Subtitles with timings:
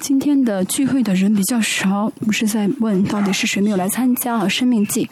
[0.00, 4.48] 今天的聚会的人比较少，不是在问到底是谁没有来参加啊？
[4.48, 5.08] 生命记，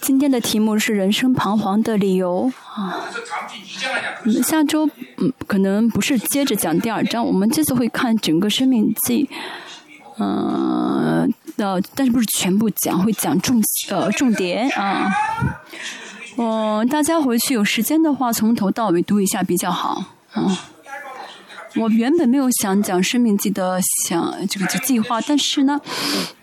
[0.00, 3.08] 今天的题目是人生彷徨的理由啊。
[4.24, 4.88] 我们下周
[5.18, 9.28] 嗯，可能不是接着讲第二章，我们这次会看整个生命记，
[10.18, 15.10] 嗯，呃，但是不是全部讲，会讲重呃重点啊。
[16.36, 20.04] 嗯，大家回去有时间的话，从头到尾读一下比较好。
[20.34, 20.56] 嗯，
[21.76, 25.80] 我原本没有想讲《生命记》的想这个计划，但是呢，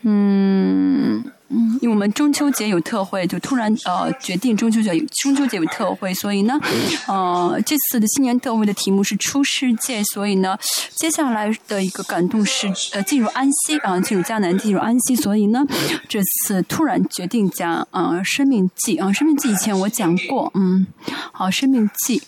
[0.01, 1.23] 嗯。
[1.53, 6.59] 嗯，因为我们中秋节有特惠，就突然呃决定中秋节中秋节有特惠，所以呢，
[7.07, 10.57] 呃这次的新年特惠的题目是出世界，所以呢，
[10.95, 15.63] 接下来的一个感动是呃进入安息啊，进入迦南，进入安息，所以呢，
[16.09, 20.87] 这次突然决定讲啊生命记啊生命记以前我讲过，嗯，
[21.31, 22.21] 好生命记。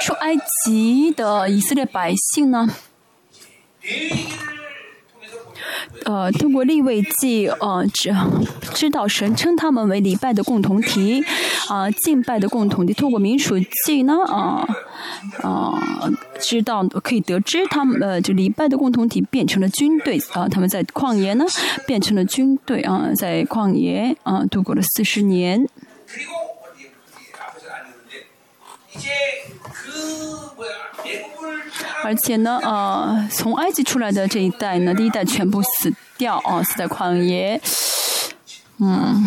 [0.00, 2.68] 出埃及的以色列百姓呢。
[6.04, 8.14] 呃，通过立位记，呃，知
[8.74, 11.22] 知道神称他们为礼拜的共同体，
[11.68, 12.94] 啊，敬拜的共同体。
[12.94, 14.66] 通过民属记呢，啊，
[15.42, 15.78] 啊，
[16.40, 21.44] 知道可以得知他们呃，就礼拜的共同体变成了军队啊，他们在旷野呢
[21.86, 25.66] 变成了军队啊，在旷野啊度过了四十年。
[32.04, 37.60] 而且呢，呃，从埃及出来的这一代呢，第一代全部死掉啊，死在旷野。
[38.78, 39.22] 嗯，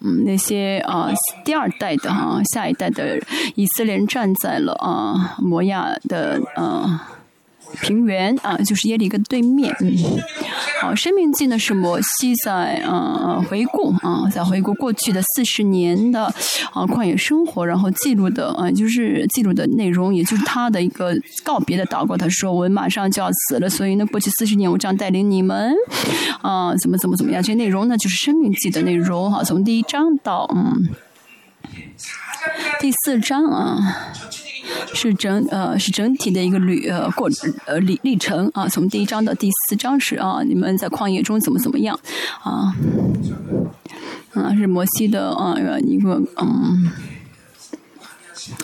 [0.00, 1.10] 嗯，那些啊，
[1.44, 3.20] 第二代的哈，下一代的
[3.56, 7.17] 以色列人站在了啊，摩亚的啊。
[7.80, 9.74] 平原啊，就是耶利哥对面。
[9.80, 9.92] 嗯，
[10.80, 16.24] 好，生命记呢是摩西在呃回顾啊，在回顾过去的四十年的
[16.72, 22.16] 啊旷野生活，然后记录的啊，就是记录的内容，也就是他的一个告别的祷告。
[22.16, 25.74] 他说：“我马上就要死了，所以呢，过去四十年我这样带领你们
[26.42, 27.42] 啊，怎么怎么怎么样？
[27.42, 30.88] 这些内容呢，就是生命记的内容哈，从第一章到嗯
[32.80, 34.12] 第四章啊。”
[34.94, 37.28] 是整呃是整体的一个旅呃过
[37.66, 41.98] 呃历历程啊，从第一章到第四章是啊，你们在旷野中怎么怎么样
[42.42, 42.74] 啊？
[44.34, 46.90] 啊，是摩西的啊一个嗯，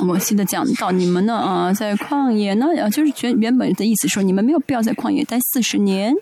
[0.00, 6.12] 摩西的讲到你们呢啊，在旷野呢啊，就是原原本的意思说你们没有必要在旷野待四十年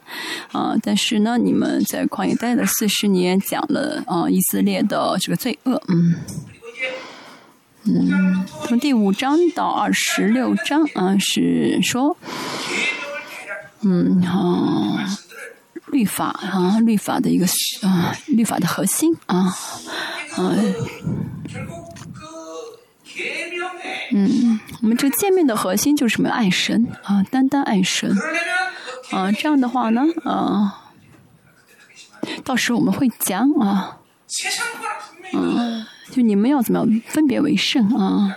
[0.53, 6.15] 啊，但是呢你们在旷野待了四十年，讲了啊以色列的这个罪恶嗯。
[7.85, 12.17] 嗯，从第五章到二十六章啊，是说，
[13.81, 15.05] 嗯啊，
[15.87, 17.45] 律法啊，律法的一个
[17.83, 19.53] 啊，律法的核心啊，
[20.37, 20.55] 啊，
[24.13, 26.29] 嗯，我们这见面的核心就是什么？
[26.29, 28.17] 爱神啊，单单爱神
[29.11, 30.93] 啊，这样的话呢，啊，
[32.45, 33.99] 到时候我们会讲啊，
[35.33, 35.85] 嗯。
[36.13, 38.37] 就你们要怎么样分别为圣啊？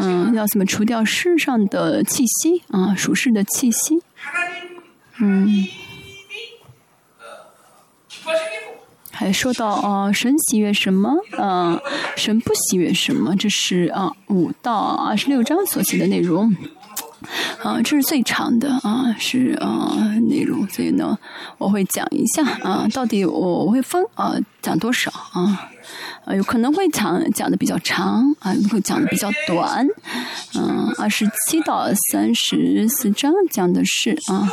[0.00, 2.92] 嗯，要怎么除掉世上的气息啊？
[2.96, 4.02] 属世的气息。
[5.20, 5.68] 嗯。
[9.12, 11.14] 还说到啊，神喜悦什么？
[11.38, 11.78] 啊，
[12.16, 13.36] 神不喜悦什么？
[13.36, 16.52] 这是啊，五到二十六章所写的内容。
[17.62, 21.16] 啊，这是最长的啊，是啊内容，所以呢，
[21.58, 25.70] 我会讲一下啊，到底我我会分啊讲多少啊。
[26.24, 29.86] 啊，有可能会讲讲的比较长啊，会讲的比较短，
[30.54, 34.46] 嗯，二十七到三十四章讲的是啊，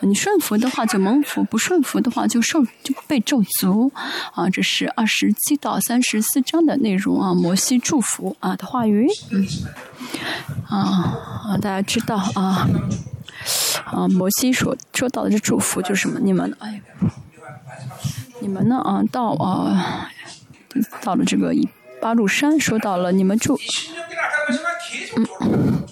[0.00, 3.90] 你顺服的话就蒙福，不顺服的话就受就被咒诅
[4.34, 9.46] 啊，这是二十七到三十四章的内容啊，摩西祝福啊的话语，嗯，
[10.68, 12.68] 啊啊，大家知道啊，
[13.84, 16.18] 啊，摩西所说到的这祝福就是什么？
[16.18, 16.82] 你们哎，
[18.40, 20.10] 你们呢啊，到啊。
[21.02, 21.52] 到了这个
[22.00, 23.58] 八路山，说到了你们祝，
[25.16, 25.82] 嗯，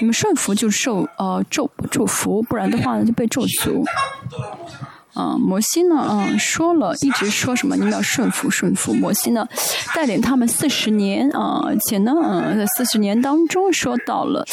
[0.00, 3.84] 你们顺服就受呃咒祝福，不然的话呢就被咒诅。
[5.14, 7.74] 啊，摩西呢，啊，说了一直说什么？
[7.74, 8.94] 你们要顺服，顺服。
[8.94, 9.48] 摩西呢，
[9.92, 12.12] 带领他们四十年啊，而且呢，
[12.56, 14.46] 在四十年当中说到了，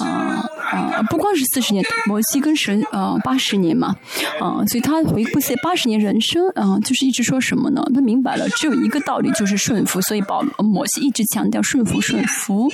[0.00, 0.43] 啊
[0.74, 3.94] 啊，不光是四十年，摩西跟神啊八十年嘛，
[4.40, 7.82] 啊，所以他回顾这八十年人生啊，就是一直说什么呢？
[7.94, 10.00] 他明白了，只有一个道理，就是顺服。
[10.02, 12.68] 所以保摩西一直强调顺服，顺服。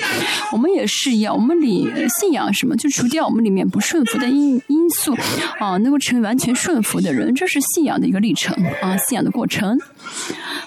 [0.53, 1.89] 我们也是一样，我们里
[2.19, 5.17] 信仰什么，就除掉我们里面不顺服的因因素
[5.59, 7.35] 啊，能够成为完全顺服的人。
[7.35, 9.79] 这是信仰的一个历程啊，信仰的过程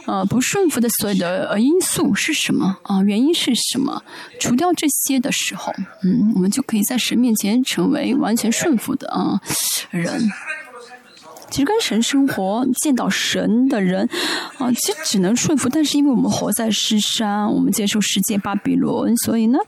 [0.06, 3.02] 呃不顺服的所有的呃因素是什么啊？
[3.04, 4.04] 原因是什么？
[4.40, 5.74] 除掉这些的时候，
[6.04, 9.42] 嗯，我们就可以在神面前成为完全顺服的啊
[9.92, 10.30] 人。
[11.54, 14.10] 其实跟神生活、见到神的人，
[14.58, 15.70] 啊，其实只能顺服。
[15.70, 19.60] 但是因为我们活在世上，我们接受世界巴比伦，所以呢，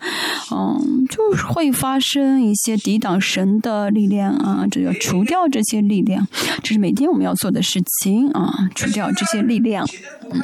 [0.51, 1.21] 嗯，就
[1.53, 4.65] 会发生一些抵挡神的力量啊。
[4.71, 6.27] 这要除掉这些力量，
[6.63, 9.87] 这是每天我们要做的事情啊，除掉这些力量。
[10.31, 10.41] 嗯，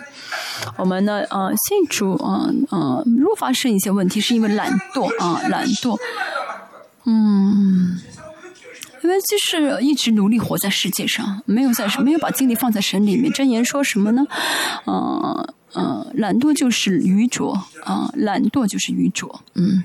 [0.77, 5.97] 我们呢，啊，信主，啊啊，如果发生一些问题，是因为懒惰啊，懒惰，
[7.05, 7.97] 嗯。
[9.03, 13.31] 因为就是一直努力活在世界上，没有在没有把精力放在神里面。
[13.33, 14.25] 箴言说什么呢？
[14.85, 17.53] 嗯嗯，懒惰就是愚拙
[17.83, 19.41] 啊，懒惰就是愚拙。
[19.55, 19.83] 嗯，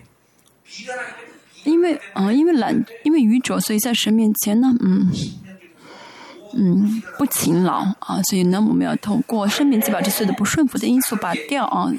[1.64, 5.10] 因为啊，因为懒，因为愚拙，所以在神面前呢，嗯
[6.54, 11.90] 嗯，不勤劳啊，所以呢，我们要通过生命记把这所有的不顺服的因素拔掉啊。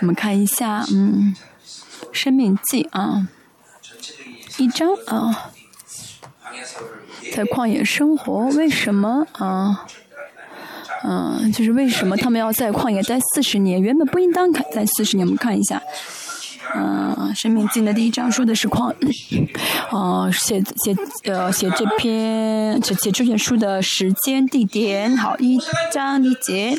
[0.00, 1.34] 我们看一下，嗯，
[2.12, 3.28] 生命记啊，
[4.58, 5.52] 一章啊。
[7.34, 9.86] 在旷野生活，为什么啊？
[11.04, 13.80] 嗯，就是为什么他们要在旷野待四十年？
[13.80, 15.26] 原本不应当在四十年。
[15.26, 15.80] 我们看一下，
[16.74, 18.92] 嗯，《生命记》的第一章说的是旷，
[19.90, 20.96] 呃，写写
[21.30, 25.16] 呃写这篇写写这卷书的时间地点。
[25.16, 25.58] 好，一
[25.92, 26.78] 章一节。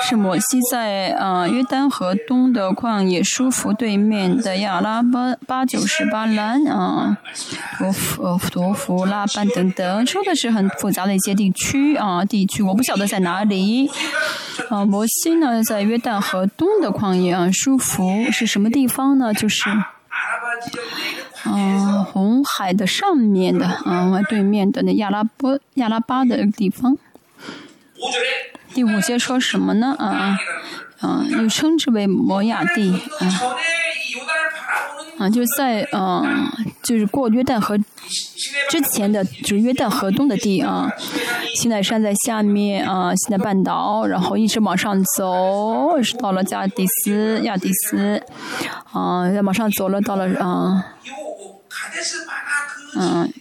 [0.00, 7.16] 是摩西在呃约旦河东的旷野舒服对面的亚拉巴八九十八兰啊，
[8.50, 13.90] 多福拉班等等，说的是很复杂的一些地区啊地区，我不晓得在哪里。
[14.68, 19.32] 啊，摩西呢在约旦河东的旷野啊舒服是什么地方呢？
[19.32, 19.70] 就是
[21.44, 26.96] 嗯红海的上面的啊对面的那亚拉波亚拉巴的地方。
[28.74, 29.94] 第五节说什么呢？
[29.98, 30.38] 啊
[31.00, 33.28] 啊，又称之为摩亚地啊
[35.18, 36.22] 啊，就在啊，
[36.82, 37.76] 就是过约旦河
[38.68, 40.90] 之前的，就是约旦河东的地啊。
[41.54, 48.22] 西奈山在下面啊，西奈半岛，然后一直往上走，是到了加迪斯亚迪斯
[48.92, 50.94] 啊，再往上走了，到了啊，
[52.96, 53.32] 嗯。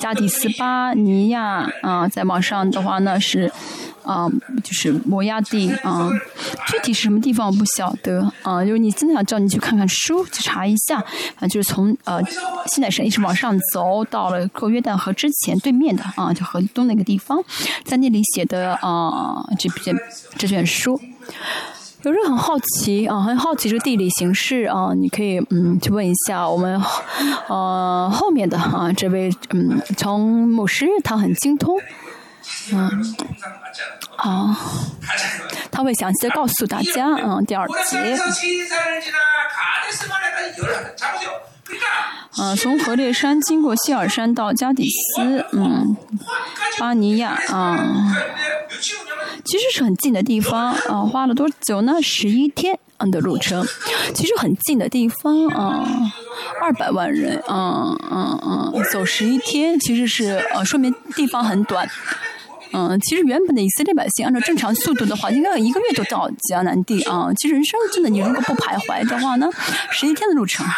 [0.00, 3.52] 加迪斯巴尼亚啊，在往上的话呢是
[4.02, 4.26] 啊，
[4.64, 6.10] 就是摩亚地啊，
[6.66, 8.64] 具体是什么地方我不晓得啊。
[8.64, 11.04] 就是你真的想知道，你去看看书，去查一下
[11.38, 11.46] 啊。
[11.46, 12.18] 就是从呃
[12.66, 17.38] 西奈山一直往上走，到了过约旦河之前对面的啊，就河东那个地方，
[17.84, 19.94] 在那里写的啊这篇
[20.38, 20.98] 这卷书。
[22.02, 26.80] 有人很好奇啊，很好奇这个地理形势啊，你可以嗯去问一下我们
[27.48, 31.78] 呃后面的啊这位嗯从牧师他很精通，
[32.72, 33.16] 嗯，
[34.16, 34.54] 好，
[35.70, 38.18] 他会详细的告诉大家嗯第二节。
[42.38, 45.96] 啊，从河烈山经过希尔山到加底斯，嗯，
[46.78, 47.76] 巴尼亚啊，
[49.44, 52.00] 其实是很近的地方啊， 花了多久呢？
[52.02, 52.78] 十一天
[53.10, 53.66] 的路程，
[54.14, 55.84] 其实很近的地方啊，
[56.60, 58.38] 二百万人，嗯嗯
[58.74, 61.88] 嗯，走十一天，其实是呃，说明地方很短。
[62.72, 67.28] 嗯，其实原本的以色列百姓按照正常速度的话，应该一个月就到迦南地啊。
[67.36, 69.48] 其实人生真的，你如果不徘徊的话呢，
[69.90, 70.74] 十一天的路程啊，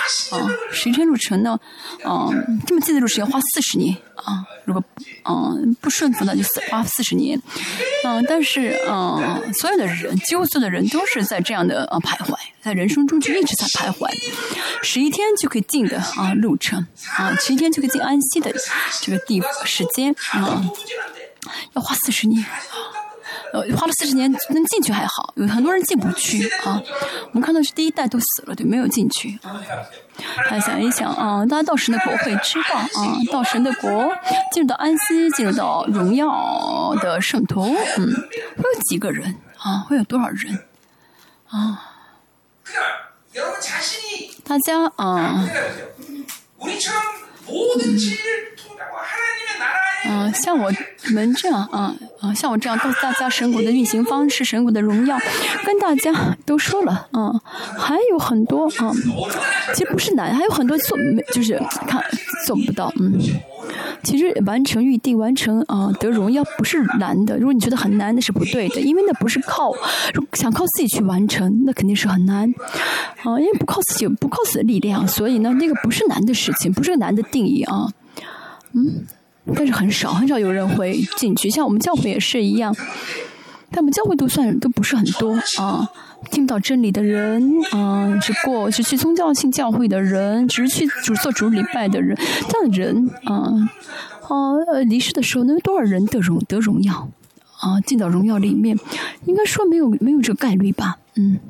[0.71, 1.59] 十一天路程呢，
[2.05, 4.45] 嗯，这么近的路程要花四十年啊。
[4.65, 4.83] 如果
[5.25, 7.41] 嗯不顺服呢，就花四十年。
[8.05, 14.09] 嗯，但是嗯，所有的人，几乎所有的人都是在这样的呃徘徊，在人生中就一直在徘徊。
[14.83, 18.53] 十一天就可以进的啊路程啊，十一天就可以进安息的
[19.03, 20.65] 这个地时间啊。
[21.75, 22.45] 要花四十年，
[23.53, 26.83] 呃，花了四十年能进去还好，有很多人进不去啊。
[27.27, 29.39] 我们看到是第一代都死了，对，没有进去。
[30.49, 32.87] 大家想一想啊，大家到神的国会知道啊，
[33.33, 34.13] 到神的国
[34.53, 37.63] 进入到安息，进入到荣耀的圣徒，
[37.97, 38.13] 嗯，
[38.57, 39.85] 会有几个人啊？
[39.89, 40.59] 会有多少人
[41.49, 41.89] 啊？
[44.45, 45.49] 大家啊。
[45.99, 46.25] 嗯，
[50.35, 50.71] 像我
[51.13, 55.19] 们这样啊啊，像我这样告诉大家神谷的运行方式、神谷的荣耀，
[55.65, 57.33] 跟大家都说了啊，
[57.79, 58.93] 还有很多啊，
[59.75, 62.03] 其实不是难，还有很多做没，就是看
[62.47, 63.19] 做不到，嗯，
[64.03, 69.73] 其实完成预定、完成啊得荣耀不是难的，如果你觉得很难，那是不对的，因为那不是靠
[70.33, 72.53] 想靠自己去完成，那肯定是很难
[73.23, 77.89] 啊，因为不靠自己，不靠自己的力量，所以呢，那个不是难的事情，不是个难的定义啊，
[78.73, 79.07] 嗯。
[79.55, 82.75] 但是很少很少有人会进去，像我们教会也是一样。
[83.75, 85.89] 但我们教会都算都不是很多啊，
[86.31, 92.15] 听不到真理的人啊，是过是去宗教性教会的人，只是去主做主礼拜的人，
[92.51, 93.71] 这样的人啊，
[94.29, 97.09] 啊呃离世的时候能有多少人得荣得荣耀
[97.61, 97.81] 啊？
[97.81, 98.79] 进到荣耀里面，
[99.25, 100.99] 应该说没有没有这个概率吧？
[101.17, 101.41] 嗯，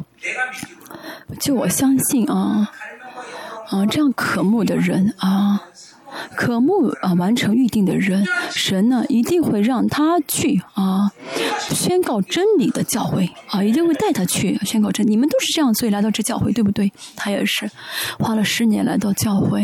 [1.40, 2.70] 就我相信啊
[3.68, 5.62] 啊，这样渴慕的人啊。
[6.36, 11.10] 渴慕啊，完成预定的人，神呢一定会让他去啊，
[11.70, 15.06] 宣告真理的教会啊，一定会带他去宣告真。
[15.06, 16.92] 你们都是这样，所以来到这教会，对不对？
[17.16, 17.70] 他也是
[18.18, 19.62] 花了十年来到教会，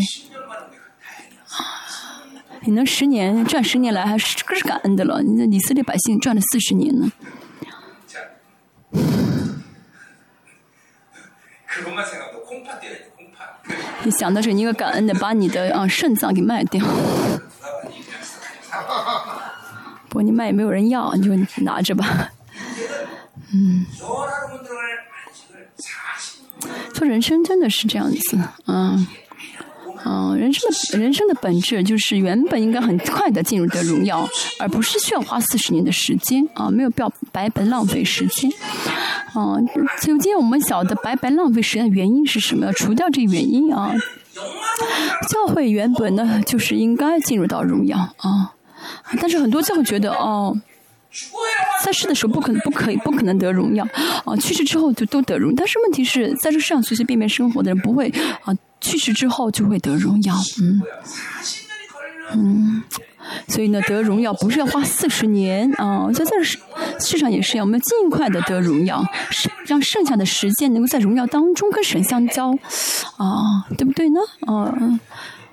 [2.62, 5.23] 你能十年赚十年来还是可是感恩的了。
[5.23, 7.11] 你以色列百姓赚了四十年呢。
[14.05, 16.85] 你想的是你一个感恩的，把你的啊肾脏给卖掉。
[20.09, 21.31] 不过你卖也没有人要，你就
[21.63, 22.31] 拿着吧。
[23.53, 23.85] 嗯。
[26.95, 29.07] 做人生真的是这样子，嗯。
[30.05, 34.28] 嗯，人生的人生的本质就是原本应该很快的进入的荣耀，
[34.59, 38.50] 而不是需要花四十年的时间啊，没有必要白白浪费时间。
[39.35, 39.61] 啊，
[40.00, 42.73] 就今天我们晓得白白浪费时间的原因是什么？
[42.73, 43.93] 除掉这原因啊，
[45.28, 48.55] 教会原本呢就是应该进入到荣耀啊，
[49.21, 50.57] 但是很多教会觉得哦，
[51.85, 53.87] 在世的时候不可能不可以不可能得荣耀
[54.25, 58.09] 啊，去世之后就都得荣，但是问题是在这世上随随便便生活的人不会
[58.45, 58.55] 啊。
[58.81, 60.81] 去世之后就会得荣耀，嗯，
[62.33, 62.83] 嗯，
[63.49, 66.59] 所以呢，得荣耀不是要花四十年啊，在这世
[67.00, 69.05] 世上也是要我们尽快的得荣耀，
[69.67, 72.53] 让剩下的时间能够在荣耀当中跟神相交，
[73.17, 74.21] 啊，对不对呢？
[74.47, 74.73] 啊。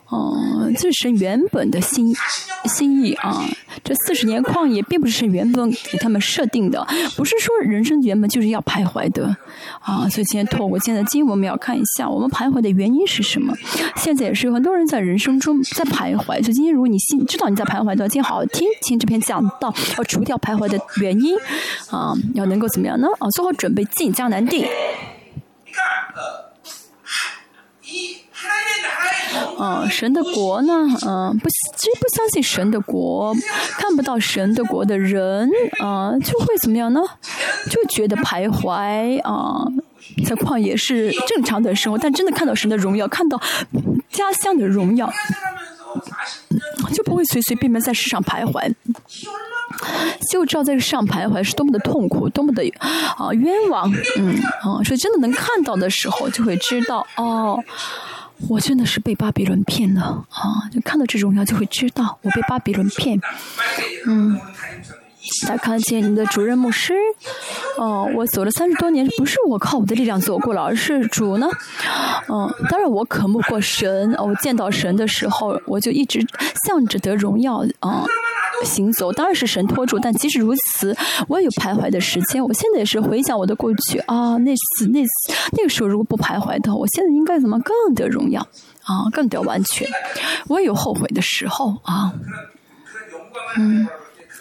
[0.10, 2.16] 哦，这是原本的心
[2.66, 3.44] 心意啊！
[3.84, 6.86] 这四十年旷野并不是神原本给他们设定的，
[7.18, 9.36] 不是说人生原本就是要徘徊的
[9.80, 10.08] 啊！
[10.10, 13.52] 所以今天透过今天的经，我们要看一下我们徘徊的原因是什么。
[13.96, 21.36] 现在也是有很多人在人生中在徘徊，所以今天如果你心知道你在徘徊的话，今天好好听听这篇讲道，要除掉徘徊的原因
[21.90, 23.08] 啊，要能够怎么样呢？
[23.18, 24.66] 啊，做好准备进江南地。
[29.60, 30.74] 嗯，神的国呢？
[31.06, 33.34] 嗯，不，其实不相信神的国，
[33.77, 35.50] 看不到神的国的人，
[35.80, 37.01] 啊，就会怎么样呢？
[37.70, 39.65] 就觉得徘徊啊，
[40.25, 43.39] 在旷野是正常的生活，但真的看到神的荣耀，看到
[44.12, 45.12] 家乡的荣耀，
[46.94, 48.72] 就不会随随便便在世上徘徊，
[50.32, 52.63] 就知道在世上徘徊是多么的痛苦，多么的
[53.18, 57.63] 啊冤枉，嗯，啊，所以真的能看到的时候，就会知道哦。
[58.50, 60.70] 我真的是被巴比伦骗了啊！
[60.72, 63.20] 就看到这荣耀，就会知道我被巴比伦骗。
[64.08, 64.39] 嗯，
[65.48, 66.94] 再看见你的主任牧师，
[67.77, 71.48] 哦，我走了三十多年，不是我靠我的力量走过了，而是主呢。
[72.30, 76.20] 嗯，当然我渴慕过神，我见到神的时候，我就一直
[76.68, 78.06] 向着得荣耀啊。
[78.64, 80.96] 行走当然是神托住，但即使如此，
[81.28, 82.44] 我也有徘徊的时间。
[82.44, 85.12] 我现在也是回想我的过去啊，那次那次
[85.52, 88.42] 那个时候如果不徘徊的话，我现在应该怎么更得荣耀
[88.84, 89.88] 啊，更得完全。
[90.48, 92.14] 我也有后悔的时候啊，
[93.58, 93.88] 嗯，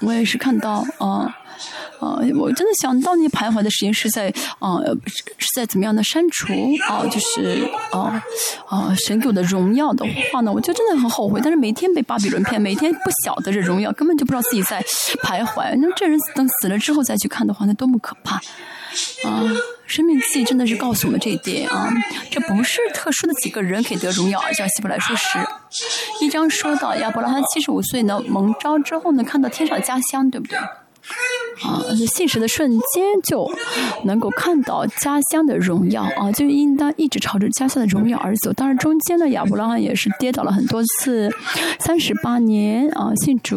[0.01, 1.37] 我也是看到啊。
[2.01, 4.79] 啊，我真的想到你徘徊的时间是在啊，
[5.39, 6.53] 是在怎么样的删除
[6.89, 7.05] 啊？
[7.07, 8.23] 就是啊
[8.67, 11.41] 啊，神给我的荣耀的话呢，我就真的很后悔。
[11.43, 14.83] 但是每天被巴比伦骗，每天不晓得这荣耀，根本就不知道自己在
[15.23, 15.77] 徘徊。
[15.81, 19.43] 那这人等死了之后再去看的话，那多么可怕啊！
[19.87, 21.93] 生命记真的是告诉我们这一点啊，
[22.31, 25.39] 这不是特殊的几个人可以得荣耀，像希伯来说是
[26.21, 30.59] 一章说到亚伯拉罕七十五岁呢蒙召之后呢，看到天上家乡，对不对？
[31.63, 33.49] 啊，信实的瞬间就
[34.05, 38.53] 能够看到家乡的荣耀啊，就应当一直朝着家乡的荣耀而走。
[38.53, 41.31] 当然，中间的亚伯拉罕也是跌倒了很多次，
[41.79, 43.57] 三十八年啊，信主，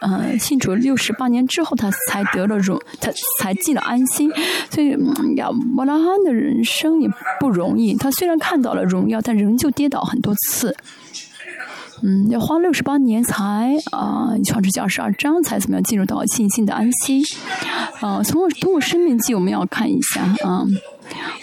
[0.00, 3.10] 呃，信主六十八年之后，他才得了荣，他
[3.40, 4.30] 才进了安心。
[4.70, 4.90] 所以
[5.36, 7.08] 亚伯拉罕的人生也
[7.40, 10.76] 不容易，他虽然看到了荣耀，但仍旧跌倒很多次。
[12.04, 17.22] 嗯，要花六十八年才啊，创世纪二十二章才怎么样进入到信心的安息？
[18.00, 20.66] 啊，从通过生命记我们要看一下啊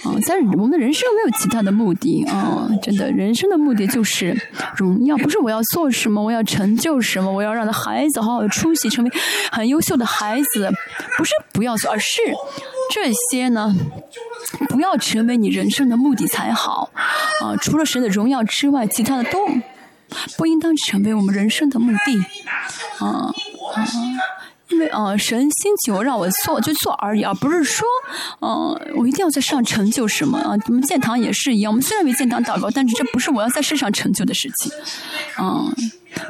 [0.04, 4.36] 啊，在我们的人生没有其他的目的啊，真的，人生的目的就是
[4.76, 9.12] 荣耀，不是我要做什么，我要成就什么，我要让的孩子好好的出息，成为
[9.54, 10.70] 很优秀的孩子，
[11.18, 12.18] 不是不要做，而是
[12.92, 13.74] 这些呢，
[14.68, 16.90] 不要成为你人生的目的才好
[17.40, 17.56] 啊。
[17.56, 19.40] 除了神的荣耀之外，其他的都。
[20.38, 22.18] 不应当成为我们人生的目的。
[23.00, 23.32] 啊
[23.74, 23.86] 啊，
[24.70, 27.88] 因为啊，神兴起我让我做就做而已，而不是说，
[28.42, 30.56] 嗯，我一定要在上成就什么啊。
[30.68, 34.72] 我们建堂也是一样，我们虽然为建堂祷告，但是这不是我要在世上成就的事情，
[35.44, 35.66] 啊，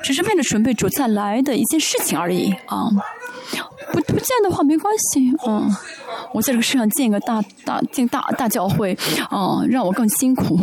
[0.04, 2.90] 只是为了准备主再来的一件事情而已啊。
[3.92, 5.76] 不不见的话没关系，嗯。
[6.32, 8.96] 我在这个世上建一个大大建大大教会，
[9.30, 10.58] 啊，让我更辛苦。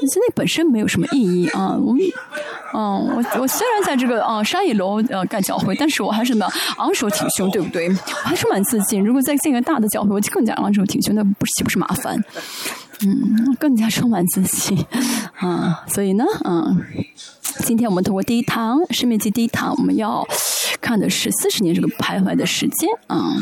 [0.00, 1.76] 现在本身没有什么意义啊。
[1.76, 1.94] 我，
[2.74, 6.46] 嗯，我我虽然在这个啊商业楼呃干教会，但是我还是么
[6.78, 7.88] 昂首挺胸，对不对？
[7.88, 9.04] 我还充满自信。
[9.04, 12.16] 如果再建一个大的教会，我就更加昂首挺胸，那不岂不是麻烦？
[13.02, 14.84] 嗯，更加充满自信
[15.36, 15.84] 啊。
[15.88, 16.82] 所以呢，嗯，
[17.58, 20.26] 今天我们通过第一堂《生命记》第一堂，我们要
[20.80, 23.36] 看的是四十年这个徘徊的时间啊。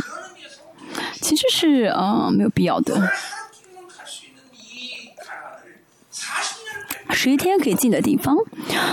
[1.20, 3.10] 其实是啊，没有必要的。
[7.10, 8.36] 十一天可以进的地方，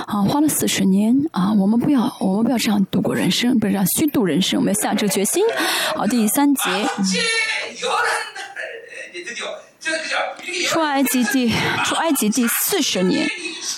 [0.07, 5.43] 啊，花了四十年啊，我们不要，我们不要这样度过人生，不是这样虚度人生，我们要下这个决心。
[5.95, 6.61] 好，第三节，
[10.67, 11.49] 出埃及第
[11.85, 13.29] 出埃及第四十年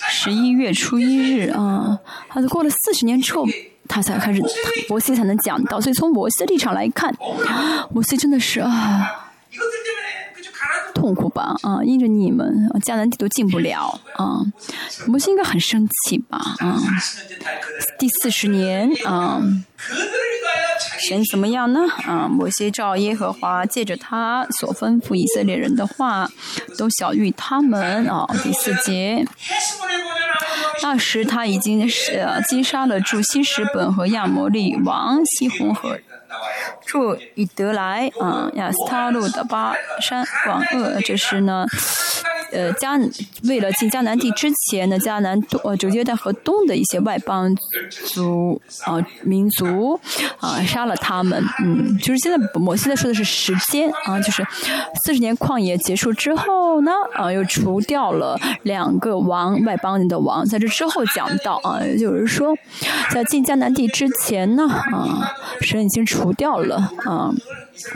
[0.10, 2.00] 十一月初一日啊，
[2.30, 3.46] 他过了四十年之后。
[3.90, 4.44] 他才开始，
[4.90, 7.10] 摩西才能讲到，所以从摩西的立场来看，
[7.90, 9.32] 摩西真的是啊，
[10.98, 14.42] 痛苦吧啊，因着你们迦南地都进不了啊，
[15.08, 16.82] 摩西应该很生气吧啊，
[18.00, 19.42] 第四十年啊。
[21.00, 21.82] 神怎么样呢？
[22.06, 26.30] 啊，摩西照耶和华借着他所吩咐以色列人的话，
[26.78, 28.26] 都晓谕他们啊。
[28.44, 29.26] 第四节，
[30.82, 35.98] 那时他已经是击杀了住西什本和亚摩利王西红河。
[36.86, 41.66] 住以德来啊，亚斯塔路的巴山广鄂，这是呢。
[42.54, 42.98] 呃，迦
[43.44, 47.54] 为了进迦南地之前呢，迦南东呃，九约旦河东的一些外邦
[48.06, 50.00] 族啊民族
[50.40, 51.44] 啊，杀了他们。
[51.62, 54.48] 嗯，就是现在我现在说的是时间啊，就是
[55.04, 60.46] 四十年旷野结束之后呢，啊，又除掉了两个王外邦人的王。
[60.46, 62.56] 在这之后讲到啊，就是说
[63.12, 67.34] 在进迦南地之前呢，啊，神已经除掉了啊。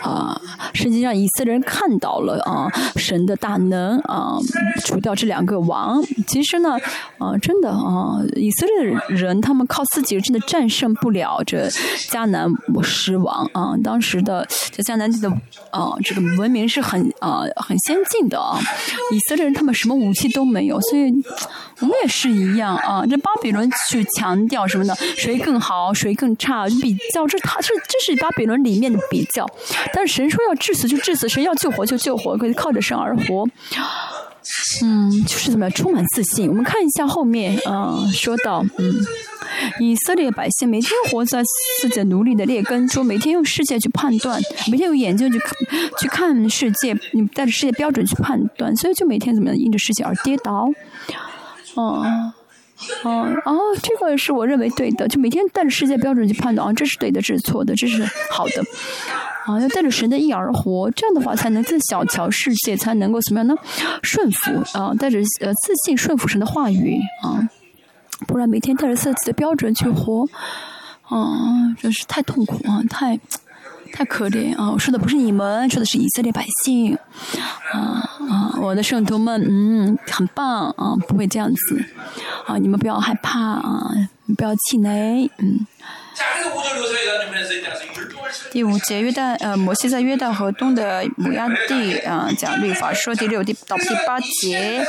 [0.02, 0.40] 啊，
[0.74, 4.38] 实际上以色列人看到了啊，神的大能啊，
[4.84, 6.02] 除掉这两个王。
[6.28, 6.78] 其实呢，
[7.18, 11.68] 啊，真的啊，以色列人他们靠自己真的战胜不了这
[12.10, 12.48] 迦南
[12.84, 13.76] 狮王啊。
[13.84, 15.30] 当时的在迦南地的
[15.72, 18.60] 啊，这个文明是很啊很先进的啊，
[19.12, 21.12] 以色列人他们什么武器都没有，所以。
[21.80, 23.04] 我们也是一样啊！
[23.10, 24.94] 这巴比伦去强调什么呢？
[25.18, 26.68] 谁更好，谁更差？
[26.80, 29.44] 比较这，他是这是巴比伦里面的比较。
[29.94, 33.48] 但是神说要致死就致死，神要救活就救活，可以靠着神而活。
[34.84, 36.50] 嗯，就是怎么样，充满自信。
[36.50, 38.96] 我们看一下后面啊，说到嗯，
[39.80, 41.44] 以色列百姓每天活在
[41.80, 45.40] 自己奴隶的劣根中，每天用世界去判断，每天用眼睛去
[46.00, 50.68] 去看世界，你带着世界标准去判断，所以就每天怎么样，因着世界而跌倒。
[51.76, 52.04] 哦，
[53.04, 58.64] 哦，哦，这个是我认为对的，就每天带着世界标准去判断啊，这是对的，这是错的，这是好的，
[59.46, 63.56] 啊，要带着神的意而活，这样的话才能更小瞧世界，才能够怎么样呢？
[64.04, 67.50] 顺服啊，带着呃自信顺服神的话语啊，
[68.28, 70.28] 不然每天带着自己的标准去活，
[71.04, 73.20] 啊，真是太痛苦啊，太。
[73.94, 74.72] 太可怜啊！
[74.72, 76.98] 我说的不是你们，说的是以色列百姓。
[77.74, 81.84] 啊啊，我的圣徒们，嗯，很棒啊，不会这样子。
[82.46, 83.92] 啊，你们不要害怕啊，
[84.38, 85.68] 不要气馁，嗯。
[88.52, 94.86] 第五节约旦呃，摩西在约旦河东的摩崖地啊讲律法说第六第到第八节，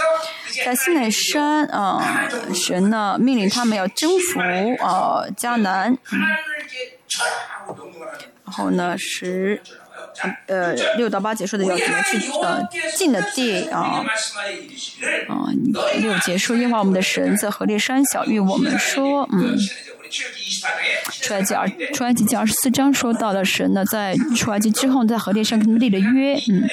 [0.65, 4.41] 在西奈山啊，神呢命令他们要征服
[4.85, 5.97] 啊迦南。
[8.45, 9.61] 然后呢，十
[10.47, 12.63] 呃六到八节说的要怎么去呃
[12.97, 14.05] 进的地啊
[15.29, 15.49] 啊
[16.01, 19.57] 六节说因为我们的神在河烈山小玉我们说嗯，
[21.23, 26.69] 出埃及二出埃及记二十四章说到了神呢在出埃及之后在河烈山跟他们立了约嗯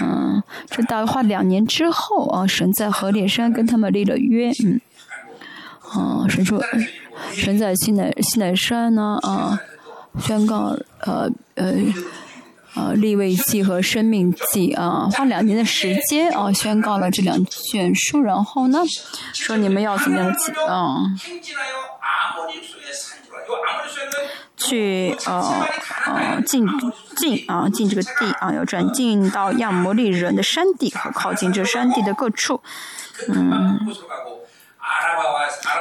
[0.00, 4.80] 嗯这大概花两年之后啊神在河烈山跟他们立了约嗯
[5.82, 6.62] 啊神说
[7.32, 9.60] 神在西奈西奈山呢啊。
[10.20, 11.74] 宣告呃呃
[12.76, 18.78] 呃立位记和生命记啊，花两年的时间啊，宣告了这两卷书，然后呢，
[19.32, 21.02] 说你们要怎么样记啊？
[24.56, 25.66] 去呃
[26.06, 26.66] 呃进
[27.16, 32.62] 进啊进这个地啊，要转进到亚摩利人的山地和靠近这山地的各处，
[33.28, 33.80] 嗯。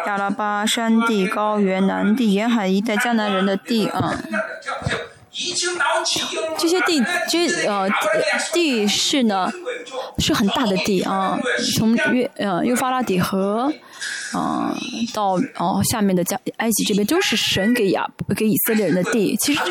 [0.06, 4.14] 亚拉巴山地、高原、南地、沿海一带迦南人的地啊。
[6.60, 7.90] 这些地，这呃
[8.54, 9.52] 地势呢，
[10.20, 11.40] 是很大的地啊，
[11.76, 13.74] 从约呃幼发拉底河，
[14.32, 14.78] 啊
[15.12, 19.36] 到哦下面的加埃及这边都是神给亚给以色列人的地。
[19.38, 19.62] 其实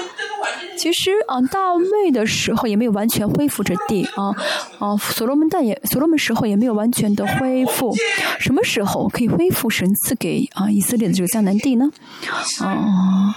[0.77, 4.35] 其实啊大卫的时候也没有完全恢复这地啊
[4.81, 7.95] 啊所罗门但也所罗门时候也没有完全的恢复。
[8.41, 11.89] 什么时候可以恢复神赐给啊以色列的这个迦南地呢？
[12.59, 13.37] 啊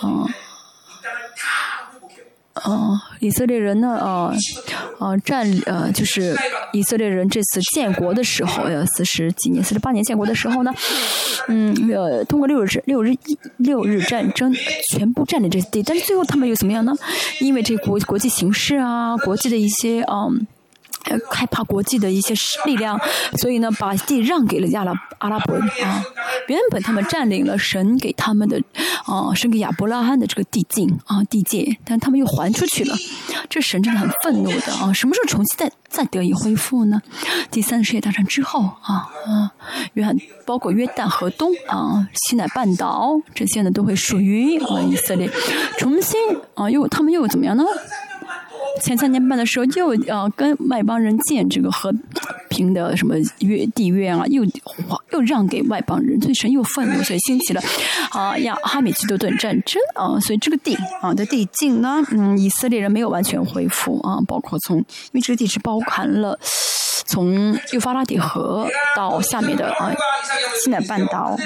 [0.00, 0.26] 啊。
[2.54, 3.96] 哦，以色列人呢？
[4.00, 4.34] 呃，
[4.98, 6.36] 呃，占呃，就是
[6.72, 10.74] 以色列人这次建国的时候，呃，四十几年、四十八年建国的时候呢，
[11.48, 13.14] 嗯，呃，通过六日六日
[13.58, 14.52] 六日战争，
[14.92, 16.92] 全部占领这些地，但是最后他们又怎么样呢？
[17.40, 20.46] 因为这国国际形势啊，国际的一些嗯。
[21.30, 22.34] 害怕国际的一些
[22.64, 22.98] 力量，
[23.38, 26.04] 所以呢，把地让给了亚拉阿拉伯人啊。
[26.48, 28.60] 原本他们占领了神给他们的
[29.04, 32.96] 啊，神给亚伯拉罕的这个地境啊地界，但他们又还出去了。
[33.48, 34.92] 这神真的很愤怒的啊！
[34.92, 37.00] 什么时候重新再再得以恢复呢？
[37.50, 39.52] 第三次世界大战之后啊啊，
[39.94, 45.28] 约翰包括约旦河东啊、西奈半岛这些呢，都会属于啊以色列。
[45.78, 46.20] 重新
[46.54, 47.64] 啊，又他们又怎么样呢？
[48.82, 51.92] 前三年半的时候，又呃跟外邦人建这个和
[52.48, 54.44] 平的什么约地约啊，又
[55.12, 57.60] 又让给外邦人，所以神又愤怒，所以兴起了
[58.10, 66.38] 啊亚哈米基多顿战争啊，所以这个地啊的地境呢，嗯，以色列人没有完全恢复啊，包括从因为这个地是包含了
[67.06, 69.92] 从幼发拉底河到下面的啊
[70.62, 71.36] 西南半岛。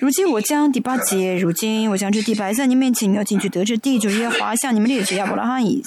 [0.00, 5.82] 如今我将第八节，如今我将这地摆在你面前，你要进去得这地，就耶和华向你们列举亚伯拉罕以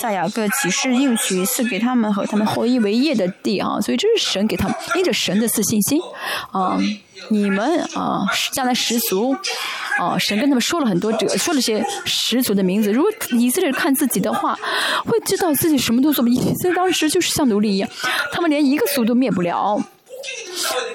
[0.00, 6.00] 撒雅各启示应许赐给他们和他们后裔为业的地啊，所以这是神给他们因着神的自信心
[6.52, 6.78] 啊，
[7.30, 9.34] 你们啊将来十族
[9.98, 14.54] 啊，神跟他们说了很多这说了些十族的名字，如果以色列看自己的话，
[15.06, 17.88] 会知道自己什么都做不，以色列当时就是像奴隶一样，
[18.32, 19.82] 他们连一个族都灭不了，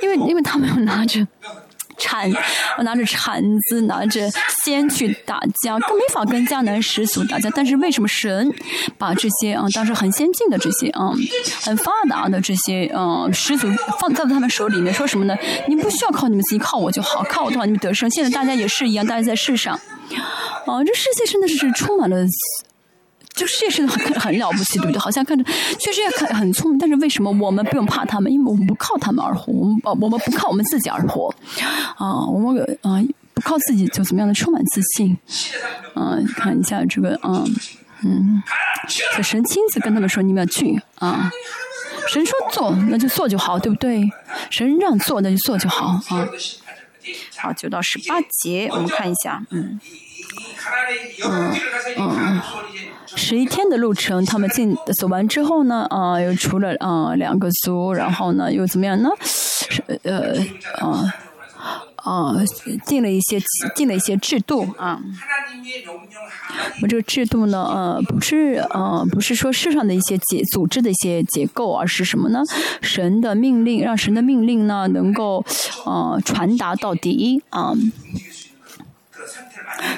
[0.04, 1.28] 因为因为他们要拿着。
[2.02, 2.30] 铲，
[2.80, 4.30] 拿着铲子，拿着
[4.64, 7.50] 先去打架，更没法跟迦南始祖打架。
[7.52, 8.54] 但是为什么神
[8.98, 11.12] 把这些啊，当时很先进的这些啊，
[11.62, 14.94] 很发达的这些啊始祖放在他们手里面？
[14.94, 15.38] 说什么呢？
[15.68, 18.10] 你不需要靠你们自己，靠我就好，靠我的话你们得胜。
[18.10, 19.76] 现在大家也是一样，大家在世上，
[20.66, 22.26] 啊，这世界真的是充满了。
[23.34, 25.00] 这个世界是很很了不起，对不对？
[25.00, 25.44] 好像看着
[25.80, 28.32] 确实也很很聪明，但是为什么我们不用怕他们？
[28.32, 31.34] 因为我们不靠他们而活，我们我们不靠我们自己而活，
[31.98, 33.02] 啊，我们啊
[33.34, 35.18] 不靠自己就怎么样的充满自信，
[35.96, 37.44] 嗯，看一下这个，嗯
[38.04, 38.44] 嗯，
[39.24, 41.32] 神亲自跟他们说你们要去啊，
[42.10, 44.10] 神说做那就做就好，对不对？
[44.50, 46.28] 神让做那就做就好啊。
[47.38, 49.80] 好，九到十八节我们看一下，嗯
[51.24, 51.56] 嗯
[51.98, 52.42] 嗯。
[53.16, 59.10] 十一天的路程，他们进走完之后呢，啊，又除了啊两个族，然后呢又怎么样呢？
[59.22, 60.36] 是呃
[60.80, 61.14] 啊
[61.96, 62.36] 啊，
[62.86, 63.40] 定了一些
[63.76, 65.00] 定了一些制度啊。
[66.82, 72.42] 我这个制度呢，呃，不是呃不是说世上的一些结组织的一些结构，而是什么呢？
[72.82, 75.46] 神的命令，让神的命令呢能够
[75.86, 77.74] 呃传达到底啊。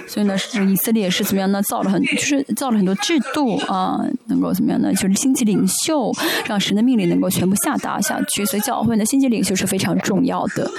[0.08, 1.62] 所以呢，是以色列是怎么样呢？
[1.64, 4.94] 造了很，就是造了很多制度啊，能够怎么样呢？
[4.94, 6.12] 就是星级领袖，
[6.46, 8.46] 让神的命令能够全部下达下去。
[8.46, 10.70] 所以教会的，星级领袖是非常重要的。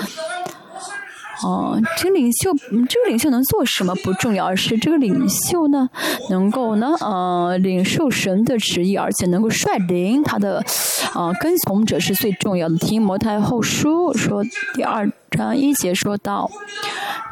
[1.42, 2.52] 哦，这个领袖，
[2.88, 5.88] 这个领袖能做什么不重要，而是这个领袖呢，
[6.30, 10.64] 能够呢，呃，领受神的旨意，而且能够率领他的，
[11.14, 12.76] 呃，跟从者是最重要的。
[12.76, 14.44] 听摩太后书说
[14.74, 16.50] 第二章一节说到，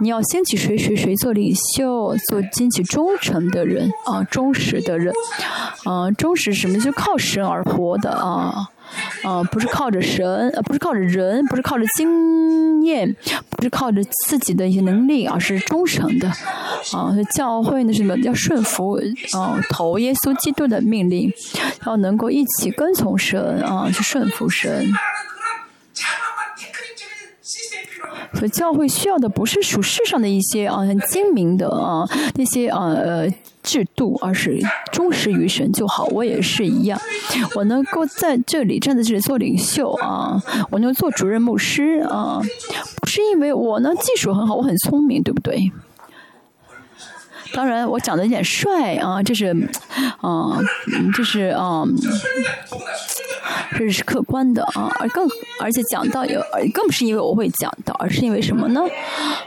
[0.01, 5.15] 你要掀起谁谁谁做领袖，做兴起忠诚的人啊，忠实的人，
[5.85, 8.69] 啊，忠实什么就靠神而活的啊。
[9.23, 13.15] 啊，不是靠着神，呃，不是靠着人，不是靠着经验，
[13.51, 16.29] 不是靠着自己的一些能力，而是忠诚的。
[16.29, 18.17] 啊，教会呢什么？
[18.19, 18.99] 要顺服，
[19.37, 21.33] 啊，投耶稣基督的命令，
[21.87, 24.87] 要能够一起跟从神，啊，去顺服神。
[28.35, 33.29] 所以教会需要的不是属世上的一些啊很精明的啊那些啊呃
[33.62, 34.59] 制度，而是
[34.92, 36.05] 忠实于神就好。
[36.07, 37.01] 我也是一样，
[37.55, 42.40] 我能够在这里站在这里做领袖啊，我能做主任牧师啊，
[43.01, 45.70] 不是因为我呢技术很好，我很聪明，对不对？
[47.55, 49.47] 当然，我长得有点帅啊，这是，
[50.21, 50.59] 啊，
[51.15, 51.85] 这是啊，
[53.77, 55.29] 这是客观的啊，而更
[55.61, 56.41] 而且讲到有，
[56.73, 58.81] 更不是因为我会讲到，而是因为什么呢？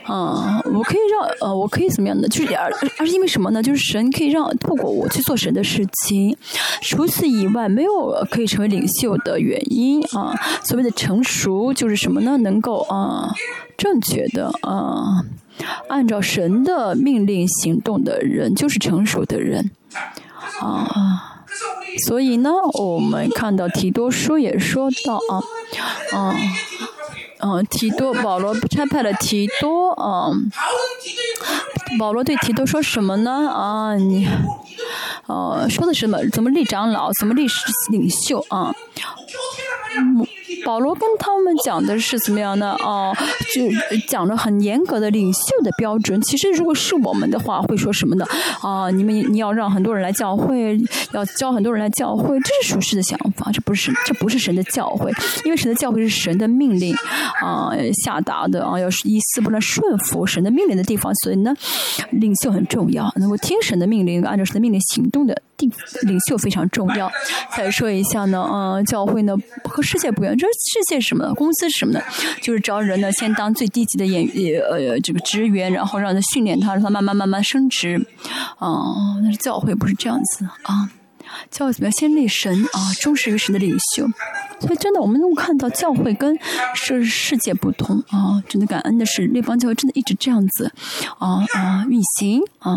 [0.05, 2.27] 啊，我可以让呃，我可以怎么样呢？
[2.27, 3.61] 就是而而是因为什么呢？
[3.63, 6.35] 就是神可以让透过我去做神的事情，
[6.81, 10.33] 除此以外没有可以成为领袖的原因啊。
[10.63, 12.37] 所谓的成熟就是什么呢？
[12.37, 13.33] 能够啊
[13.77, 15.23] 正确的啊
[15.87, 19.71] 按照神的命令行动的人，就是成熟的人
[20.59, 21.31] 啊。
[22.07, 25.39] 所以呢，我们看到提多书也说到啊，
[26.13, 26.35] 嗯，
[27.39, 30.29] 嗯，提多保罗差派了提多啊，
[31.97, 33.49] 保罗对提多说什么呢？
[33.49, 34.27] 啊，你，
[35.27, 36.19] 呃，说的什么？
[36.33, 37.09] 怎么立长老？
[37.17, 37.47] 怎么立
[37.89, 38.75] 领袖啊？
[40.63, 43.15] 保罗跟他们讲的是怎么样的哦，
[43.53, 46.19] 就讲了很严格的领袖的标准。
[46.21, 48.25] 其实如果是我们的话，会说什么呢？
[48.61, 50.79] 啊，你们你要让很多人来教会，
[51.13, 55.11] 要教很多人来教会，这是属实的想法，这不是这不是神的教会，
[55.43, 56.95] 因为神的教会是神的命令
[57.41, 57.71] 啊
[58.03, 61.53] 下达的啊，要是一丝不乱顺服神的命令的地方，所以呢，
[62.11, 67.11] 领袖很重要，能够听神的命令，按照神的命令行动的定领袖非常重要。
[67.55, 70.47] 再说一下呢，嗯，教会呢和世界不一样，这。
[70.75, 72.01] 世界什么呢公司是什么呢，
[72.41, 74.25] 就是招人呢，先当最低级的演
[74.69, 78.05] 呃这个职员，然后让他训练他，让他慢慢慢慢升职。
[78.57, 78.83] 啊，
[79.21, 80.89] 但是教会不是这样子啊，
[81.65, 81.91] 会怎么样？
[81.91, 84.07] 先立神啊， 忠实于神的领袖。
[84.59, 86.37] 所以真的，我们能够看到教会跟
[86.75, 88.41] 世世界不同啊。
[88.47, 90.71] 真的感恩的是，那帮教会真的一直这样子
[91.19, 92.75] 啊啊运行啊，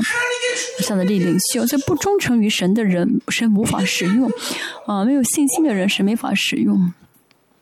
[0.81, 1.67] 这样的立领袖。
[1.67, 4.31] 所以不忠诚于神的人，神无法使用
[4.87, 6.93] 啊；没有信心的人，神没法使用。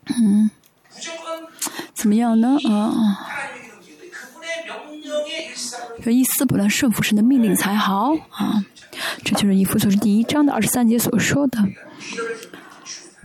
[0.07, 0.49] 嗯，
[1.93, 2.57] 怎么样呢？
[2.69, 3.27] 啊，
[6.03, 8.65] 有一丝不乱顺服神的命令才好啊！
[9.23, 11.59] 这就是以弗所是第一章的二十三节所说的。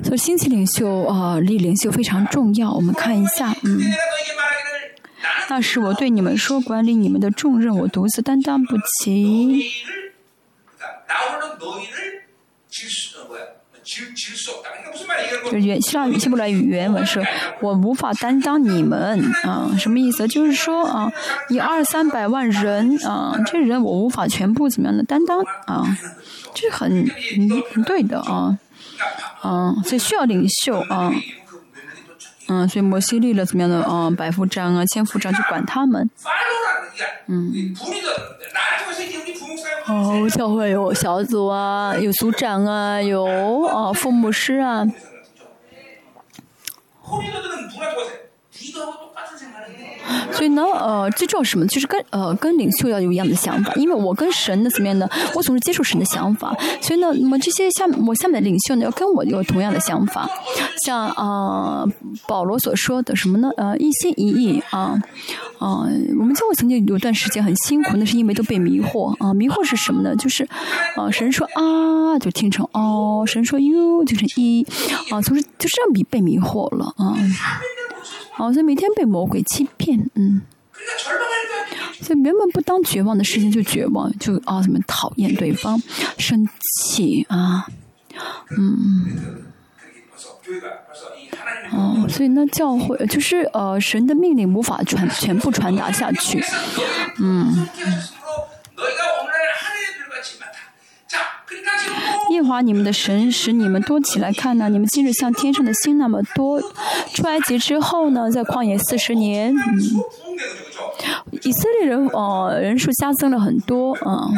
[0.02, 2.72] 所以，新奇领袖啊，立领袖非常重要。
[2.72, 3.80] 我们看一下，嗯，
[5.48, 9.70] 那是我对你们说，管理你们的重任，我独自担当不起。
[15.50, 17.22] 就原希腊语希伯来语原文是，
[17.61, 20.26] 我无法担当你们啊，什么意思？
[20.28, 21.12] 就是说啊，
[21.48, 25.85] 一二三百万人啊，这人我无法全部怎么样的担当啊，
[26.55, 27.07] 这是很
[27.72, 28.59] 很对的啊，
[29.40, 31.12] 啊，所以需要领袖啊，
[32.52, 36.10] 嗯，所以摩西立了怎么样的嗯，百夫长啊，千夫长去管他们，
[37.28, 37.74] 嗯。
[39.86, 43.24] 哦，教会有小组啊，有组长啊，有
[43.66, 44.86] 啊，父母师啊。
[50.33, 51.66] 所以呢，呃，最重要什么？
[51.66, 55.09] 就是跟呃跟领袖要有一样的想法，因为我跟神的怎么样呢？
[55.35, 60.29] 我总是接受神的想法，所以呢，那么这些下我下面的领袖呢，要跟我有同样的想法。
[60.85, 61.85] 像啊，
[62.27, 63.51] 保罗所说的什么呢？
[63.57, 65.01] 呃，一心一意啊
[65.59, 65.87] 啊，
[66.18, 69.33] 我们教会曾经有段时间很辛苦，那是因为都被迷惑啊。
[69.35, 70.16] 迷惑是什么呢？
[70.16, 70.45] 就是
[70.97, 74.66] 啊，神说啊，就听成哦；神说 u 就成一
[75.11, 77.16] 啊，总是就这样被被迷惑了啊。
[78.35, 80.42] 好像每天被魔鬼欺骗，嗯，
[82.01, 85.81] 所以原本不当绝望的事情就绝望，就啊，什么讨厌对方，
[86.18, 87.66] 生气啊，
[88.57, 89.45] 嗯，
[91.73, 96.42] 哦，所以呢，教会就是呃，神的命令无法传全部传达下去，
[97.18, 97.68] 嗯。
[102.31, 104.68] 耶华你们的神使你们多起来看呢？
[104.68, 106.61] 你们今日像天上的星那么多。
[107.14, 109.55] 出埃及之后呢，在旷野四十年，
[111.42, 114.28] 以色列人哦人数加增了很多啊。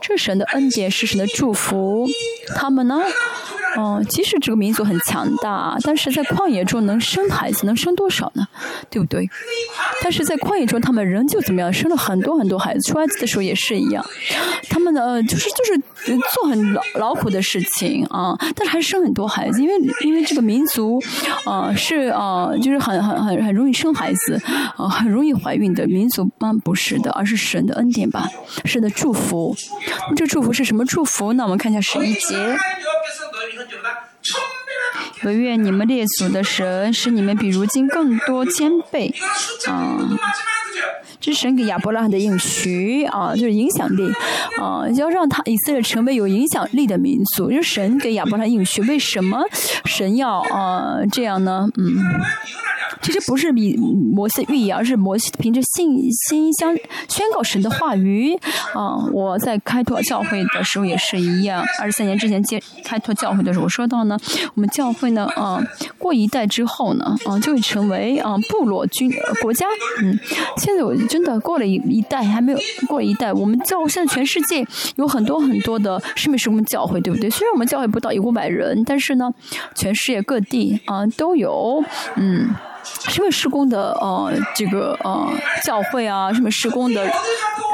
[0.00, 2.06] 这神的恩典是神的祝福，
[2.56, 3.02] 他们呢？
[3.78, 8.44] 哦，即使这个民族很强大，但是在旷野中能生孩子，能生多少呢？
[8.90, 9.30] 对不对？
[10.02, 11.72] 但是在旷野中，他们仍旧怎么样？
[11.72, 12.80] 生了很多很多孩子。
[12.90, 14.04] 出埃及的时候也是一样，
[14.68, 21.00] 他们呢，就是就是做很劳劳苦的事情啊，但是还生很多孩子，因为因为这个民族
[21.44, 24.40] 啊是啊，就是很很很很容易生孩子
[24.76, 26.52] 啊，很容易怀孕的民族吗？
[26.64, 28.28] 不是的，而是神的恩典吧，
[28.64, 29.54] 神的祝福。
[30.16, 31.32] 这祝福是什么祝福？
[31.34, 32.56] 那我们看一下十一节。
[35.24, 39.12] 我愿你们列祖的神使你们比如今更多谦卑，
[39.68, 39.98] 啊，
[41.20, 44.08] 这是神给亚伯拉罕的应许啊，就是影响力
[44.60, 47.50] 啊，要让他以色列成为有影响力的民族。
[47.50, 49.42] 就是神给亚伯拉罕应许，为什么
[49.84, 51.68] 神要啊这样呢？
[51.76, 51.96] 嗯，
[53.02, 56.74] 其实不是以摩西预言，而是摩西凭着信心相
[57.08, 58.34] 宣告神的话语。
[58.74, 61.64] 啊，我在开拓教会的时候也是一样。
[61.80, 64.18] 二十三年之前接开拓教会的时候，我说到呢，
[64.54, 65.62] 我们教会呢，啊，
[65.98, 69.10] 过一代之后呢，啊，就会成为啊部落军
[69.42, 69.66] 国家。
[70.02, 70.18] 嗯，
[70.56, 77.28] 现在我真的过了一一代，还没有过一代，我们教现在全世界有很多很多的是不是我们教会，对不对？
[77.30, 79.30] 虽然我们教会不到一五百人，但是呢，
[79.74, 81.82] 全世界各地啊都有，
[82.16, 82.54] 嗯。
[83.08, 85.28] 什么施工的呃这个呃
[85.64, 87.02] 教会啊，什么施工的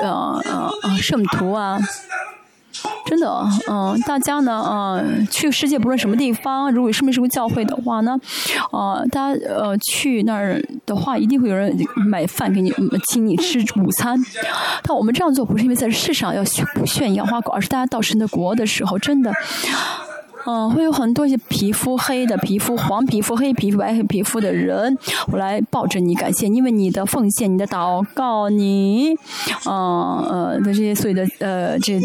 [0.03, 1.79] 呃呃呃圣徒啊，
[3.07, 8.19] 真的嗯，大家呢嗯去世界不论什么地方，如果是没什么教会的话呢，
[8.73, 12.73] 呃大家呃去那儿的话，一定会有人买饭给你，
[13.09, 14.19] 请你吃午餐。
[14.83, 19.33] 但我们这样做不是因为在世上要炫耀花果，而是大家到神的国的时候，真的。
[20.47, 24.97] 嗯，会有很多一些皮肤黑的、皮肤黄皮肤、黑皮肤、白黑皮肤的人，
[25.33, 29.15] 我来抱着你感谢，因为你的奉献、你的祷告、你，
[29.67, 31.99] 嗯呃的这些所有的呃这，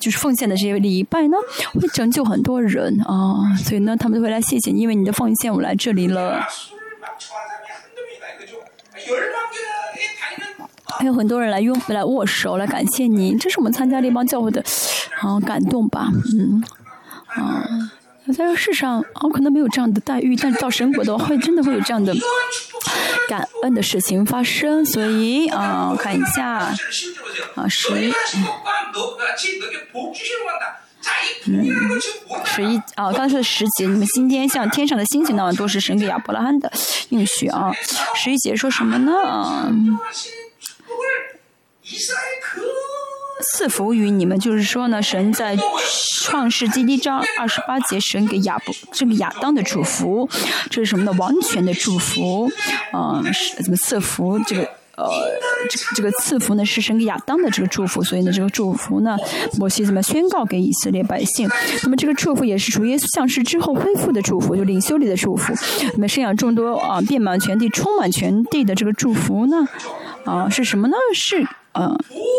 [0.00, 1.36] 就是奉献的这些礼拜呢，
[1.74, 6.42] 会拯救很多人啊，所以呢，他们都会来谢谢你，因为你的奉献，我来这里了。
[10.98, 14.64] 还有很多人来拥来握手来感谢你，这是我们参加这帮教会的
[15.20, 16.64] 啊感动吧，嗯。
[17.28, 17.64] 啊，
[18.26, 22.14] 在这世上，我可能没有这样的待遇，但是到神国的话，会真的会有这样的
[23.28, 24.84] 感恩的事情发生。
[24.84, 26.46] 所以啊，看一下
[27.54, 27.92] 啊，十，
[31.46, 31.64] 嗯，
[32.44, 36.70] 十一啊，刚才说的十节，你们今天像天上的星星那样都，是神给亚伯拉罕的
[37.10, 37.72] 应许啊。
[38.14, 39.72] 十一节说什么呢？
[43.54, 45.56] 赐福于你们，就是说呢，神在
[46.28, 50.28] 创世第一章二十八节，神给亚伯这个亚当的祝福，
[50.68, 51.14] 这是什么呢？
[51.18, 52.50] 王权的祝福，
[52.92, 54.38] 嗯，是怎么赐福？
[54.40, 54.62] 这个
[54.96, 55.08] 呃，
[55.96, 59.16] 这个赐福呢，是神给亚当的这个祝福，所以呢，这个祝福呢，
[59.58, 61.48] 摩西怎么宣告给以色列百姓？
[61.82, 65.54] 那么这个祝福也是主耶稣降世之后恢复的祝福，就领袖里的祝福。
[65.94, 69.66] 那么生养众多啊，遍满全地，充满全地的这个祝福呢，
[70.26, 70.96] 啊，是什么呢？
[71.14, 71.46] 是。
[71.74, 71.96] 嗯，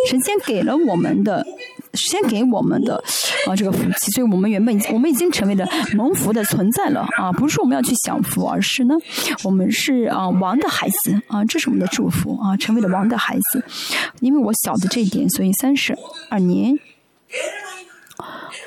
[0.09, 1.45] 神先给了我们的，
[1.93, 3.03] 先给我们的
[3.47, 8.95] 啊这个福气，所以我们原本我们已经成为了蒙福的存在了啊，不是说我们要去享福，而是呢，
[9.43, 13.63] 我们是啊王的孩子啊，这是我们的祝福啊，成为了王的孩子。
[14.19, 15.97] 因为我晓得这一点，所以三十
[16.29, 16.77] 二年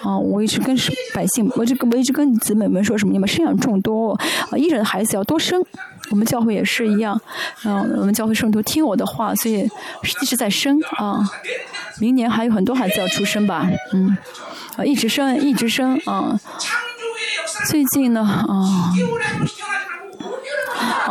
[0.01, 0.77] 啊，我一直跟
[1.15, 4.13] 百姓，我就我一直跟姊妹们说什么，你们生养众多
[4.51, 5.63] 啊，一人的孩子要多生。
[6.11, 7.15] 我们教会也是一样，
[7.63, 9.69] 啊，我们教会圣徒听我的话，所以
[10.21, 11.21] 一直在生啊。
[12.01, 14.17] 明年还有很多孩子要出生吧，嗯，
[14.77, 16.39] 啊，一直生，一直生啊。
[17.69, 18.93] 最近呢，啊，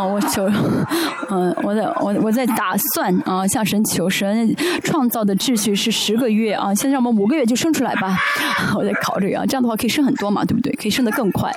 [0.05, 0.45] 我求，
[1.29, 8.17] 嗯，我在我我在打算啊，向神求神创造的秩序是十个月啊，现在我们五个月就生出来吧。
[8.75, 10.71] 我在考虑啊，这样的话可以生很多嘛，对不对？
[10.73, 11.51] 可以生得更快，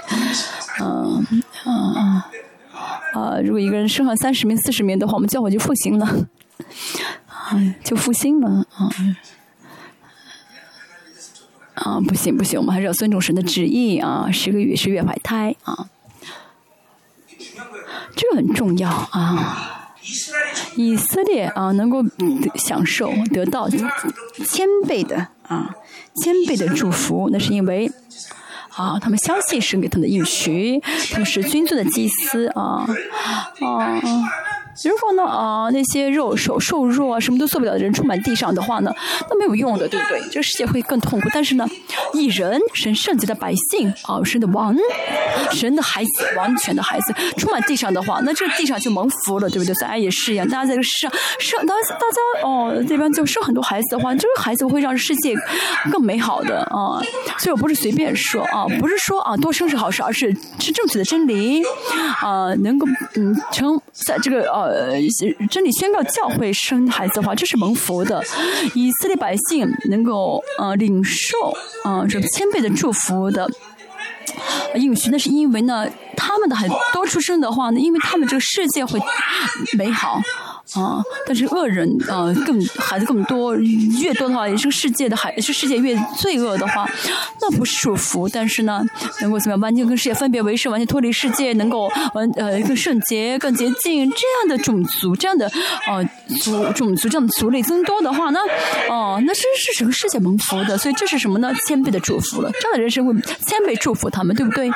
[0.80, 1.24] 嗯，
[1.66, 2.22] 嗯。
[3.14, 6.26] 啊，如果一个人生上三十名、四十名的话，我们教会就复兴了，
[7.85, 8.90] 就复兴了啊！
[11.74, 14.28] 啊，不行不行，我们还是要尊重神的旨意啊！
[14.33, 15.87] 十个月是月怀胎啊，
[18.16, 19.94] 这个很重要啊！
[20.77, 22.05] 以色列啊，能够
[22.57, 23.68] 享受得到
[24.46, 25.74] 千倍的啊，
[26.14, 27.90] 千倍的祝福，那是因为。
[28.77, 32.85] 啊，他们相信神给他们的应许，他们是君尊的祭司啊，
[33.61, 34.00] 啊。
[34.82, 38.92] 如果呢啊那些肉瘦瘦弱啊什么都做不了的人充满地上的话呢，
[39.30, 40.20] 那没有用的，对不对？
[40.30, 41.28] 这个世界会更痛苦。
[41.32, 41.66] 但是呢，
[42.12, 44.74] 一人神圣洁的百姓啊，神的王，
[45.52, 49.74] 神的孩子，完全的孩子充满地上的话，那这地上就蒙福了，对不对？
[49.74, 55.34] 咱也是一样，大家在这个世上生，大大家哦这边就生很多孩子的话，这个孩子会让世界
[55.92, 57.00] 更美好的啊。
[57.38, 61.62] 所以我不是随便说啊，不是说啊多生是好事，而是是正确的真理
[62.20, 64.63] 啊，能够嗯成在这个啊。
[64.64, 65.00] 呃，
[65.50, 68.22] 真理宣告教会生孩子的话，这是蒙福的。
[68.74, 73.48] 以色列百姓能够呃领受啊这千倍的祝福的
[74.74, 79.00] 应许，那是因为呢，他们的孩子多出生的话呢，因为他们这个世界会
[79.77, 80.21] 美好。
[80.73, 86.88] 啊，但是恶人啊，更孩子更多，越多的话，也是世界的孩，是世界越罪恶的话，
[87.40, 88.29] 那不是祝福。
[88.29, 88.83] 但是呢，
[89.21, 95.46] 能够怎么样，完全跟世界分别为是，完全脱离世界，能够完呃更圣洁、更洁净，这样的种族，这样的
[95.87, 96.02] 呃
[96.40, 98.40] 族种族，这样的族类增多的话呢，
[98.88, 100.79] 哦，那是是整个世界蒙福的。
[100.79, 101.52] 所以这是什么呢？
[101.69, 102.50] 千倍的祝福了。
[102.52, 103.12] 这样的人生会
[103.46, 104.71] 千倍祝福他们，对不对？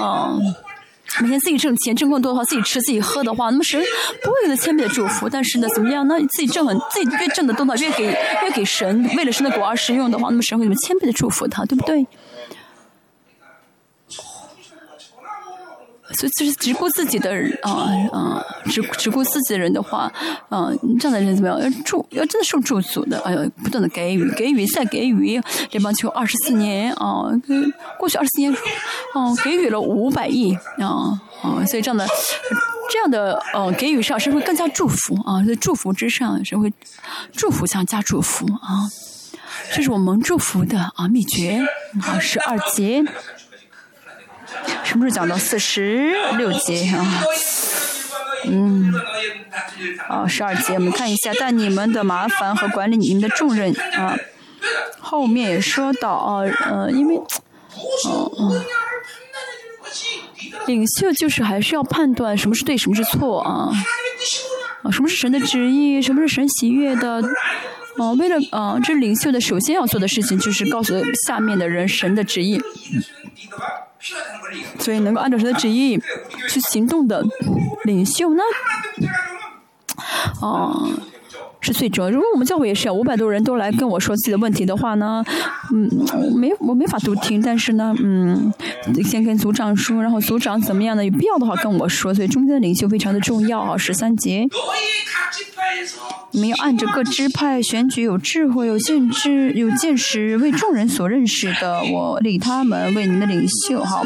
[0.00, 0.40] 哦。
[1.20, 3.80] 每天自己挣钱挣更多的话，自己吃自己喝的话，那么神
[4.22, 5.28] 不会给他千倍的祝福。
[5.28, 6.18] 但是呢，怎么样呢？
[6.32, 12.04] 自己挣很自己越挣的多呢，越给越给神，为了神的国而使用的话，那么神会怎么千倍的祝福他，对不对？
[16.14, 20.10] 所以，就是只顾自己的人啊啊，只只顾自己的人的话，
[20.48, 21.60] 啊，这样的人怎么样？
[21.60, 25.40] 要祝，要真的受祝福的，哎呦，不断的给予，给予，再给予。
[25.70, 27.24] 联邦球二十四年啊，
[27.98, 28.54] 过去二十四年，
[29.14, 32.06] 哦，给予了五百亿啊啊，所以这样的
[32.90, 36.72] 这样的呃给予上，是会更加祝福啊，在祝福之上，是会
[37.32, 38.88] 祝福上加祝福啊，
[39.72, 41.60] 这是我们祝福的啊秘诀
[42.02, 43.04] 啊，十二节。
[44.84, 47.22] 什么时候讲到四十六节啊？
[48.46, 48.92] 嗯，
[50.06, 54.14] 啊，十二节，我们看一下，但你们的麻烦和管理你们的重任啊，
[54.98, 58.62] 后面也说到啊，呃，因为，哦哦，
[60.66, 63.72] 领袖就是还是要判断什么是对，什么是错啊，
[64.82, 67.22] 啊，什么是神的旨意，什么是神喜悦的，
[67.96, 70.94] 啊，为了啊，这领袖的首先要做的事情就是告诉
[71.26, 72.60] 下面的人神的旨意。
[74.78, 75.98] 所以能够按照神的旨意
[76.48, 77.24] 去行动的
[77.84, 78.42] 领袖呢，
[80.40, 80.90] 哦。
[81.66, 82.10] 是最重要。
[82.10, 85.24] 如果我们教会也是五百多人都来跟我说自己的问题的话呢，
[85.72, 85.88] 嗯，
[86.36, 87.40] 没我没法都听。
[87.40, 88.52] 但是呢，嗯，
[89.02, 91.02] 先跟组长说，然后组长怎么样呢？
[91.02, 92.12] 有必要的话跟我说。
[92.12, 93.78] 所以中间的领袖非常的重要啊。
[93.78, 94.46] 十三节，
[96.33, 104.03] 你们要按着各支派选举有智慧、有见知、有见识、为众人所认识的，我立他们为你们的领袖哈。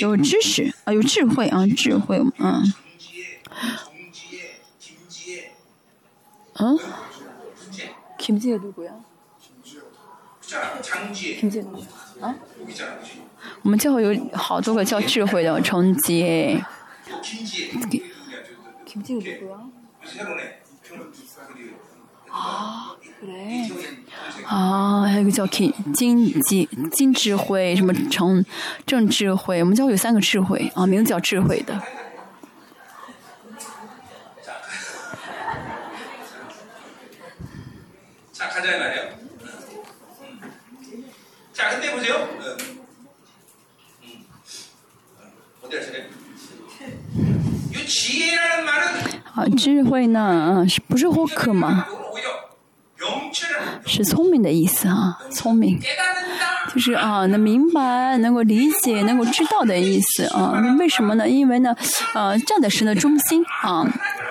[0.00, 2.72] 有知识啊，有智慧啊，智慧嗯。
[6.56, 6.78] 嗯，
[8.16, 8.92] 김지혜누구야
[11.40, 11.64] 김지혜
[12.20, 12.36] 啊？
[13.62, 16.64] 我们教会有好多个叫智慧的成杰。
[18.86, 19.72] 김지혜누구야
[22.39, 23.69] 啊，对。
[24.45, 28.43] 啊，还有个叫金金金金智慧，什么成
[28.85, 29.59] 郑智慧？
[29.59, 31.73] 我们教会有三个智慧啊，名字叫智慧的。
[49.35, 50.65] 啊，智慧呢？
[50.67, 51.85] 是不是霍克吗？
[53.85, 55.79] 是聪明的意思啊，聪明，
[56.73, 60.53] 就是啊，能明白、能够理解、能够知道的意思啊。
[60.77, 61.27] 为什么呢？
[61.27, 61.75] 因为呢，
[62.13, 63.85] 呃，站在神的中心啊，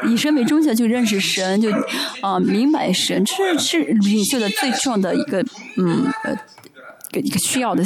[0.07, 1.71] 以神为中心就认识神，就
[2.21, 5.43] 啊，明白神，这是领袖的最重要的一个
[5.77, 6.37] 嗯呃。
[7.11, 7.83] 个一个需要的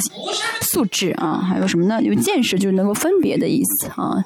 [0.59, 2.01] 素质啊，还有什么呢？
[2.03, 4.21] 有见识，就是能够分别的意思啊，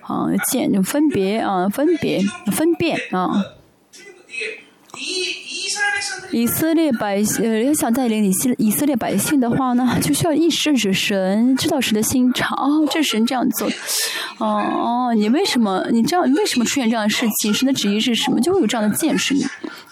[0.00, 3.28] 啊，见就分别啊，分别分辨啊。
[6.32, 12.56] 以色列百姓呃，要想带领以色以色列百姓的话呢，就需要意识着神，知道神的心肠。
[12.56, 13.68] 哦，这神这样做，
[14.38, 16.32] 哦哦，你为什么你这样？
[16.34, 17.52] 为什么出现这样的事情？
[17.52, 18.40] 神的旨意是什么？
[18.40, 19.34] 就会有这样的见识。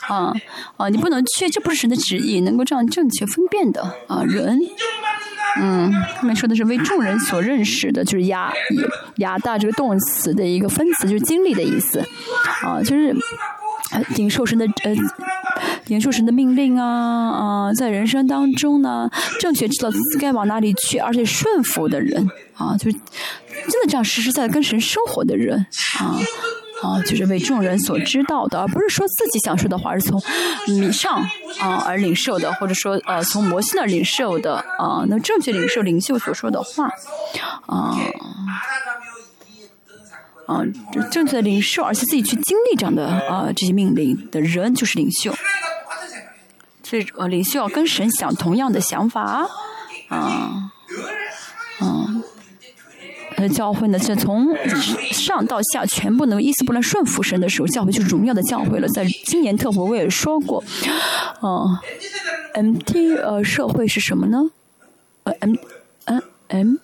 [0.08, 0.32] 啊
[0.78, 0.88] 啊！
[0.88, 4.58] 你不能去，这不是神的旨意，能够这样正确分辨的啊人。
[5.60, 8.50] 嗯，后面说的是为众人所认识的，就是亚
[9.16, 11.98] 亚大这个动词的一个分词，就是经历的意思。
[12.62, 13.14] 啊，就是
[14.16, 14.94] 领受神的呃，
[15.86, 19.10] 领受神的命令啊啊，在人生当中呢，
[19.40, 25.66] 正确知道该往哪里去，而且顺服的人啊，就是真的这样实实在在跟神生活的人
[25.98, 26.18] 啊。
[26.80, 30.22] 啊，就是为众人所知道的，而不是说自己想说的话，是从
[30.68, 31.20] 米上
[31.58, 36.88] 啊而领受的，或者说呃从摩西那领受的啊，那正确领受领袖所说的话，
[37.66, 37.96] 啊
[40.48, 40.64] 啊
[41.12, 45.32] 正确的领受，而且自己去经历这样的啊这些命令的人就是领袖。
[46.82, 49.46] 所以呃领袖要跟神想同样的想法
[50.08, 50.72] 啊，
[51.80, 52.24] 嗯。
[53.36, 54.48] 的教会呢，是从
[55.12, 58.88] 上到下全部能一丝不乱顺服神的时候，教会就是荣耀的教会了。
[58.88, 60.64] 在今年特会我也说过，
[61.38, 61.78] 哦
[62.54, 64.50] ，M T 呃社会是什么呢？
[65.22, 65.54] 呃 M
[66.06, 66.74] 嗯 M，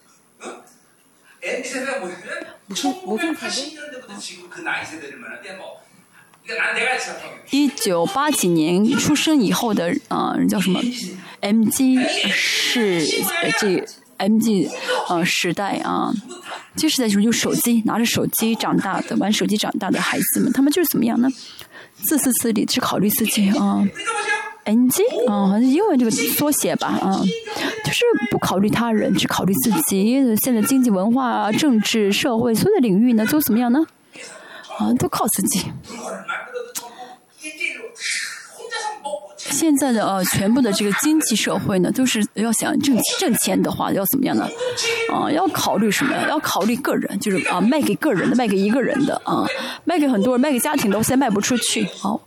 [7.51, 10.81] 一九八几年出生以后的啊，叫什么
[11.41, 11.99] ？M G
[12.31, 13.07] 是
[13.59, 13.85] 这。
[14.17, 14.71] M G，
[15.09, 16.15] 呃，时代啊，
[16.77, 21.29] 这时代就是用手机，拿着手机长大的，玩手机长大的孩子们，他们就是怎么样呢？
[22.05, 23.85] 自私自利，只考虑自己啊。
[24.65, 27.21] NG 啊，好像英文这个缩写吧，啊，
[27.85, 30.37] 就是不考虑他人，只考虑自己。
[30.43, 33.87] 现在经济、文化、政治、社会所有的领域呢，都怎么样呢？
[34.79, 35.71] 啊，都靠自己。
[39.55, 44.49] 现在的呃，全部的这个经济社会呢，都是要想挣挣钱的话，要怎么样呢？
[45.13, 46.13] 啊，要考虑什么？
[46.29, 49.47] 要考虑个人，就是啊，卖给个人的，卖给一个人的啊，
[49.85, 51.87] 卖给很多人，卖给家庭的，现在卖不出去。
[52.01, 52.21] 好，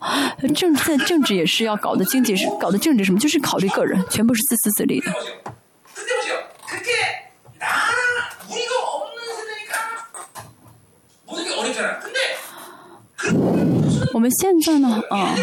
[0.56, 5.12] 政在政治也是要搞的，经济是搞的政治什么，就是考虑个人，全部是自私自利的。
[14.14, 15.36] 我们现在呢，啊。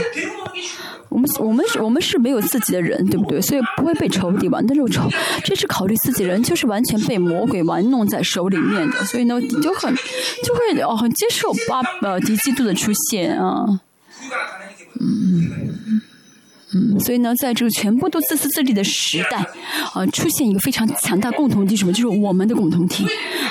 [1.11, 3.41] 我们我们是我们是没有自己的人，对不对？
[3.41, 5.09] 所以不会被仇敌玩的仇，
[5.45, 9.05] 这是考虑自己人，就是完全被魔鬼玩弄在手里面的。
[9.05, 13.65] 所以呢，就很就会哦，很接受巴呃敌基督的出现啊，
[15.01, 15.64] 嗯。
[16.75, 19.39] 嗯，所以呢，在这个全部都自私自利的时代，
[19.93, 21.93] 啊，出现一个非常强大共同体，什么？
[21.93, 23.07] 就是我们的共同体，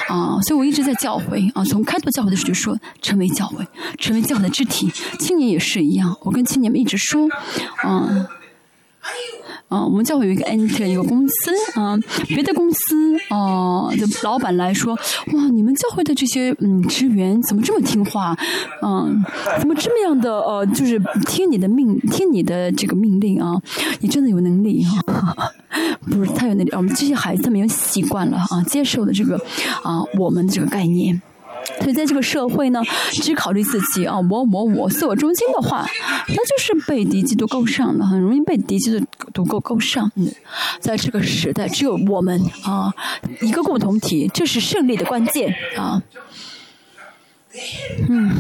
[0.10, 3.66] 啊，所以我一直在教诲，啊，从开拓教会的时候就说，成为教会，
[3.98, 7.28] 成为教会的肢体，青年也是一样，我跟青年们一直说，
[7.84, 8.28] 啊。
[9.74, 11.98] 啊，我们教会有一个 enter 一个公司啊，
[12.28, 14.94] 别的公司啊的老板来说，
[15.34, 18.38] 哇，你们教会的这些嗯职员怎么这么听话？
[18.84, 19.24] 嗯，
[19.60, 23.60] 怎么这么样的呃，就是听你的命，听你的这个命令啊？
[24.00, 25.52] 你真的有能力啊？
[26.06, 29.38] 不是，太有能力，我们这些孩子们有习惯了啊，接受的这个
[29.82, 31.20] 啊，我们的这个概念。
[31.80, 32.82] 所以在这个社会呢，
[33.14, 35.86] 只考虑自己啊，我我我，自我中心的话，
[36.28, 40.12] 那就是被敌基督勾上了，很容易被敌基督足够够上。
[40.16, 40.32] 嗯，
[40.80, 42.94] 在这个时代，只有我们啊，
[43.42, 46.02] 一个共同体，这是胜利的关键啊。
[48.10, 48.32] 嗯。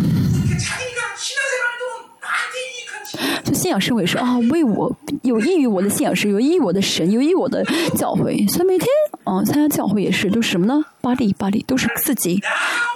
[3.43, 7.63] 就信仰社会说啊，为我有益于我的信仰是有益于我的神，有益于我的
[7.95, 8.87] 教会，所以每天
[9.23, 10.83] 啊参加教会也是都是什么呢？
[10.99, 12.41] 巴利巴利都是自己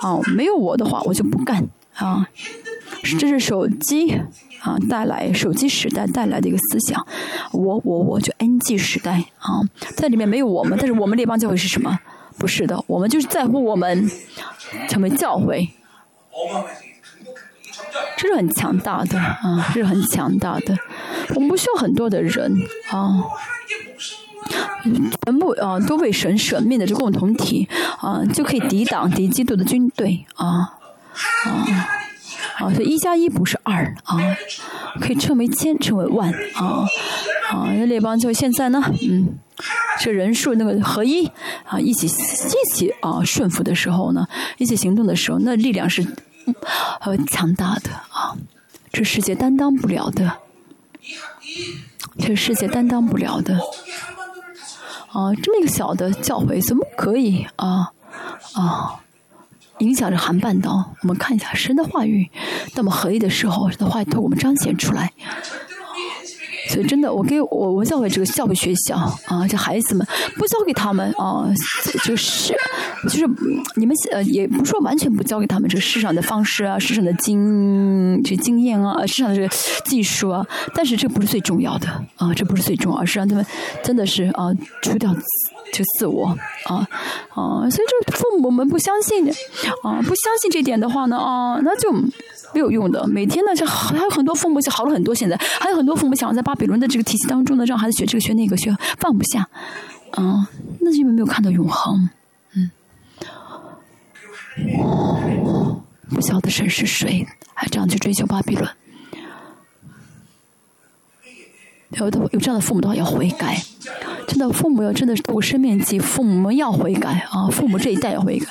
[0.02, 2.28] 啊，没有我的话我就不干啊。
[3.20, 4.20] 这是手机
[4.68, 7.08] 啊带来手机时代带来的一个思想，
[7.54, 9.62] 我我我就 NG 时代啊，
[9.96, 11.98] 在里面没有我们，但是我们列邦教会是什么？
[12.38, 14.12] 不是的，我们就是在乎我们
[14.90, 15.70] 成为教会。
[18.18, 20.78] 这是很强大的啊，这是很强大的。
[21.36, 23.24] 我们不需要很多的人啊，
[25.26, 27.68] 全部啊都为神舍命的这共同体
[28.00, 30.78] 啊，就可以抵挡敌基督的军队啊
[31.46, 31.66] 啊！
[32.58, 34.18] 啊所以一加一不是二啊，
[35.00, 36.86] 可以称为千，称为万啊
[37.52, 37.72] 啊！
[37.78, 39.38] 那列邦就现在呢，嗯，
[40.00, 41.26] 这人数那个合一
[41.66, 44.28] 啊，一起一起啊顺服的时候呢，
[44.58, 46.06] 一起行动的时候，那力量是。
[47.02, 48.32] 很强大的啊，
[48.94, 50.38] 这世界担当不了的，
[52.18, 53.60] 这世界担当不了的
[55.12, 55.36] 啊！
[55.44, 57.92] 这么一个小的教会，怎么可以啊
[58.54, 59.02] 啊
[59.80, 60.94] 影响着韩半岛？
[61.02, 62.30] 我们看一下神的话语，
[62.76, 65.12] 那么合一的时候，神的话语透过我们彰显出来。
[66.70, 70.06] 所以真的，我给我我教会这个教会学校啊，这孩子们
[70.36, 71.48] 不交给他们啊，
[72.04, 72.54] 就是
[73.04, 73.26] 就是
[73.76, 79.48] 你们呃，也不说完全不教给他们这个市场的方式啊，市场的经这经验啊，市场的这个
[79.86, 83.46] 技术啊，但是这不是最重要的啊，这不是最重要，而是让他们
[83.82, 84.52] 真的是啊，
[84.82, 85.16] 除掉
[85.74, 86.28] 就自我
[86.66, 86.88] 啊
[87.30, 89.28] 啊，所以这父母们不相信
[89.84, 91.94] 啊，不相信这点的话呢啊，那就。
[92.54, 95.14] 没有用的，每天呢，就还有很多父母就好了很多。
[95.14, 99.50] 现在还有很多父母想要在巴比伦的这个体系当中呢，让孩子学这个学那个学，放不下，
[100.12, 100.48] 啊，
[100.80, 102.10] 那是因为没有看到永恒，
[102.56, 102.72] 嗯，
[106.10, 108.66] 不晓得神是谁，还这样去追求巴比伦。
[111.92, 113.58] 有的有这样的父母的话要悔改，
[114.28, 118.48] 真的父母要真的是过生命记，父母们要悔改啊，父母这一代要悔改，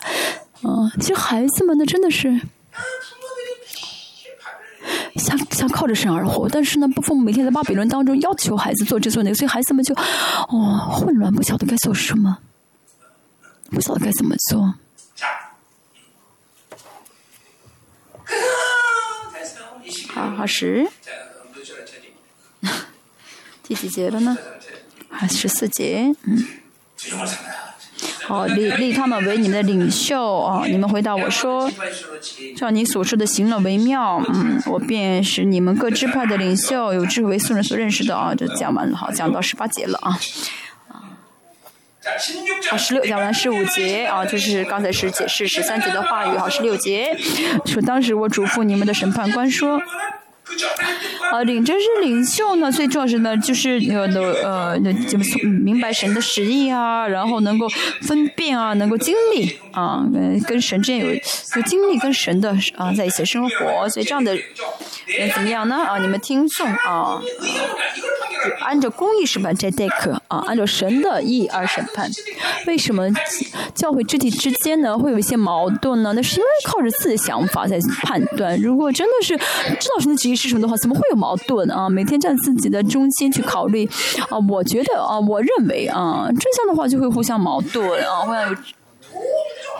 [0.62, 2.40] 啊，其实孩子们呢真的是。
[5.16, 12.38] 想想靠着神而活，但是呢，父母每天在巴比伦当中要求孩子做这做那，所以孩子们就哦混乱，不晓得该做什么，
[13.70, 14.74] 不晓得该怎么做。
[20.08, 20.86] 好，好十，
[23.66, 24.38] 第几节了呢？
[25.10, 26.46] 还十四节，嗯。
[28.22, 30.64] 好，立立他们为你们的领袖啊！
[30.66, 31.70] 你们回答我说，
[32.56, 38.34] 照你所说的行了为妙，嗯，我便是你们各支派的领袖，有智慧为素人所认识的啊！
[38.34, 40.18] 就讲完了，好，讲到十八节了啊。
[42.68, 47.16] 好，十六讲完十五节啊，就是刚才是解释十三节的话语，好，十六节
[47.64, 49.80] 说当时我嘱咐你们的审判官说。
[51.32, 55.24] 啊，领真是领袖呢，最重要是呢，就是有的呃，那怎么
[55.64, 57.68] 明白神的旨意啊，然后能够
[58.02, 64.34] 分辨啊，能够经历啊，跟跟神之间有有经历跟神的啊在一起生活，所以这样的
[65.06, 65.76] 人怎么样呢？
[65.84, 67.20] 啊，你们听众啊，
[68.60, 72.10] 按照公义审判这代课啊，按照神的意而审判。
[72.66, 73.08] 为什么
[73.74, 76.12] 教会肢体之间呢会有一些矛盾呢？
[76.14, 78.58] 那是因为靠着自己的想法在判断。
[78.60, 81.88] 如果真的是知道神的旨意是什么的话，怎么会有矛盾啊？
[81.88, 83.88] 每天站自己的中心去考虑
[84.28, 88.56] 啊，我觉得啊，我认为啊，这样的话就会互相矛盾啊，互相有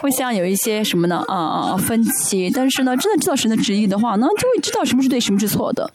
[0.01, 1.25] 互相有一些什么呢？
[1.27, 2.51] 啊啊分歧。
[2.51, 5.91] 但是呢，真的知道神的旨意的话呢，就会知道什么是对，什么是错的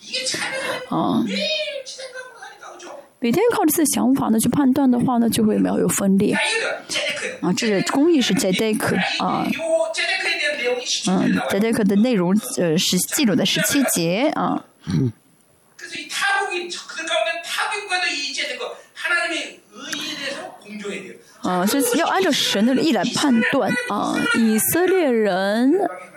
[0.90, 1.24] 啊。
[3.24, 6.36] 每天靠着自己想法呢去判断的话呢，就会没有有分裂
[7.40, 7.54] 啊。
[7.54, 9.46] 这是公益是在 deck 啊，
[11.08, 14.66] 嗯，Zedek 的内容呃是记录的十七节啊。
[21.44, 25.72] 啊，所以要按照神的意来判断啊，以色列人。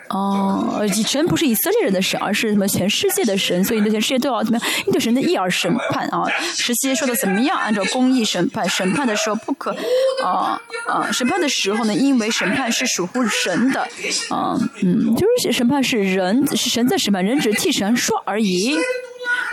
[0.09, 4.69] 哦，以神不是以色列人的神，而是什么全世界的神，所以那全世界都要怎么样？
[4.87, 6.29] 因对神的意而审判啊。
[6.57, 7.59] 十七说的怎么样？
[7.59, 9.75] 按照公义审判，审判的时候不可，
[10.23, 13.81] 啊啊，审判的时候呢，因为审判是属乎神的，
[14.29, 18.77] 啊嗯，就是审判是人，是神在审判，人只是替神说而已。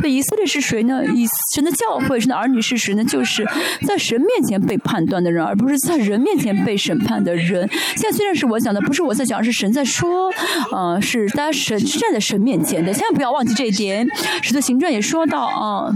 [0.02, 1.04] 那以色列是谁呢？
[1.14, 3.04] 以神的教会，神的儿女是谁呢？
[3.04, 3.46] 就是
[3.86, 7.70] 在神面前被判断的人，而不是在人面前被审判的人。
[7.96, 10.32] 现在虽然是我讲的，不是我在讲，是神在说，
[10.72, 12.94] 啊，是大家神站在神面前的。
[12.94, 14.08] 千万不要忘记这一点。
[14.42, 15.92] 使徒行传也说到啊，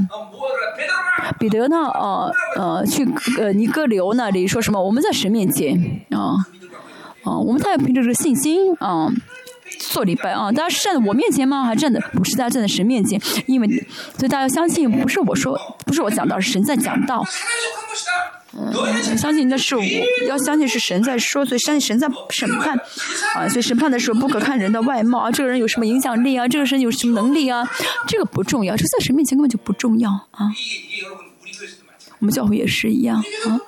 [1.40, 3.08] 彼得呢，啊呃，去
[3.40, 4.84] 呃尼哥流那里说什么？
[4.84, 5.76] 我们在神面前
[6.12, 6.36] 啊
[7.24, 9.10] 啊，我们他要凭着这个信心啊。
[9.80, 10.52] 做礼拜啊！
[10.52, 11.64] 大家站在我面前吗？
[11.64, 12.36] 还站在不是？
[12.36, 13.68] 大家站在神面前，因为
[14.18, 17.26] 所以大家相信，不是我说，不是我讲道，是神在讲道。
[18.58, 19.84] 嗯，相信那是我，
[20.28, 22.78] 要相信是神在说，所以相信神在审判
[23.36, 23.48] 啊！
[23.50, 26.48] 所以审判的时候不可看人的外貌啊，这个人有什么影响力啊？
[26.48, 27.68] 这个人有什么能力啊？
[28.08, 30.52] 这个不重要，这在神面前根本就不重要啊！
[32.20, 33.60] 我们教会也是一样啊。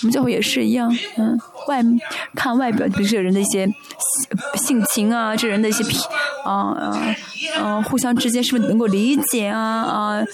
[0.00, 1.38] 我们教会也是一样，嗯，
[1.68, 1.82] 外
[2.34, 3.68] 看外表，比如这个人的一些
[4.56, 5.98] 性情啊，这人的一些脾
[6.44, 7.16] 啊啊
[7.60, 10.24] 啊，互相之间是不是能够理解啊啊？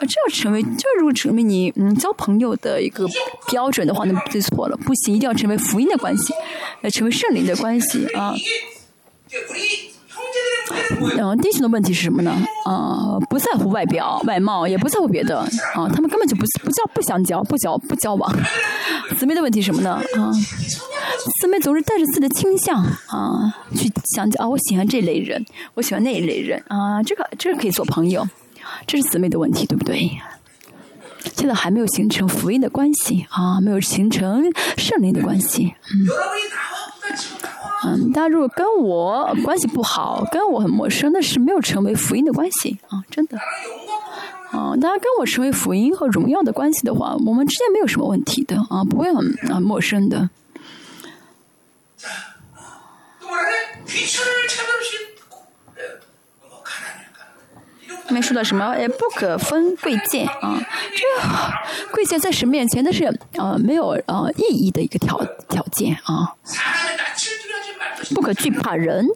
[0.00, 3.06] 这要成为，这如果成为你嗯交朋友的一个
[3.48, 6.32] 标准的话，那就错了，不行，一定要成为福音的关系，
[6.82, 8.34] 要成为圣灵的关系啊。
[11.18, 12.30] 嗯，弟兄的问题是什么呢？
[12.64, 15.38] 啊，不在乎外表、外貌，也不在乎别的
[15.74, 18.34] 啊，他们根本就不不叫不相交，不交不交往。
[19.18, 19.92] 姊妹的问题是什么呢？
[19.92, 20.32] 啊，
[21.40, 28.26] 姊妹总是带着自己的倾向啊去相交啊，我喜欢这类人，我喜欢那一类人啊，这个这个可以做朋友，
[28.86, 30.10] 这是姊妹的问题，对不对？
[31.36, 34.44] 现在还没有形成福音的关系啊，没有形成
[34.76, 36.06] 圣灵的关系，嗯。
[37.82, 43.38] 嗯，大家如果跟我关系不好，跟我很陌生，那是没有成为福音的关系啊，真的。
[44.50, 50.28] 啊，大家跟我成为福音和荣耀的关系的话，我们之间没有什么问题的啊，不会很啊陌生的。
[58.06, 58.76] 后面说到什么？
[58.76, 60.60] 也不可分贵贱啊，
[60.96, 63.04] 这贵贱在神面前那是
[63.34, 66.34] 呃没有呃意义的一个条条件啊。
[68.14, 69.06] 不可惧怕人。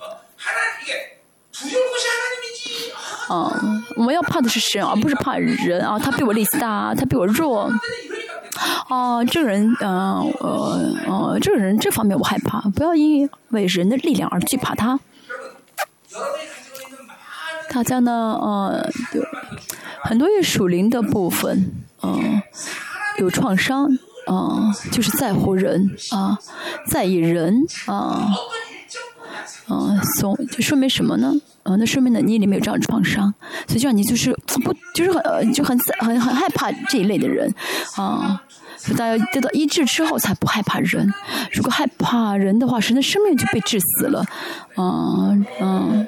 [3.31, 5.99] 嗯，我们要怕的是神，而不是怕人啊！
[5.99, 7.73] 他比我力气大，他比我弱。
[8.91, 15.01] 哦，这个人，嗯，呃，呃，这个人这方面我害怕，不要因为人的力量而惧怕他。
[17.71, 18.93] 大家呢，呃，
[20.03, 21.73] 很多有属灵的部分，
[22.03, 22.43] 嗯，
[23.19, 23.87] 有创伤，
[24.27, 26.39] 啊，就是在乎人，啊，
[26.91, 28.29] 在意人，啊。
[29.69, 31.33] 嗯，从就说明什么呢？
[31.65, 33.33] 嗯，那说明呢你里面有这样的创伤，
[33.67, 34.33] 所以这样你就是
[34.63, 37.53] 不就是很就很很很害怕这一类的人
[37.97, 38.43] 啊。
[38.77, 41.11] 所以大家得到医治之后才不害怕人，
[41.53, 44.27] 如果害怕人的话，神的生命就被治死了。
[44.77, 46.07] 嗯嗯，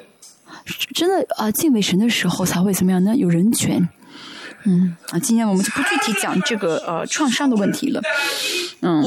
[0.93, 3.15] 真的啊，敬畏神的时候才会怎么样呢？
[3.15, 3.89] 有人权。
[4.65, 8.01] 嗯啊，今天我们就不具体讲这个呃创伤的问题了。
[8.81, 9.03] 嗯。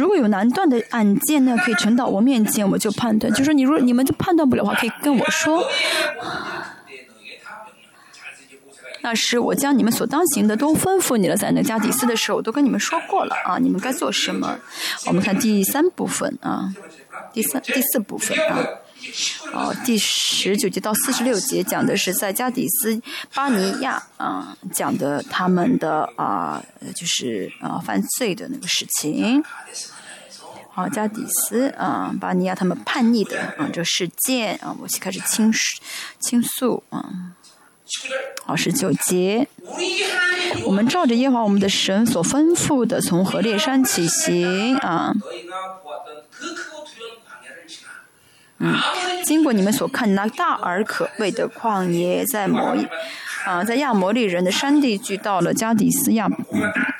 [0.00, 3.30] 如果有难断的案件呢，可以呈到我面前，我就判断。
[3.34, 5.62] 就说你如果你们就判断不了的话，可以跟我说。
[9.02, 14.58] 那时我将你们所当行的都吩咐你了，在那加底斯的时候，我都跟你们说过了啊，你们该做什么？
[15.06, 16.74] 我们看第三部分啊，
[17.32, 18.66] 第三第四部分啊。
[19.52, 23.00] 哦，第十九节到四十六节讲的是在加底斯
[23.34, 26.62] 巴尼亚啊讲的他们的啊
[26.94, 29.42] 就是啊犯罪的那个事情。
[30.72, 35.52] 好，加底斯啊巴尼亚他们叛逆的啊这事件啊，摩西开始倾
[36.20, 37.34] 倾诉啊。
[38.44, 39.48] 好，十九节，
[40.64, 45.12] 我们照着耶和华我们的神所吩咐的，从何烈山起行啊。
[48.60, 48.76] 嗯，
[49.24, 52.76] 经过你们所看那大而可畏的旷野，在摩
[53.46, 56.28] 啊，在亚摩利人的山地去到了加底斯亚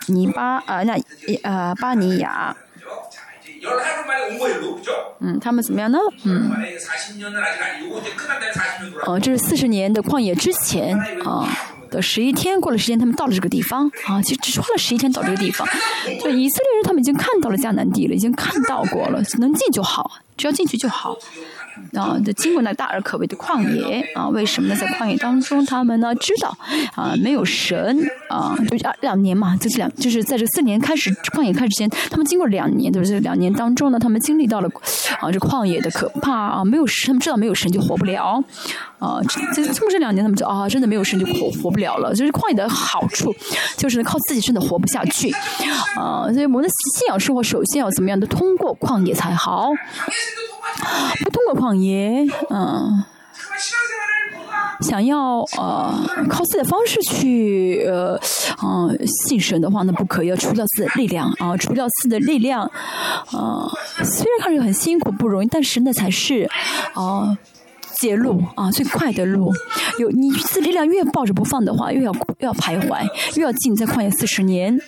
[0.08, 0.98] 尼巴啊那
[1.42, 2.56] 呃巴尼亚。
[5.20, 5.98] 嗯，他们怎么样呢？
[6.24, 6.50] 嗯，
[9.04, 11.46] 哦，这是四十年的旷野之前啊
[11.90, 15.66] 的十一天，过了时间，他们到了这个地方啊，其实只是花了十一天到这个地方。
[16.22, 21.16] 就以色列人，他们已经看到了迦南地了，已经看到过了，能进就好，只要进去就好。
[21.94, 24.76] 啊，就经过那大而可畏的旷野啊，为什么呢？
[24.76, 26.56] 在旷野当中，他们呢知道
[26.94, 27.98] 啊，没有神
[28.28, 33.20] 啊，就两两年嘛，就是两，就是在这四年开始旷野开始前，他们经过两年，对不对？
[33.20, 34.68] 两年当中呢，他们经历到了
[35.20, 38.42] 啊，这旷野的可怕啊，没有神，他们知道没有神就活不了
[38.98, 39.20] 啊。
[39.54, 42.14] 这这么这两年，他们就啊，真的没有神就活活不了了。
[42.14, 43.34] 就是旷野的好处，
[43.76, 45.30] 就是靠自己真的活不下去
[45.96, 46.30] 啊。
[46.32, 49.70] 所以我们的信仰生活首先要怎么样的通过旷野才好。
[51.24, 53.04] 不通过旷野，嗯，
[54.80, 55.92] 想要呃
[56.28, 58.18] 靠自己的方式去呃
[58.62, 63.68] 嗯信神的话，那不可以，要除掉自己的力量啊，除掉自己的力量啊。
[64.02, 66.48] 虽然看着很辛苦不容易，但是那才是
[66.94, 67.36] 啊
[68.00, 69.52] 捷路啊最快的路。
[69.98, 73.06] 有你自力量越抱着不放的话，又要又要徘徊，
[73.36, 74.80] 又要进在旷野四十年。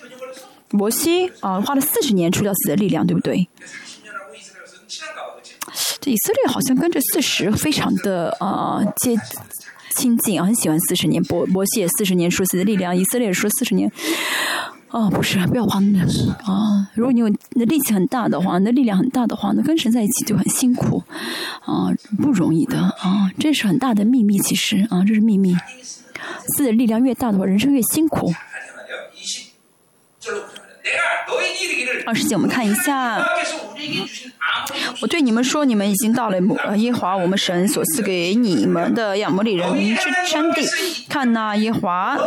[0.71, 3.47] 摩西啊花了四十年除掉自己的力量，对不对？
[6.03, 9.15] 这以色列好像跟着四十非常的呃接
[9.95, 11.23] 亲近啊，很喜欢四十年。
[11.29, 13.89] 摩摩西四十年说自己的力量，以色列说四十年。
[14.89, 15.81] 哦，不是，不要慌
[16.43, 16.89] 啊！
[16.93, 21.01] 如果你有那力气很大的话，那力量很大的话，那跟神在一起就很辛苦
[21.61, 21.87] 啊，
[22.21, 25.55] 不容易的啊，这是很大的秘密，其实啊，这是秘密。
[26.57, 28.33] 自己的力量越大的话，人生越辛苦。
[32.05, 33.23] 二十节，我们看一下。
[35.01, 36.39] 我对你们说，你们已经到了
[36.77, 40.65] 耶华我们神所赐给你们的亚摩利人之山地。
[41.09, 42.17] 看那耶华。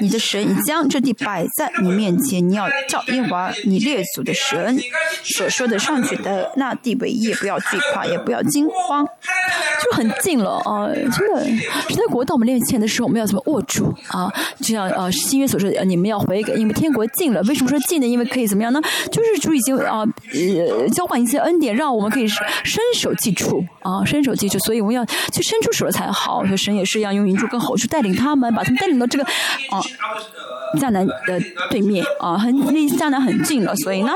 [0.00, 4.78] 你的神已将这地摆在你面前，你要照耶和华你列祖的神
[5.24, 10.86] 所说的上去的那地为业，不要惧怕，也不要惊慌，就很近了啊！
[10.94, 11.44] 真的，
[11.88, 14.32] 神在国到我们面前的时候，我们要怎么握住啊？
[14.60, 17.42] 就像呃新约所说的，你们要回给，因为天国近了。
[17.48, 18.06] 为什么说近呢？
[18.06, 18.80] 因为可以怎么样呢？
[19.10, 24.58] 就是主已经啊呃交换一些恩典，让我们可以伸手记住啊，伸手记住。
[24.60, 26.44] 所以我们要去伸出手了才好。
[26.44, 29.80] 所以神也是要，用云柱跟好去带领他们，把他们带领到这个啊。
[30.78, 34.12] 迦南的对面啊，很离迦南很近了，所以呢，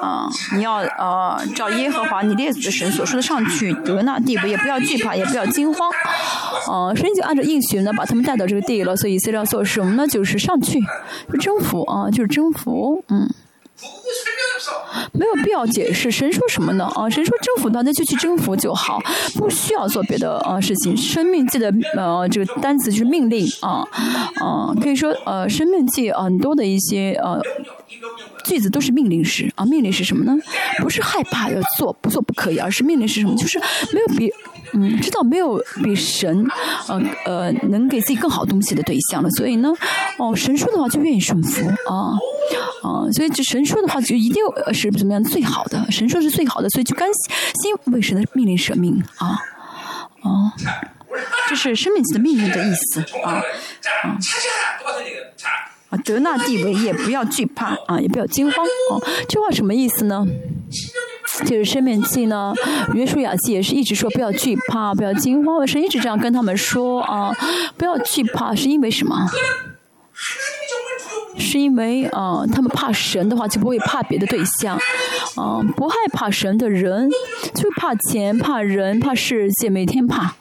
[0.00, 5.90] 啊，你要呃照耶和华你列祖的神所说的上去得那地步，也不要惧怕，也不要惊慌，
[6.68, 10.06] 啊，神就按照应许呢把他们带到这个地了，所以以色列要做什么呢？
[10.06, 10.80] 就是上去
[11.32, 13.28] 就征服啊，就是征服，嗯。
[15.12, 16.84] 没有必要解释，神说什么呢？
[16.94, 19.00] 啊，神说征服到，那就去征服就好，
[19.34, 20.96] 不需要做别的啊事情。
[20.96, 23.84] 生命记的呃这个单词就是命令啊
[24.36, 27.40] 啊，可以说呃生命记很多的一些呃
[28.44, 29.64] 句子都是命令式啊。
[29.64, 30.36] 命令是什么呢？
[30.78, 33.34] 不是害怕要做不做不可以，而是命令是什么？
[33.36, 33.58] 就是
[33.92, 34.30] 没有必。
[34.72, 36.46] 嗯，知道没有比神，
[36.88, 39.30] 呃呃，能给自己更好东西的对象了。
[39.30, 39.72] 所以呢，
[40.18, 42.14] 哦，神说的话就愿意顺服啊
[42.82, 44.42] 啊，所以这神说的话就一定
[44.72, 45.84] 是怎么样最好的？
[45.90, 47.08] 神说是最好的，所以就甘
[47.62, 49.38] 心为神的命令舍命啊
[50.22, 50.52] 啊，
[51.48, 53.42] 这是生命的命令的意思啊
[54.04, 54.18] 啊
[55.90, 60.24] 啊，得那地为业，不要惧怕啊，也不要惊慌啊，这话什么意思呢？
[61.46, 62.52] 就是生命记呢，
[62.94, 65.56] 约书亚记也是一直说不要惧怕，不要惊慌。
[65.56, 67.32] 我是一直这样跟他们说啊？
[67.76, 69.26] 不要惧怕，是因为什么？
[71.38, 74.78] 是因为啊，他们怕神的话，就不会怕别的对象。
[75.40, 77.08] 啊，不害怕神的人，
[77.54, 80.34] 就怕钱、怕人、怕世界，每天怕。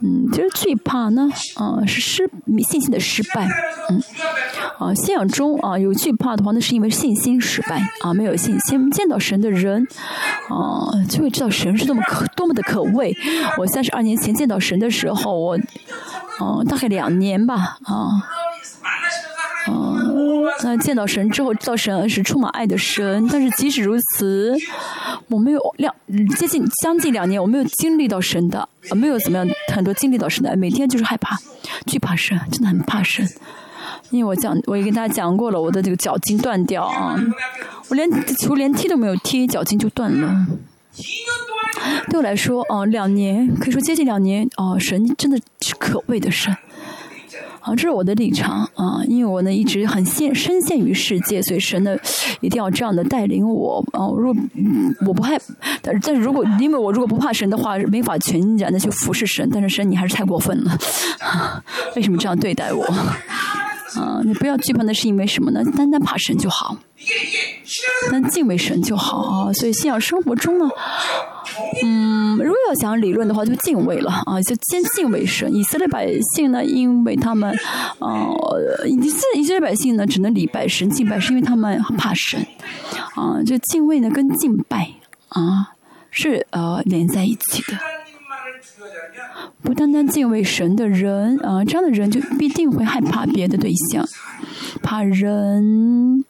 [0.00, 2.28] 嗯，就是惧怕呢，啊，是失
[2.68, 3.46] 信心的失败。
[3.88, 4.02] 嗯，
[4.80, 7.80] 啊，信仰中啊有惧怕的话，那是因为信心失败。
[8.00, 9.86] 啊，没有信心，见到神的人，
[10.48, 13.16] 啊，就会知道神是多么可多么的可畏。
[13.58, 15.56] 我三十二年前见到神的时候，我，
[16.40, 18.08] 嗯，大概两年吧，啊。
[19.68, 20.01] 嗯，
[20.62, 23.26] 那见到神之后，知道神是充满爱的神。
[23.30, 24.54] 但是即使如此，
[25.28, 25.94] 我没有两
[26.36, 31.36] 接近将近两年，我没有经历到神的，没有怎么样很多经历到神的，每天就是害怕、
[31.86, 33.26] 惧怕神，真的很怕神。
[34.10, 37.16] 因为我讲，我也跟大家讲过了，我的这个脚筋断掉啊，
[37.88, 40.46] 我连球连踢都没有踢，脚筋就断了。
[42.10, 46.54] 对我来说，哦，两年可以说接近两年，哦，神真的是可畏的神。
[47.62, 51.96] 啊，这是我的立场啊，因为我呢一直很陷深陷于世界，所以神呢
[52.40, 54.06] 一定要这样的带领我啊。
[54.16, 54.42] 如果
[55.06, 55.40] 我不害，
[55.80, 59.48] 但是但是如果因为我如果不怕神的话，没法全然的去服侍神。
[59.52, 60.76] 但是神你还是太过分了，
[61.96, 62.84] 为什么这样对待我？
[63.94, 65.62] 啊，你不要惧怕，那是因为什么呢？
[65.76, 66.76] 单单怕神就好，
[68.10, 69.52] 单敬畏神就好啊。
[69.52, 70.68] 所以信仰生活中呢，
[71.82, 75.52] 嗯，如果要讲理论的话，就敬畏了啊，就先敬畏神。
[75.54, 77.50] 以色列百姓呢，因为他们，
[77.98, 82.44] 呃，以色以色列百姓呢，只能礼拜神、敬拜，是因为他们怕神
[83.14, 83.42] 啊。
[83.44, 84.90] 就敬畏呢，跟敬拜
[85.28, 85.72] 啊，
[86.10, 87.78] 是呃连在一起的。
[89.62, 94.06] 不单单敬畏神的人啊，这样的人就必定会害怕别的对象，
[94.82, 96.24] 怕人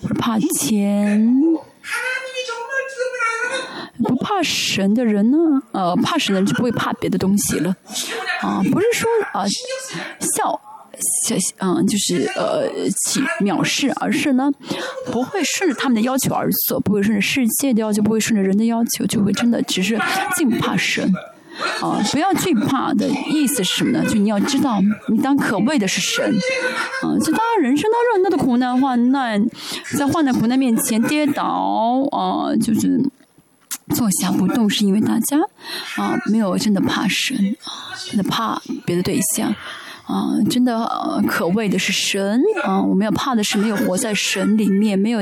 [0.00, 1.34] 或者怕钱。
[3.98, 5.38] 不怕神的人呢，
[5.72, 7.74] 呃，怕神的人就不会怕别的东西了。
[8.42, 9.46] 啊，不是说啊
[10.20, 10.60] 笑
[11.24, 14.50] 笑，嗯，就是呃起藐视，而是呢
[15.10, 19.98] 不会顺着他们的要求而做，不会顺着世界的要求，不会顺着人的要求，就会真的只是
[20.36, 21.10] 敬怕神。
[21.80, 24.04] 啊，不要惧怕的意思是什么呢？
[24.06, 26.24] 就你要知道，你当可畏的是神。
[27.02, 29.44] 啊，就当人生当中很多的苦难、患难，
[29.96, 33.00] 在患难苦难面前跌倒，啊，就是
[33.94, 35.38] 坐下不动，是因为大家
[35.96, 39.54] 啊没有真的怕神，啊，真的怕别的对象。
[40.06, 40.88] 啊，真的
[41.28, 42.40] 可畏的是神。
[42.64, 45.20] 啊，我们要怕的是没有活在神里面，没有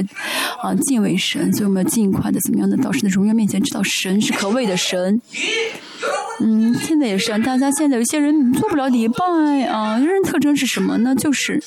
[0.63, 5.21] 啊敬畏神，所以我们要尽快的怎么样的到神的荣耀面前，知道神是可畏的神。
[6.41, 9.25] 嗯，现在也是啊，大家现在有些人做不了礼拜
[9.67, 11.15] 啊，有人特征是什么呢？
[11.15, 11.63] 就是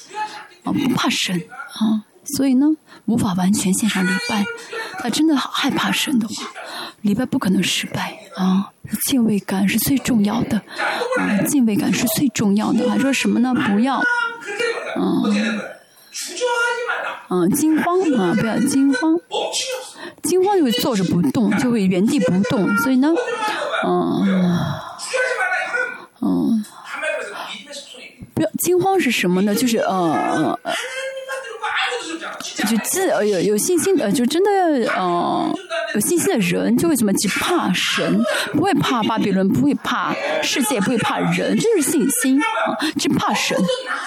[0.63, 1.41] 啊不怕神
[1.73, 2.03] 啊，
[2.35, 2.67] 所以呢
[3.05, 4.45] 无法完全献上礼拜。
[4.99, 6.33] 他真的害怕神的话，
[7.01, 8.71] 礼拜不可能失败啊。
[9.05, 10.57] 敬畏感是最重要的
[11.19, 12.89] 啊，敬畏感是最重要的。
[12.89, 13.53] 还说什么呢？
[13.53, 14.01] 不要
[14.95, 15.61] 嗯
[17.29, 19.19] 嗯惊慌啊，不要惊慌，
[20.23, 22.75] 惊慌就会坐着不动，就会原地不动。
[22.77, 23.09] 所以呢。
[23.85, 24.25] 嗯，
[26.21, 26.65] 嗯，
[28.33, 29.53] 不要惊慌是什么呢？
[29.53, 30.57] 就是呃，
[32.39, 34.51] 就自呃有有信心的，就真的
[34.93, 35.53] 呃
[35.95, 38.23] 有信心的人就会怎么去怕神，
[38.53, 43.57] 不会怕巴比伦，不会怕世界，不会怕人，这是信心啊，只怕神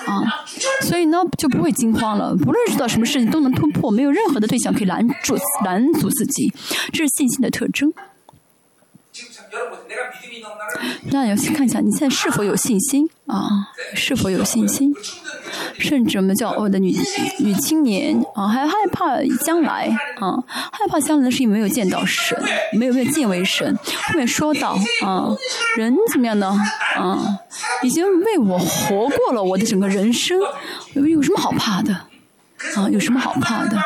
[0.07, 0.45] 啊，
[0.83, 2.35] 所以呢就不会惊慌了。
[2.37, 6.53] 不论遇到什么事情都能突破，没有任何的对象可以拦住拦阻自己，
[6.93, 7.93] 这是信心的特征。
[11.11, 13.69] 让有看一下，你现在是否有信心啊？
[13.95, 14.95] 是否有信心？
[15.81, 16.95] 甚至我们叫我的女
[17.39, 19.89] 女青年啊，还害怕将来
[20.21, 22.39] 啊，害怕将来是因为没有见到神，
[22.73, 23.75] 没有没有敬畏神。
[23.77, 25.35] 后面说到啊，
[25.77, 26.57] 人怎么样呢？
[26.97, 27.19] 啊，
[27.83, 30.39] 已经为我活过了我的整个人生，
[30.95, 31.93] 有有什么好怕的？
[32.77, 33.79] 啊，有什么好怕的？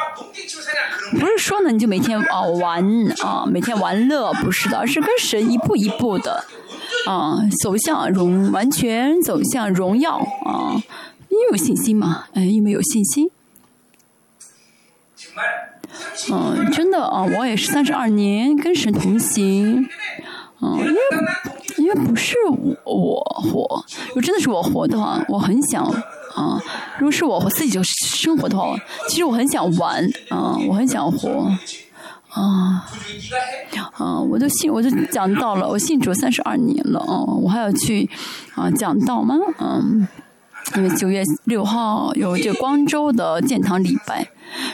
[1.13, 2.85] 不是说呢，你就每天啊玩
[3.23, 6.45] 啊，每天玩乐，不是的，而是跟神一步一步的
[7.07, 10.75] 啊走向荣，完全走向荣耀啊。
[11.35, 13.29] 因为有信心嘛，哎，因为有信心。
[16.33, 19.87] 嗯，真的啊，我也是三十二年跟神同行，
[20.61, 21.01] 嗯，因为
[21.79, 22.37] 因为不是
[22.85, 25.85] 我活，如果真的是我活的话，我很想。
[26.35, 26.61] 啊，
[26.99, 28.77] 如果是我我自己就生活的话，
[29.09, 31.49] 其实我很想玩啊，我很想活
[32.31, 32.85] 啊
[33.95, 34.21] 啊！
[34.21, 38.11] 我就信，我就讲到了，我信主三十二年了啊，我还要去
[38.57, 39.37] 啊讲道吗？
[39.61, 40.09] 嗯，
[40.77, 44.27] 因为九月六号有这个光州的建堂礼拜，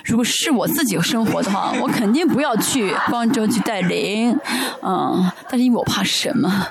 [0.04, 4.32] 如果是我自己生活的话，我肯定不要去光州去带领
[4.80, 6.68] 啊，但是因为我怕神嘛，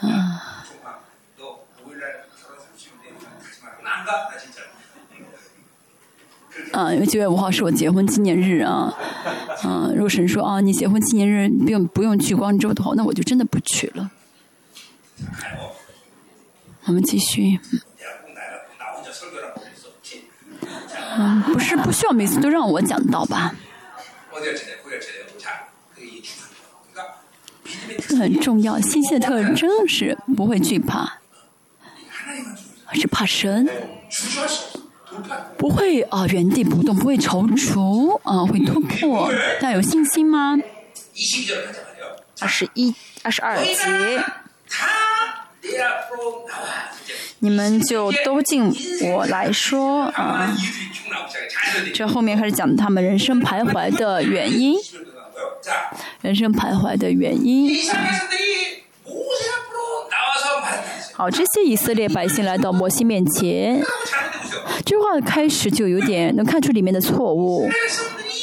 [0.00, 0.42] 啊。
[6.72, 8.94] 啊，因为九月五号是我结婚纪念日啊，
[9.62, 14.10] 啊，如果神说啊，你结婚纪念日不用不用去光州的话，那我就真的不去了。
[16.84, 17.58] 我们继续。
[21.52, 23.54] 不是不需要每次都让我讲到吧？
[28.08, 31.18] 这很重要，信息的特征是不会惧怕，
[32.92, 33.68] 是怕神。
[35.56, 39.32] 不会啊原地不动，不会踌躇啊，会突破。
[39.60, 40.58] 大家有信心吗？
[42.40, 44.22] 二十一、二十二节，
[47.40, 48.72] 你们就都进
[49.12, 50.56] 我来说啊。
[51.94, 54.76] 这后面开始讲他们人生徘徊的原因，
[56.22, 57.76] 人生徘徊的原因。
[61.12, 63.82] 好，这些以色列百姓来到摩西面前，
[64.84, 67.68] 这句话开始就有点能看出里面的错误。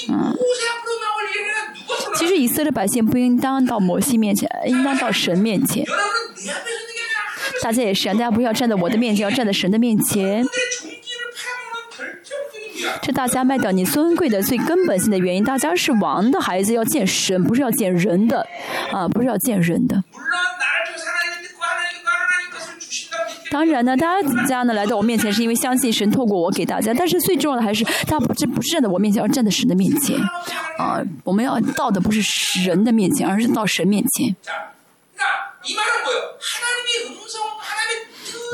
[0.09, 0.35] 嗯，
[2.15, 5.85] 其实以色列百姓不应当到摩西面前，应当到神面前。
[7.63, 10.45] 大家也是啊，大家不要站在我的面前，要站在神的面前。
[13.01, 18.45] 这大家卖掉你尊贵的最根本性的原因，大家是王的孩子，要见神，不是要见人的，
[18.91, 20.03] 啊，不是要见人的。
[23.49, 26.93] 当然呢，大家呢来到我面前，是因为相信神透过我给大家。
[26.93, 30.17] 但是最重要的还是，他不是不是站在我面前，而站在神的面前。
[30.77, 32.21] 啊，我们要到的不是
[32.67, 34.35] 人的面前，而是到神面前。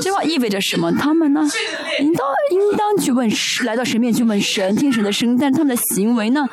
[0.02, 0.92] 这话意味着什么？
[0.92, 1.42] 他们呢，
[2.00, 5.38] 应当应当去问神，来到神面前去问神，听神的声音。
[5.40, 6.48] 但是他们的行为呢，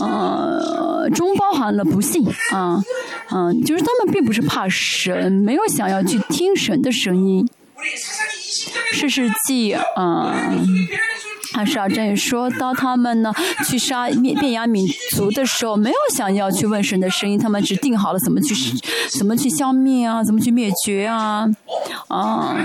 [0.00, 2.82] 呃，中包含了不信啊，
[3.30, 7.48] 嗯，就是他们并不是怕神，没有想要去听神的声音。
[8.92, 10.66] 世世纪，嗯，
[11.54, 13.32] 二十二章也说到他们呢，
[13.66, 18.54] 去杀灭变雅民族的时候，没有想要去问神的声音，他们只定好了怎么去，
[19.18, 21.48] 怎么去消灭啊，怎么去灭绝啊，
[22.08, 22.56] 啊，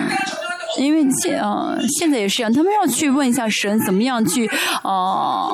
[0.78, 4.48] 因为现啊现在也是一样，他们要去问一下神，怎么样去
[4.84, 5.50] 啊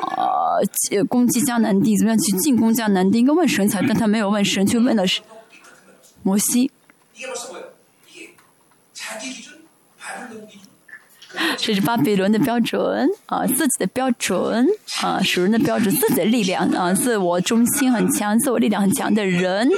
[1.08, 5.04] 攻击迦南地，怎么样去进攻迦南地，应该问神才，但他没有问神，却问了
[6.22, 6.70] 摩西。
[11.58, 14.66] 这 是巴比伦的标准啊，自己的标准
[15.02, 19.68] 啊，属人的标准，自己的力量啊，自我中心很强，自我力量很强的人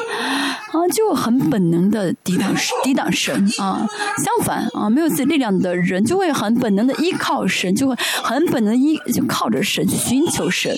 [0.72, 3.86] 啊，就很本能的抵挡抵挡神啊。
[4.24, 10.74] 相反啊，没有自己力量的人，就会很本能的依靠神，就会很本能依就靠着神寻求神，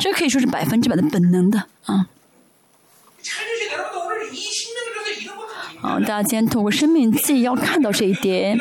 [0.00, 2.06] 这可以说是百分之百的本能的啊。
[5.80, 8.56] 啊，大家今天通过生命记要看到这一点。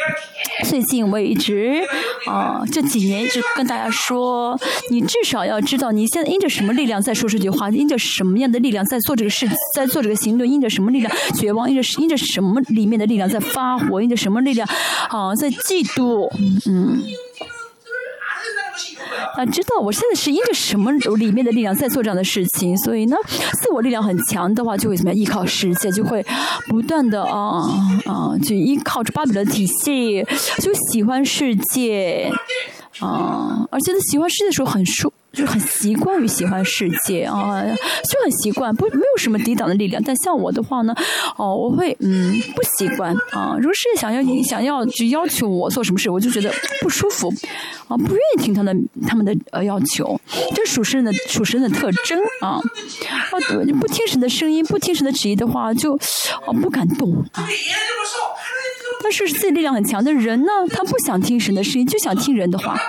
[0.63, 1.81] 最近我一直
[2.27, 4.59] 啊， 这几年一直跟大家说，
[4.89, 14.67] 你至少要知道你现在因着什么力量在说这句话，因着什么样的力量在做这个事，在做这个行动，因着什么力量绝望，因着因着什么里面的力量在发火，因着什么力量
[15.09, 16.29] 啊在嫉妒，
[16.69, 17.01] 嗯。
[19.35, 23.15] 啊，知道我现在是因着什么里面的力量在做这样的事情，所以呢，
[23.61, 25.17] 自我力量很强的话，就会怎么样？
[25.17, 26.25] 依靠世界，就会
[26.67, 27.63] 不断的啊
[28.05, 30.25] 啊，就依靠着巴比伦体系，
[30.59, 32.31] 就喜欢世界
[32.99, 35.11] 啊，而且他喜欢世界的时候很舒。
[35.31, 40.03] 就是很习惯于喜欢世界啊，就很习惯，不没有什么抵挡的力量。
[40.05, 40.93] 但像我的话呢，
[41.37, 43.55] 哦，我会嗯不习惯啊。
[43.57, 47.29] 如果世界想要想要去要求我做什么事，我就觉得不舒服
[47.87, 48.75] 啊，不愿意听他的
[49.07, 50.19] 他们的呃要求。
[50.53, 52.59] 这属神的属神的特征啊，啊，
[53.79, 55.95] 不听神的声音，不听神的旨意的话，就
[56.45, 57.47] 啊不敢动啊。
[59.01, 62.79] 但是自己力量很强的人呢， 他不想听神的声音，就想听人的话。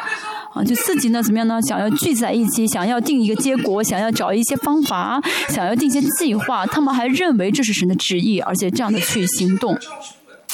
[0.54, 1.58] 啊，就自己呢，怎么样呢？
[1.62, 6.66] 想要聚在一起，想要定一个结果，想要找一些方法，想要定一些计划。
[6.66, 9.78] 他们还认为这是神的旨意，而且这样的去行动。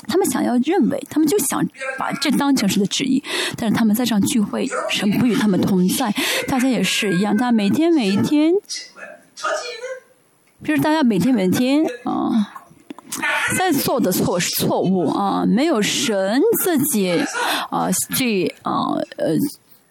[0.06, 1.66] 他们想要认为，他们就想
[1.98, 3.20] 把这当成是的旨意。
[3.56, 6.14] 但是他们在这样聚会，神不与他们同在。
[6.46, 8.52] 大家也是一样，大家每天每一天，
[10.64, 12.54] 就是大家每天每天啊，
[13.59, 17.24] 在做的错是错误啊，没有神自己
[17.70, 19.36] 啊去啊呃。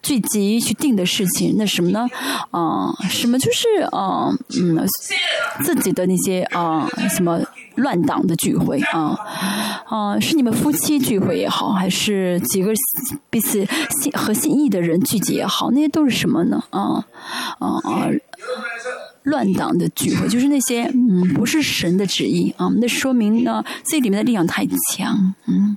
[0.00, 2.06] 聚集去定的事情，那什么呢？
[2.52, 4.78] 啊，什么就是啊，嗯，
[5.62, 7.38] 自己的那些啊，什么
[7.74, 9.18] 乱党的聚会啊，
[9.86, 12.72] 啊，是你们夫妻聚会也好，还是几个
[13.28, 13.66] 彼此
[14.00, 16.62] 心和心意的人聚集也好，那些都是什么呢？
[16.70, 17.04] 啊，
[17.58, 18.08] 啊啊，
[19.28, 25.76] 乱党的聚会，就是那些嗯，不是神的旨意啊，那说明呢，自己里面的力量太强，嗯。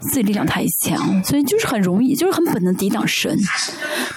[0.00, 3.36] 自己力量太强，所以就是很容易，就是很本能抵挡神。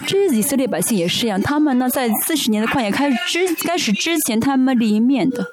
[0.05, 5.43] 这些以色列百姓也是一样，他们呢在四十年的旷野开始之开始之前，他们里面的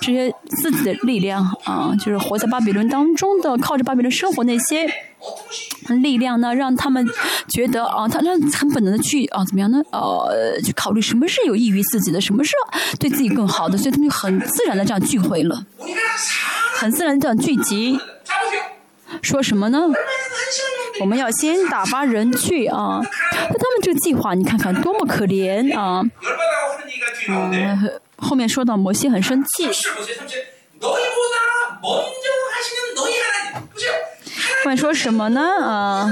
[0.00, 4.88] 这些自己的力量啊，就是活在巴比伦当中的，靠着巴比伦生活那些
[6.02, 7.06] 力量呢，让他们
[7.48, 9.80] 觉得啊，他让很本能的去啊，怎么样呢？
[9.92, 12.52] 呃，去考虑什么是有益于自己的，什么是
[12.98, 15.64] 对自己更好的，所以他们就很自然的这样聚会了，
[16.74, 18.00] 很自然的这样聚集。
[19.22, 19.80] 说什么呢？
[21.00, 23.00] 我们要先打发人去啊。
[23.02, 26.02] 那他们这个计划，你看看多么可怜啊！
[27.28, 29.68] 嗯，后面说到摩西很生气。
[34.66, 35.40] 们说什么呢？
[35.62, 36.10] 啊，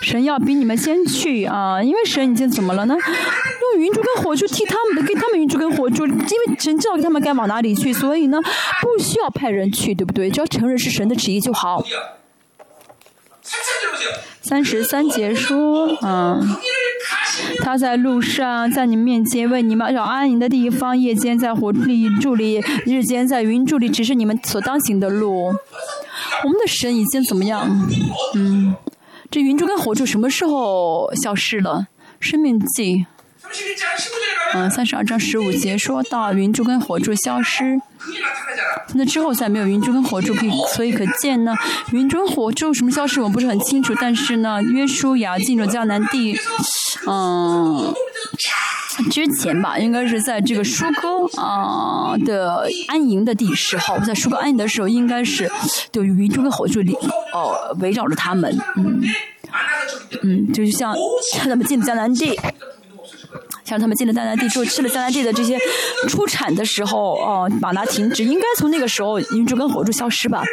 [0.00, 2.96] 神要比你们先去啊，因为神已经怎么了呢？
[2.96, 8.40] 用云柱跟火柱替他们，给他们云柱跟火柱，因为神知道他们该往哪里去，所以呢，
[8.82, 10.30] 不需要派人去，对不对？
[10.30, 11.84] 只要承认是神的旨意就好。
[14.48, 16.56] 三十三节说，嗯，
[17.62, 25.46] 他在路上，在你面前为你们找安宁的地方，夜间在火里助力，日间在云助力，只是你们所当行的路。
[26.44, 27.88] 我们的神已经怎么样？
[28.36, 28.76] 嗯，
[29.30, 31.88] 这云柱跟火柱什么时候消失了？
[32.20, 33.06] 生命记。
[34.54, 37.80] 嗯，三十二章十五节说到云柱跟火柱消失，
[38.94, 41.54] 那之后再没有云柱跟火柱，可以所以可见呢，
[41.92, 46.38] 云柱火柱什么消失我不是很清楚，但是呢，约书亚进入迦南地，
[47.06, 47.92] 嗯，
[49.10, 55.50] 之前吧，应该是在这个舒哥啊的安营的地时候，在舒哥安营的时候，应该是
[55.92, 56.94] 对云柱跟火柱里
[57.32, 57.76] 哦。
[57.80, 59.02] 围绕着他们，嗯，
[60.22, 60.94] 嗯，就是像
[61.42, 62.38] 他们进迦南地。
[63.66, 65.58] 像他们进了迦南地之后，吃了迦南地的这些
[66.08, 70.44] 出产的时候，哦，马拿停止，应该从那个时候云柱跟火柱消失吧。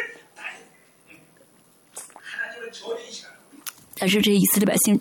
[3.96, 5.00] 但是这些以色列百姓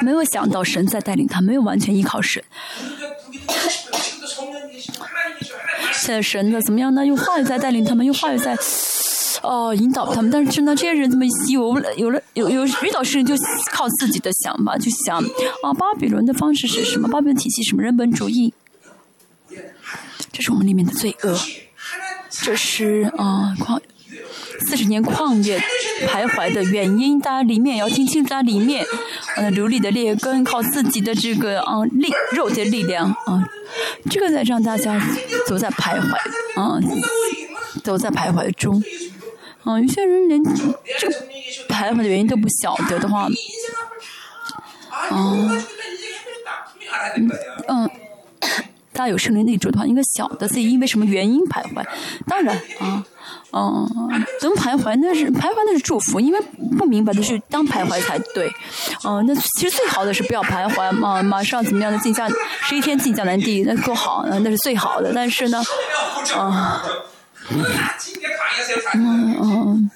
[0.00, 2.42] 没有想到神在带领他，没有完全依靠神。
[5.92, 7.04] 现在神呢怎么样呢？
[7.04, 8.56] 用话语在带领他们，用话语在。
[9.42, 13.34] 哦，引导他们，但是呢，这些人怎么有 有了有有遇到事情就
[13.72, 15.18] 靠自己的想法，就想
[15.62, 17.08] 啊，巴比伦的方式是什么？
[17.08, 17.82] 巴比伦体系什么？
[17.82, 18.54] 人本主义，
[20.32, 21.38] 这是我们里面的罪恶。
[22.30, 23.78] 这是啊，旷
[24.66, 25.58] 四十年旷野
[26.06, 27.18] 徘徊的原因。
[27.20, 28.86] 大家里面要听清楚，大家里面
[29.36, 33.46] 呃流利的劣根，靠自己的这个啊力肉的力量啊，
[34.08, 34.98] 这个在让大家
[35.46, 36.14] 走在徘徊
[36.60, 36.80] 啊，
[37.84, 38.82] 都在徘徊中。
[39.64, 40.80] 嗯，有些人连这个
[41.68, 43.28] 徘徊的原因都不晓得的话，
[45.10, 45.62] 嗯，
[47.68, 47.90] 嗯，
[48.92, 51.84] 大家有圣灵内住的话，应该晓得自己因为什么原因徘徊。
[52.26, 53.04] 当然，啊，
[53.52, 53.88] 嗯，
[54.42, 56.40] 能徘徊那是徘徊那是祝福，因为
[56.76, 58.52] 不明白的是当徘徊才对。
[59.04, 62.28] 嗯，那其实最好的是不要徘徊嘛，马上怎么样的进江
[62.62, 65.12] 十一天进江南地，那多好，那是最好的。
[65.14, 65.62] 但是呢，
[66.36, 66.82] 啊。
[68.94, 69.90] 嗯嗯，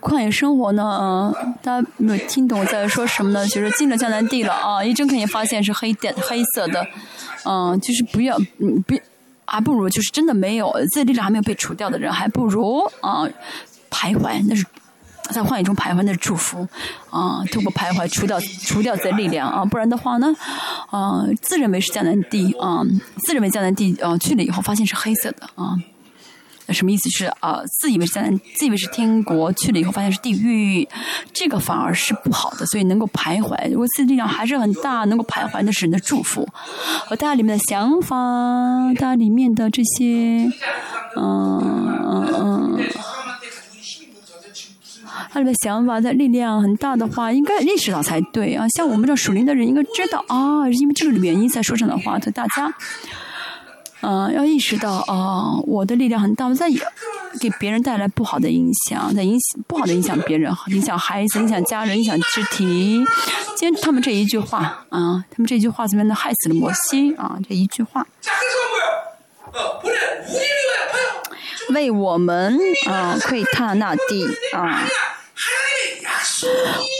[0.00, 1.32] 旷野生活呢？
[1.62, 3.46] 大家没有听懂我在说什么呢？
[3.46, 4.82] 就是进了江南地了啊！
[4.82, 6.86] 一睁开眼发现是黑点黑色的，
[7.44, 8.98] 嗯，就是不要，嗯，不，
[9.44, 13.28] 还不如就是真的没有自己力量还没有被除掉的人，还不如啊
[13.90, 14.64] 徘徊，那是
[15.30, 16.66] 在旷野中徘徊，那是祝福
[17.10, 17.44] 啊！
[17.52, 20.34] 通过徘徊除掉除掉自力量啊，不然的话呢，
[20.90, 22.82] 啊，自认为是江南地啊，
[23.26, 25.76] 自认为江南地啊，去了以后发现是黑色的啊。
[26.66, 27.60] 那什么意思是啊？
[27.80, 30.88] 自以为是在自以为是天国，去了以后发现是地狱，
[31.32, 32.64] 这个反而是不好的。
[32.66, 36.48] 所以能够徘徊，如果自己力量还是很大，能够徘徊，那是人的祝福。
[37.06, 38.16] 和大家里面的想法，
[38.94, 40.48] 大家里面的这些，
[41.16, 41.58] 嗯
[42.08, 42.80] 嗯嗯，
[45.32, 48.66] 他里面想法的力量很大的话，应该意识到才对啊。
[48.76, 52.72] 像我们这属灵的人，应该知道啊，因为这个原因才说这样的话，对大家。
[54.02, 56.68] 嗯，要意识到啊，我的力量很大，我在
[57.40, 63.02] 给别人带来不好的影响，在影响不好的影响别人，影响孩子，影响家人，影响肢体。
[63.56, 67.38] 今天他们这一句话啊，他们这句话怎么样的害死了摩西啊？
[67.48, 68.06] 这一句话，
[71.70, 74.82] 为我们啊窥探那地啊。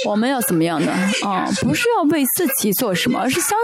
[0.06, 0.92] 我们要怎么样呢？
[1.24, 3.58] 啊，不是要为自己做什么，而是相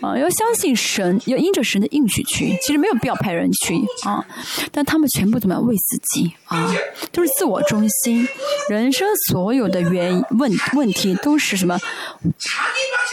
[0.00, 2.56] 啊，要相信神，要因着神的应许去。
[2.62, 3.74] 其实没有必要派人去
[4.04, 4.24] 啊，
[4.70, 6.70] 但他们全部怎么样为自己啊？
[7.10, 8.26] 都是自我中心。
[8.68, 11.78] 人生所有的原问问题都是什么？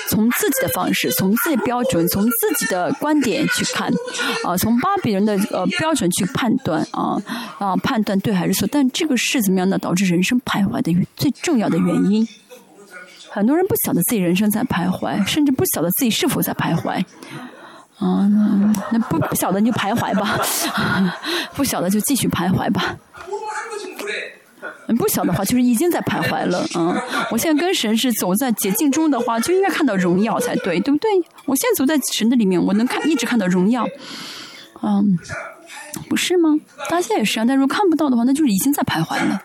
[0.10, 3.92] 从自己的方式，从自己标准，从自己的观点去看
[4.44, 7.22] 啊，从巴比伦的呃标准去判断啊
[7.60, 8.68] 啊，判断对还是错。
[8.72, 9.78] 但这个是怎么样呢？
[9.78, 12.28] 导致人生徘徊的最重要的原原因。
[13.30, 17.04] 很多人不晓得自己人生在徘徊，甚至不晓得自己是否在徘徊。
[18.00, 18.28] 啊，
[18.92, 20.40] 那不不晓得你就徘徊吧，
[21.54, 22.96] 不晓得就继续徘徊吧。
[24.98, 26.66] 不晓得话就是已经在徘徊了。
[26.76, 27.00] 嗯，
[27.30, 31.12] 我现在跟神是走在捷径中的话，就应该看到荣耀才对，对不对？
[31.46, 33.86] 我现在走在神的里面，我能看一直看到荣耀。
[34.82, 35.20] 嗯，
[36.10, 36.56] 不是吗？
[36.90, 39.44] 大家现在也是啊，但如果看不到的话，那就是已经在徘徊了。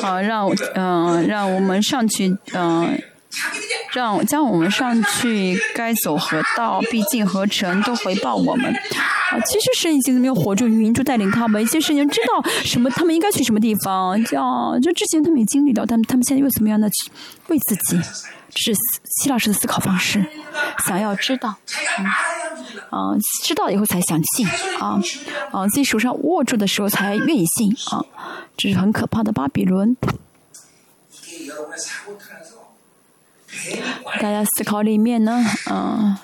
[0.00, 3.00] 好，让嗯，让我们上去嗯。
[3.92, 8.72] 让将我们上去该走河道，毕竟河城都回报我们。
[8.72, 14.22] 啊，其实神已经没有活住云柱带领他们，一些事情知道什么，他们应该去什么地方。
[14.24, 16.88] 叫就之前他们也经历到，但他们现在又怎么样呢？
[17.48, 18.00] 为自己，
[18.54, 18.72] 是
[19.22, 20.24] 希腊式的思考方式，
[20.86, 21.56] 想要知道，
[22.90, 24.46] 嗯，知道以后才想信，
[24.78, 25.00] 啊，
[25.52, 28.04] 啊，自己手上握住的时候才愿意信，啊，
[28.56, 29.96] 这是很可怕的巴比伦。
[34.20, 36.16] 大家思考里面呢，嗯，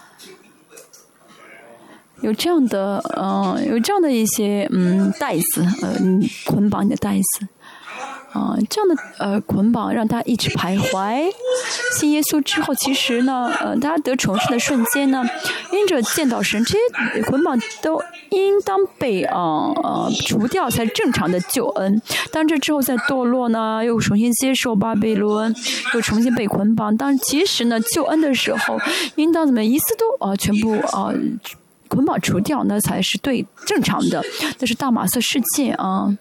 [2.22, 7.48] 有这样的，嗯，有这样的一些，嗯，袋子，嗯，捆绑你的袋子。
[8.36, 11.24] 啊，这样的呃捆绑让他一直徘徊。
[11.94, 15.24] 信耶稣之后，其实呢，呃，大家得重生的瞬间呢，
[15.72, 22.02] 因着见到神，这些捆绑都应当被啊呃除掉，才正常的救恩。
[22.30, 25.54] 但这之后再堕落呢，又重新接受巴比伦，
[25.94, 26.94] 又重新被捆绑。
[26.94, 28.76] 但其实呢，救恩的时候，
[29.16, 31.10] 应当怎么一次都啊全部啊
[31.88, 34.22] 捆绑除掉，那才是对正常的。
[34.58, 36.14] 那是大马色世界啊。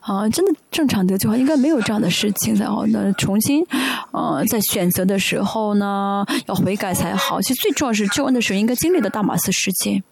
[0.00, 2.54] 啊，真的正常得救话，应该没有这样的事情。
[2.56, 3.64] 然后呢，重新，
[4.12, 7.40] 呃，在选择的时候呢，要悔改才好。
[7.40, 10.02] 其实最重要是救恩的时候，应该经历的大马斯事件。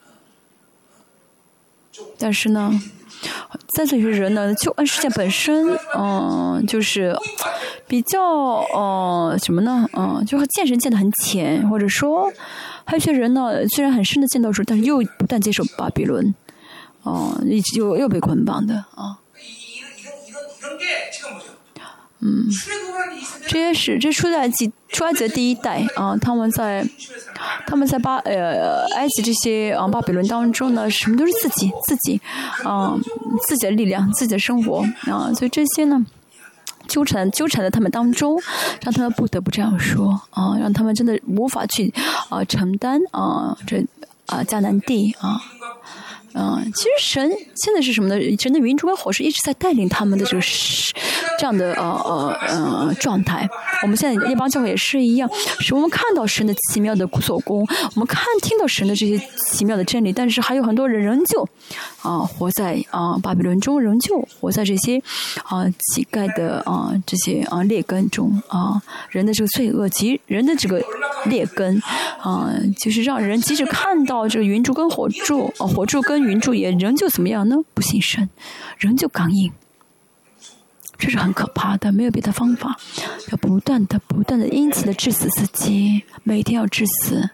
[2.18, 2.70] 但是呢，
[3.76, 7.14] 在这些人呢，救恩事件本身，嗯，就是
[7.86, 8.20] 比较，
[8.72, 9.86] 呃，什么呢？
[9.92, 12.32] 嗯，就是见神见的很浅，或者说，
[12.84, 16.34] 还有些人呢，虽然很深的见到主，但是又不断接受巴比伦，
[17.02, 17.38] 哦，
[17.76, 19.18] 又又被捆绑的啊。
[22.24, 22.46] 嗯，
[23.48, 26.86] 这些是这出埃及出埃及的第一代啊，他们在
[27.66, 32.20] 他们在巴呃埃及这些啊巴比伦当中呢，什么都是自己自己
[32.62, 32.96] 啊
[33.48, 36.06] 自己的力量自己的生活啊，所以这些呢
[36.86, 38.40] 纠缠纠缠在他们当中，
[38.82, 41.92] 让他们不得不这样说啊，让他们真的无法去
[42.28, 43.84] 啊承担啊这
[44.26, 45.40] 啊迦南地啊。
[46.34, 48.36] 嗯，其实神现在是什么呢？
[48.38, 50.92] 神的云柱跟火是一直在带领他们的这个是
[51.38, 53.48] 这样的呃呃呃状态。
[53.82, 55.28] 我们现在列邦教会也是一样，
[55.60, 59.18] 是我们看到神的奇妙的做工，我们看听到神的这些
[59.50, 61.46] 奇妙的真理，但是还有很多人仍旧
[62.02, 65.02] 啊活在啊巴比伦中，仍旧活在这些
[65.44, 68.80] 啊乞丐的啊这些啊劣根中啊
[69.10, 70.82] 人的这个罪恶及人的这个
[71.26, 71.80] 劣根
[72.20, 77.56] 啊， 就是让人即使看到这个云柱跟火柱啊 火柱跟云柱也仍旧怎么样呢？
[77.74, 78.28] 不信神，
[78.78, 79.52] 仍旧刚硬，
[80.98, 81.92] 这是很可怕的。
[81.92, 82.76] 没有别的方法，
[83.30, 87.30] 要不断的、不断的、因此的致死自己，每天要致死。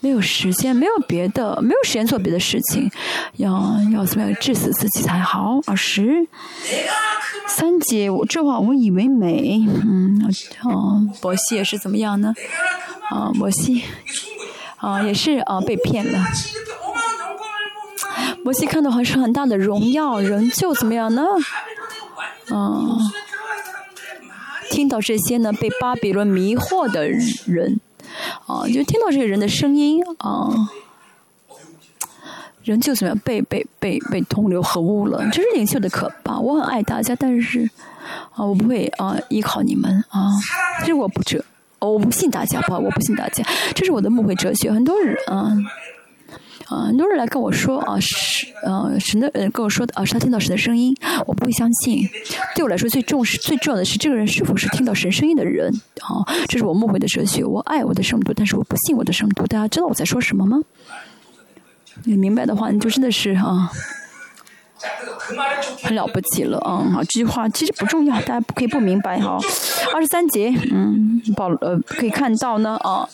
[0.00, 2.90] 没有时间，没有别的，没有时间做别的事情，
[3.36, 5.60] 要要怎么样致死自己才好？
[5.66, 6.26] 二十
[7.46, 10.20] 三节，这话我以为美，嗯，
[10.64, 12.34] 哦，摩西也是怎么样呢？
[13.10, 13.82] 啊，摩西
[14.78, 16.24] 啊，也是啊，被骗了。
[18.42, 21.22] 摩西看到还是很大的荣耀，仍旧怎么样呢？
[22.50, 22.98] 嗯，
[24.70, 27.80] 听到这些呢，被巴比伦迷惑的人，
[28.46, 30.48] 啊，就听到这个人的声音啊，
[32.64, 33.18] 人就怎么样？
[33.24, 36.38] 被被被被同流合污了，这是领袖的可怕。
[36.38, 37.68] 我很爱大家，但是
[38.34, 40.30] 啊，我不会啊依靠你们啊，
[40.80, 41.44] 这是我不哲，
[41.78, 44.72] 我不信大家，吧，我不信大家，这是我的误会哲学。
[44.72, 45.56] 很多人啊。
[46.70, 52.08] 啊，很多人来跟我说啊，是，呃，神的人跟我说的啊，是他听到神的声音，我不会相信。
[52.54, 55.68] 对我来说，最重视、最重要的是这个人是否是听到神声音的人。
[56.00, 57.44] 啊，这是我梦回的哲学。
[57.44, 59.44] 我爱我的圣徒，但是我不信我的圣徒。
[59.48, 60.60] 大家知道我在说什么吗？
[62.04, 63.70] 你明白的话，你就真的是啊。
[65.82, 69.38] 很了不起了，嗯，好，这句话其实不重要，大家可以不明白哈。
[69.94, 73.08] 二十三节，嗯，保呃可以看到呢，啊，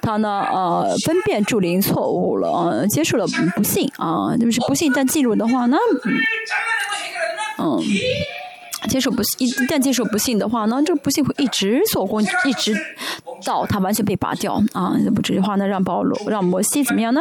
[0.00, 5.76] 他呢，呃，分辨助灵错误了，啊，接受了不幸啊，就是不幸，但记录的话呢，
[7.58, 7.78] 嗯。
[8.88, 12.76] 接受不一一旦接受不幸的话，呢这不幸会一直做工，一直
[13.44, 14.96] 到他完全被拔掉啊！
[15.14, 17.20] 不这句话呢，让保罗让摩西怎么样呢？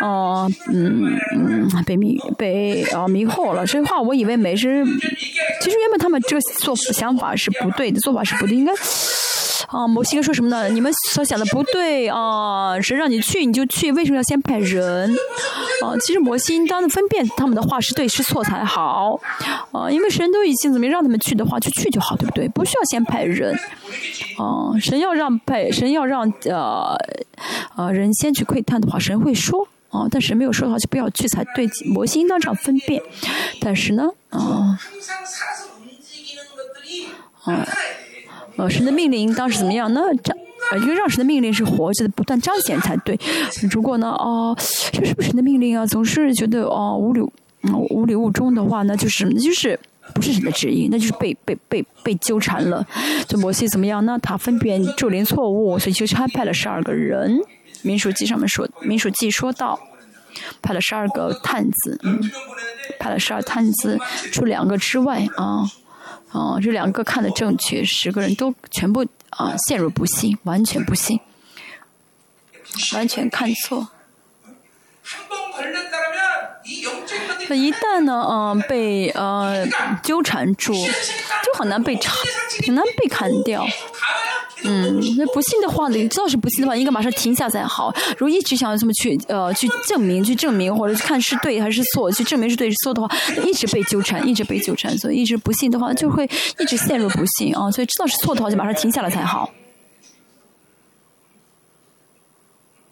[0.00, 3.66] 哦，嗯嗯，被迷被啊迷惑了。
[3.66, 8.72] 这句话我以为没是，其实原本他们这个做想法是不对的，做法是不对，应该。
[9.72, 10.68] 啊，摩西说什么呢？
[10.68, 12.78] 你们所想的不对啊！
[12.80, 15.10] 谁让你去你就去，为什么要先派人？
[15.82, 19.18] 啊，其实摩西应当分辨他们的话是对是错才好。
[19.72, 22.46] 啊，因为神都已经怎么让他们去的话，就去就好，对不对？
[22.48, 23.58] 不需要先派人。
[24.36, 26.94] 啊，神要让派，神要让呃
[27.74, 29.66] 呃人先去窥探的话，神会说。
[29.88, 31.68] 啊，但是没有说的话就不要去才对。
[31.84, 33.02] 摩西应当这样分辨，
[33.60, 34.78] 但是呢，啊，
[37.44, 37.68] 啊，
[38.56, 40.00] 呃，神的命令当时怎么样呢？
[40.22, 40.32] 这
[40.70, 43.18] 呃，一个让神的命令是活着的，不断彰显才对。
[43.70, 44.56] 如果呢，哦，
[44.92, 45.84] 这是不是神的命令啊？
[45.86, 47.20] 总是觉得哦无理，
[47.62, 49.78] 嗯，无理无中的话，那就是那就是
[50.14, 52.86] 不是神的旨意，那就是被被被被纠缠了。
[53.26, 54.18] 这摩西怎么样呢？
[54.22, 57.40] 他分辨咒灵错误，所以就差派了十二个人。
[57.82, 59.78] 民书记上面说，民书记说到，
[60.62, 62.20] 派了十二个探子，嗯，
[63.00, 63.98] 派了十二探子，
[64.30, 65.68] 除两个之外啊，
[66.32, 71.20] 啊，这两个看的正确，十个人都全部啊陷入不幸，完全不幸，
[72.94, 73.88] 完全看错。
[77.48, 79.66] 那一旦呢，嗯，被呃
[80.02, 82.14] 纠缠住，就很难被查，
[82.66, 83.66] 很难被砍掉。
[84.64, 86.08] 嗯，那不信的话你？
[86.08, 87.92] 知道是不信的话，应该马上停下才好。
[88.16, 93.08] 如果一直想要这么去呃去证明、去证明，或者看是对还是错，去证明是对是错的话，
[93.44, 96.24] 一直被纠缠，一直被纠缠，所以一直不信的话，就会
[96.58, 97.68] 一直陷入不信啊。
[97.72, 99.50] 所以知道是错的话，就马上停下来才好。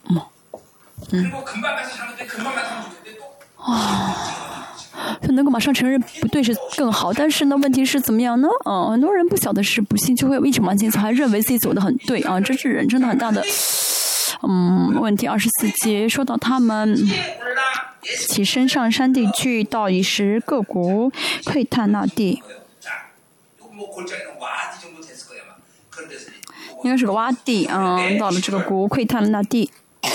[0.09, 0.21] 嗯，
[1.13, 1.31] 嗯。
[3.57, 4.17] 啊。
[5.21, 8.49] 他能够马上承认不对是更好，但是呢，问题是怎么样呢？
[8.65, 13.45] 嗯，很多人不晓得是不信，就会一直往前走，还认为自己走的很对啊，这是人真的很大的
[14.43, 15.27] 嗯问题。
[15.27, 16.97] 二十四节说到他们
[18.29, 21.13] 起身上山地去，到以时各国
[21.45, 22.43] 窥探那地，
[26.83, 29.71] 应该是个洼地啊，到了这个国窥探了那地。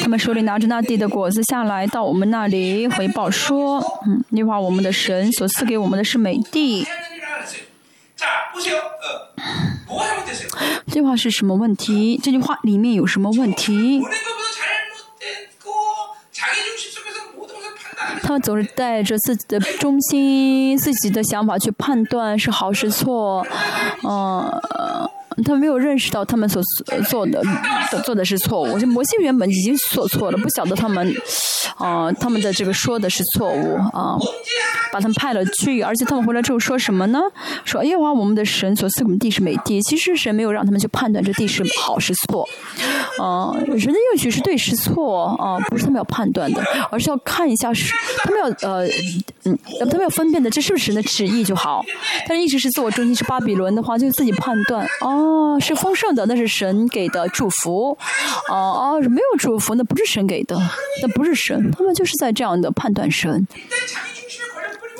[0.00, 6.86] 他们手里拿着那地的果子下来，到我们那里回报说：“嗯，那话我们的神所赐给我们的是美地。”
[10.86, 12.18] 这句话是什么问题？
[12.22, 14.02] 这句话里面有什么问题？
[18.22, 23.46] 他们总是带着自己的中心、自己的想法去判断是好是错，
[24.02, 24.60] 嗯。
[25.42, 26.62] 他没有认识到他们所
[27.08, 27.42] 做的
[28.04, 28.78] 做的是错误。
[28.78, 31.14] 就摩西原本已经做错了，不晓得他们，
[31.76, 34.16] 啊，他们的这个说的是错误啊，
[34.92, 37.20] 把他们派了去，而且他们回来之后说什么呢？
[37.64, 39.80] 说耶和华我们的神所赐我们地是美地。
[39.82, 42.48] 其实神没有让他们去判断这地是好是错，
[43.18, 47.92] 啊，人的应许是对是错啊，不是他们要判断的，而是要看一下是
[48.24, 48.86] 他们要呃
[49.44, 51.84] 嗯，他们要分辨的这是不是神的旨意就好。
[52.28, 55.31] 但一直是自我中心，是巴比伦的话，就自己判断哦。
[55.32, 57.96] 哦，是丰盛的，那是神给的祝福。
[58.50, 60.60] 哦哦，没有祝福，那不是神给的，
[61.00, 61.70] 那不是神。
[61.70, 63.46] 他们就是在这样的判断神。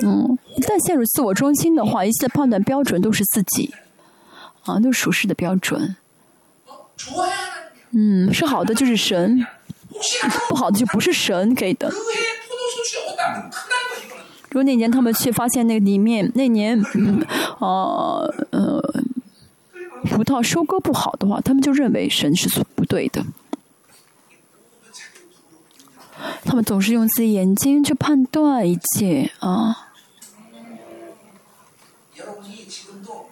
[0.02, 3.74] 嗯，一旦陷入自我中心的话，一切判断标准都是自己，
[4.64, 5.96] 啊，都是属实的标准。
[7.90, 9.46] 嗯，是好的就是神，
[10.48, 11.92] 不好的就不是神给的。
[14.50, 16.82] 如果那年他们去发现那里面，那年，
[17.58, 19.02] 呃呃。
[20.04, 23.24] 葡萄收割不好的话，他们就认为神是不对的。
[26.44, 29.88] 他们总是用自己眼睛去判断一切啊。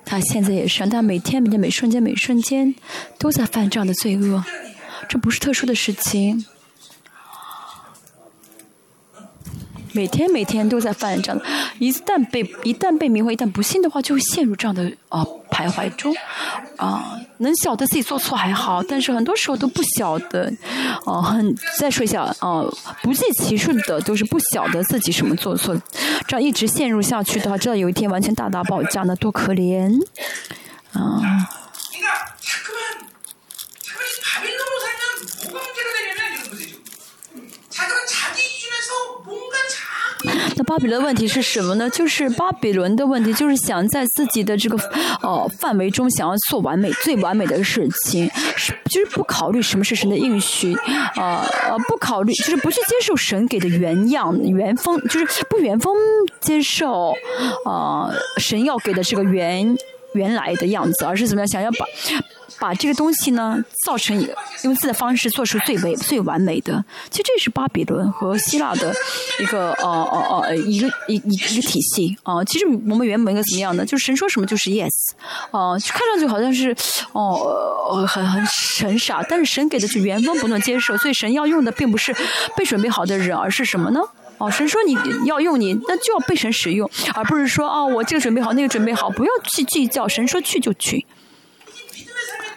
[0.04, 2.74] 他现在也是，他每天、每天、每瞬间、每瞬间
[3.18, 4.44] 都在犯这样的罪恶，
[5.08, 6.44] 这不是特殊的事情。
[9.92, 11.44] 每天每天都在犯这样的，
[11.78, 16.14] 一旦被一旦被迷惑，一旦不信的话，就会陷入这样的啊徘徊中，
[16.76, 20.52] 啊，能晓得自己做错还好，但是很多时候都不晓得，
[21.04, 22.72] 哦，很再说一下，哦，
[23.02, 25.76] 不计其数的都是不晓得自己什么做错，
[26.26, 29.92] 这样一直陷入下去的话，知道有一天完全大大爆炸，那多可怜，
[30.92, 31.48] 啊。
[40.60, 41.88] 那巴比伦问题是什么呢？
[41.88, 44.76] 就是巴比伦的问题，就是想在自己的这个
[45.22, 50.74] 呃范围中，想要做完美、最完美的事情，是就是不考虑什么是神的应许，
[51.16, 55.96] 呃呃，不考虑就是不去接受神给的原样、原封，就是不原封
[56.42, 57.14] 接受，
[57.64, 59.74] 呃，神要给的这个原
[60.14, 61.86] 原来的样子，而是怎么样想要把。
[62.58, 63.56] 把这个东西呢，
[63.86, 66.84] 造成一个用自己的方式做出最为最完美的。
[67.08, 68.94] 其实这是巴比伦和希腊的
[69.38, 72.44] 一个呃呃呃一个一一一个体系啊。
[72.44, 73.86] 其实我们原本应该怎么样呢？
[73.86, 74.90] 就是神说什么就是 yes，
[75.52, 76.76] 啊，看上去好像是
[77.12, 78.44] 哦很很
[78.78, 80.94] 很傻，但是神给的是原封不动接受。
[80.98, 82.14] 所以神要用的并不是
[82.54, 84.00] 被准备好的人，而是什么呢？
[84.40, 84.96] 哦，神说你
[85.26, 90.08] 要用你，那就要被神使用，而不是说哦我这个准备好那个准备好，不要去计较。
[90.08, 91.06] 神说去就去。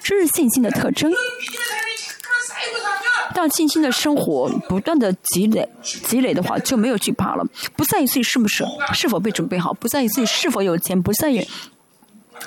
[0.02, 1.14] 这是信心的特征。
[3.36, 7.46] 当信心的生活不断的积累积累的话，就没有惧怕了。
[7.76, 11.46] 不在意自己是不是是否被准备好，不在意自己是否有钱，不在意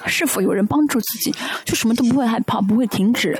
[0.07, 1.35] 是否有人帮助自己，
[1.65, 3.39] 就什么都不会害怕，不会停止。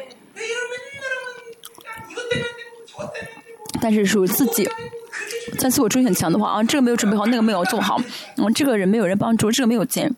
[3.81, 4.69] 但是属于自己，
[5.59, 8.01] 在自我中心很强的话啊，这个没有准备好，那个没有做好，
[8.37, 10.15] 嗯，这个人没有人帮助，这个没有钱，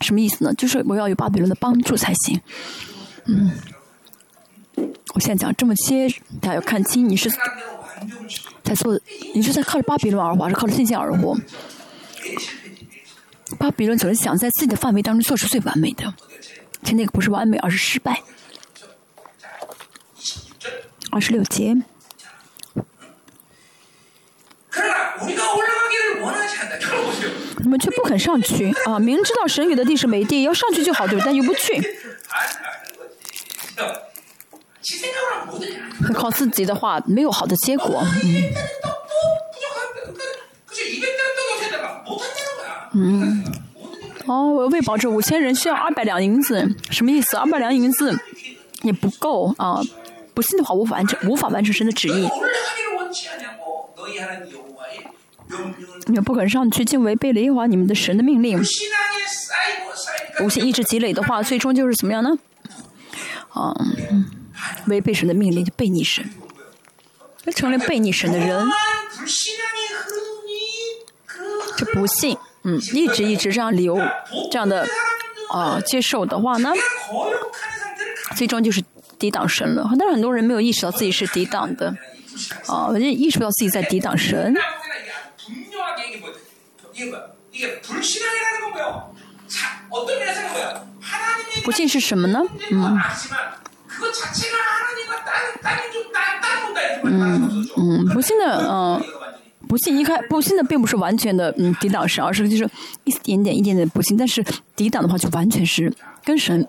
[0.00, 0.52] 什么意思呢？
[0.54, 2.40] 就是我要有巴比伦的帮助才行，
[3.26, 3.52] 嗯。
[5.14, 6.08] 我现在讲这么些，
[6.40, 7.30] 大家要看清你是
[8.64, 8.98] 在做，
[9.32, 11.38] 你是在靠着巴比伦而活，还是靠着信心而活？
[13.56, 16.12] 巴比伦总是想在自己的范围当中做出最完美的，
[16.82, 18.20] 其实那个不是完美，而是失败。
[21.12, 21.76] 二十六节。
[27.58, 28.98] 你们却不肯上去啊！
[28.98, 31.26] 明知道神给的地是美地，要上去就好，对不对？
[31.26, 31.80] 但又不去。
[36.14, 38.04] 靠自己的话，没有好的结果。
[42.94, 43.44] 嗯。
[44.26, 47.36] 哦，我为保证五千人需要二百两银子，什么意思？
[47.36, 48.18] 二百两银子
[48.82, 49.80] 也不够啊！
[50.34, 52.28] 不信的话，无法完成，无法完成神的旨意。
[56.06, 58.62] 你们不肯上去，竟违背了耶和华你们的神的命令。
[60.38, 62.36] 不信一直积累的话，最终就是怎么样呢？
[63.50, 63.74] 啊。
[64.86, 66.24] 违背神的命令就背逆神，
[67.44, 68.66] 就成了背逆神的人。
[71.76, 73.98] 这不信，嗯，一直一直这样流，
[74.50, 74.86] 这样的
[75.50, 76.72] 啊接受的话呢，
[78.36, 78.82] 最终就是
[79.18, 79.86] 抵挡神了。
[79.98, 81.94] 但是很多人没有意识到自己是抵挡的，
[82.66, 84.54] 啊， 就意识不到自己在抵挡神。
[91.64, 92.42] 不信是什么呢？
[92.70, 92.98] 嗯。
[97.06, 99.00] 嗯嗯，不信的嗯，
[99.68, 102.68] 不信一开不信的并不是完全的嗯抵挡神，而是就是
[103.04, 104.44] 一点点一点点不信，但是
[104.74, 105.92] 抵挡的话就完全是
[106.24, 106.66] 跟神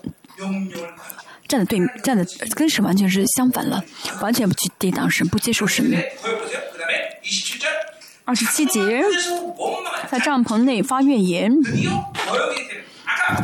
[1.48, 3.84] 站的对站的跟神完全是相反了，
[4.20, 5.84] 完全不去抵挡神，不接受神。
[8.24, 9.04] 二十七节，
[10.10, 11.52] 在帐篷内发怨言，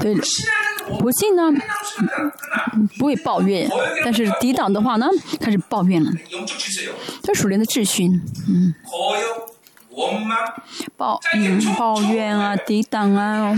[0.00, 0.16] 对。
[0.98, 1.44] 不信呢，
[2.98, 3.68] 不会抱怨；
[4.04, 5.06] 但是抵挡的话呢，
[5.40, 6.10] 开始抱怨了。
[7.22, 8.08] 这属灵的秩序，
[8.48, 8.74] 嗯，
[10.96, 11.20] 抱
[11.78, 13.54] 抱怨啊，抵挡啊，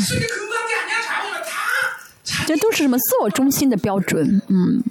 [2.46, 4.40] 这都是什么自我中心的标准？
[4.48, 4.82] 嗯，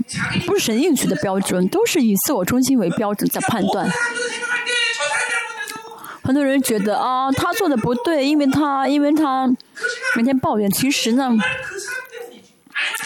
[0.45, 3.89] 不是神应许的标准，都是以自我中心为标准在判断。
[6.23, 9.47] 很多人觉得啊，他做的不对，因为他因为他
[10.15, 10.69] 每天抱怨。
[10.71, 11.31] 其实呢。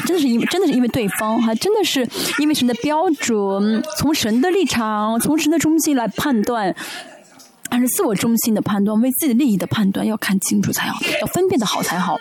[0.06, 2.08] 真的是因为真的是因为对方，还真的是
[2.40, 6.74] 因为神的标准，从神的立场，从神的中心来判断，
[7.70, 12.18] 还是自我中心的判断，为自己的利益的判断，要看清楚才好，要分辨的好才好。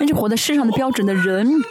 [0.00, 1.46] 那就活在世上的标准的人，《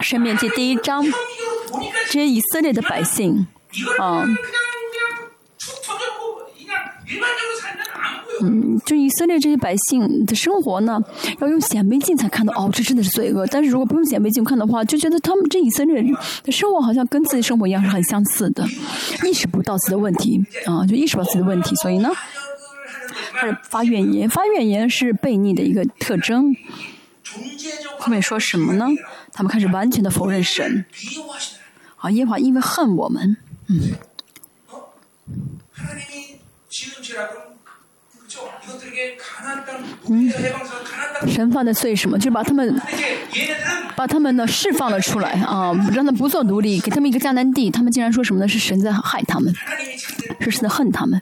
[0.00, 1.04] 生命记》第一章，
[2.06, 3.46] 这些以色列的百姓，
[3.98, 4.24] 啊。
[8.42, 11.00] 嗯，就以色列这些百姓的生活呢，
[11.40, 13.46] 要用显微镜才看到哦，这真的是罪恶。
[13.46, 16.02] 但是如果不用显微镜看的话，就觉得他们这以色列
[16.44, 18.62] 的生活好像跟自己生活一样是很相似的，
[19.24, 22.10] 意识不到自己的问题啊，就意识不到自己的问题，所以呢，
[23.34, 26.54] 开始发怨言，发怨言是悖逆的一个特征。
[27.98, 28.86] 后面说什么呢？
[29.32, 30.84] 他们开始完全的否认神，
[31.96, 33.36] 啊，耶和华因为恨我们，
[33.68, 33.94] 嗯。
[40.08, 40.30] 嗯，
[41.26, 42.18] 神放的罪什么？
[42.18, 42.80] 就把他们，
[43.96, 47.70] 把他们呢释放了出来啊，让他不做奴隶，给他们一个迦南地。
[47.70, 48.46] 他们竟然说什么呢？
[48.46, 49.52] 是神在害他们，
[50.40, 51.20] 是神在恨他们。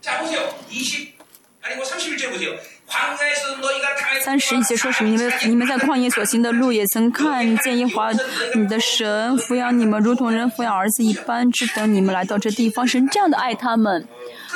[4.23, 5.11] 三十一节说什么？
[5.11, 8.11] 你们你们在旷野所行的路，也曾看见耶华
[8.55, 12.87] 你的神抚养你们，如同人抚养儿子一般，只等你们来到这地方。
[12.87, 14.07] 神这样的爱他们。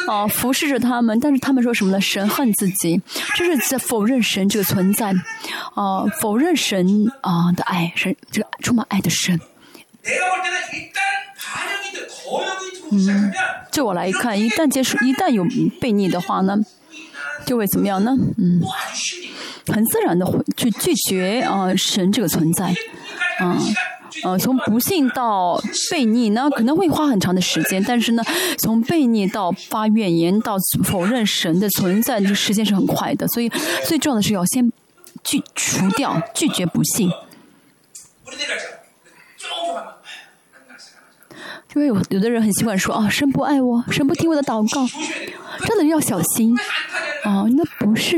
[0.06, 2.00] 啊，服侍着他们，但是他们说什么呢？
[2.00, 3.02] 神恨自己，
[3.34, 5.12] 这是在否认神这个存在，
[5.74, 6.86] 啊，否认神
[7.20, 9.40] 啊的爱，神这个充满爱的神。
[12.90, 13.32] 嗯，
[13.72, 16.56] 就我来看，一旦接触，一旦有悖逆的话呢，
[17.48, 18.14] 就会怎么样呢？
[18.36, 18.60] 嗯，
[19.68, 22.66] 很自然的会去拒绝啊神这个存在，
[23.38, 23.58] 啊。
[24.24, 28.22] 呃，从不信到悖逆呢，可能会花很长的时间，但是呢，
[28.58, 33.28] 从悖逆到发怨言到否认神的存在，这时间是很快的。
[33.28, 33.48] 所以
[33.86, 34.72] 最重要的是要先
[35.22, 37.10] 拒除掉，拒绝不幸。
[41.74, 44.86] 因为有有的人很喜欢说啊，神不爱我，神不听我的祷告，
[45.66, 46.56] 真的要小心。
[47.24, 48.16] 啊，那不是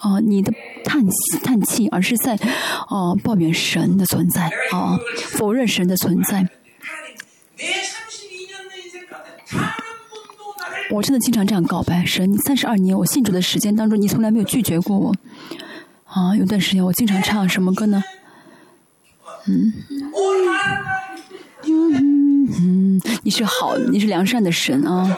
[0.00, 0.52] 啊，你的
[0.84, 6.48] 叹息叹气，而是在啊抱怨神的存在啊，否认神的存在。
[10.90, 15.14] 我真的经常这样告白神，三十二年我信主的时间当中，你从来没有拒绝过我。
[16.04, 18.02] 啊，有段时间我经常唱什么歌呢？
[19.46, 19.72] 嗯。
[21.64, 22.11] 嗯
[22.60, 25.16] 嗯，你是好，你是良善的神啊！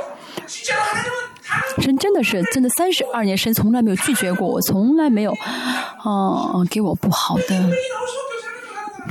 [1.81, 7.71] 神真的是真的，三十二年神从来没有拒绝过我，从来没有啊给我不好的。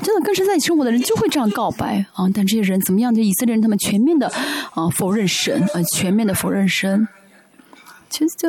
[0.01, 2.27] 真的跟神在一起生活的人就会这样告白啊！
[2.33, 3.13] 但这些人怎么样？
[3.13, 4.27] 的以色列人他们全面的
[4.73, 7.07] 啊否认神啊，全面的否认神。
[8.09, 8.47] 其实这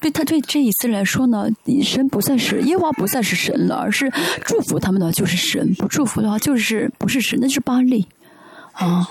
[0.00, 1.48] 对他对这以色列来说呢，
[1.82, 4.10] 神不再是耶和华不再是神了，而是
[4.44, 8.06] 祝福他们的就是神，不祝福的话就是不是神，那是巴利
[8.78, 9.08] 啊。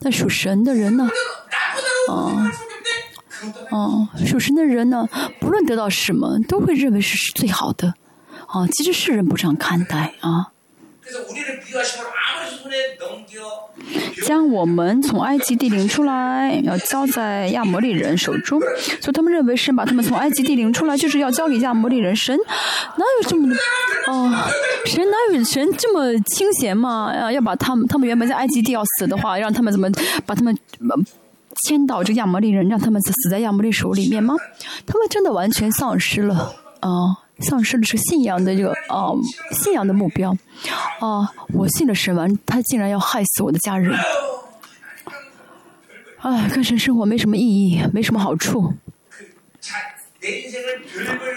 [0.00, 1.08] 但属神的人呢？
[2.08, 2.50] 啊
[3.70, 5.08] 啊，属神的人呢，
[5.40, 7.94] 不论得到什么，都会认为是最好的
[8.46, 8.66] 啊。
[8.68, 10.52] 其实世人不这样看待啊。
[14.26, 18.60] 将我们从埃及地领出来，要交在亚摩利人手中，
[19.00, 22.14] 所以他们认为神把他们从埃及地领出来，就是要交给亚摩利人。
[22.14, 22.36] 神
[22.96, 23.54] 哪有这么
[24.08, 24.30] 哦？
[24.86, 27.12] 神哪有神这么清闲嘛？
[27.12, 29.88] 啊，要把他们，他们原本在埃及地要死的话，让他们怎么
[30.26, 30.56] 把他们
[31.66, 34.34] 迁到这亚摩利人，让他们死在亚摩利手里面吗？
[34.86, 36.90] 他们真的完全丧失了啊！
[37.40, 39.12] 丧失的是信仰的这个啊，
[39.52, 40.36] 信仰的目标
[41.00, 41.32] 啊！
[41.54, 43.96] 我信了神完，他竟然要害死我的家人，
[46.18, 48.74] 哎，跟神生活没什么意义，没什么好处。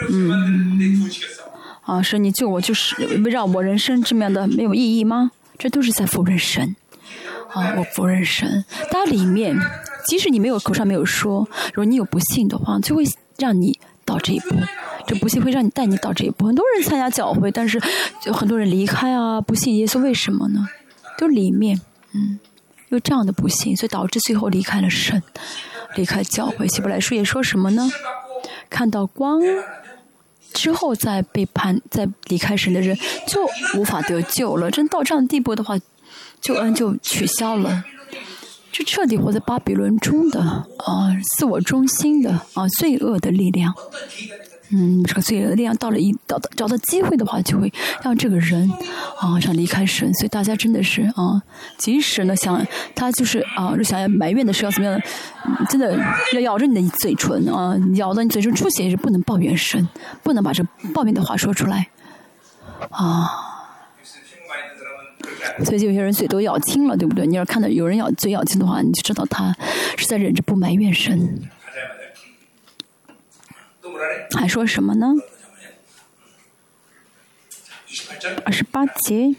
[0.09, 1.09] 嗯，
[1.83, 2.95] 啊，神你救我就是
[3.29, 5.31] 让我人生这么样的没有意义吗？
[5.59, 6.75] 这都是在否认神
[7.53, 7.75] 啊！
[7.77, 9.55] 我否认神，它里面
[10.07, 13.03] 即使你没有口上没有说，如果你有不信的话，就会
[13.37, 13.79] 让你
[14.11, 14.55] 到这一步。
[15.07, 16.45] 这不幸会让你带你到这一步。
[16.45, 17.81] 很多人参加教会，但是
[18.21, 20.67] 就很多人离开啊，不信耶稣，为什么呢？
[21.17, 21.79] 就里面，
[22.13, 22.39] 嗯，
[22.89, 25.21] 有这样的不幸，所以导致最后离开了神，
[25.95, 26.67] 离开教会。
[26.67, 27.89] 希伯来书也说什么呢？
[28.69, 29.41] 看到光
[30.53, 32.97] 之后再背叛、再离开神的人，
[33.27, 33.47] 就
[33.79, 34.69] 无法得救了。
[34.69, 35.77] 真到这样地步的话，
[36.39, 37.83] 救恩就取消了，
[38.71, 43.73] 就彻底活在巴比伦中的啊，自我中心的啊，罪恶的力量。
[44.73, 47.71] 嗯，这个罪恶力量到了一到找到机会的话，就会
[48.01, 48.71] 让这个人
[49.19, 50.13] 啊想离开神。
[50.13, 51.43] 所以大家真的是啊，
[51.77, 52.65] 即使呢想
[52.95, 55.01] 他就是啊想要埋怨的时候怎么样，
[55.67, 55.99] 真的
[56.33, 59.85] 要咬着你的嘴唇啊，咬到你嘴唇出血也是不能抱怨神，
[60.23, 61.89] 不能把这抱怨的话说出来
[62.91, 63.50] 啊。
[65.65, 67.25] 所以就有些人嘴都咬青了，对不对？
[67.25, 69.55] 你要看到有人咬嘴咬青的话，你就知道他
[69.97, 71.49] 是在忍着不埋怨神。
[74.37, 75.07] 还说什么呢？
[78.45, 79.35] 二十八节，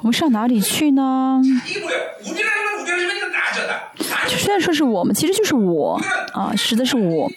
[0.00, 1.40] 我们上哪里去呢？
[4.28, 6.00] 虽然说是我们，其实就是我
[6.32, 7.30] 啊，实的是我，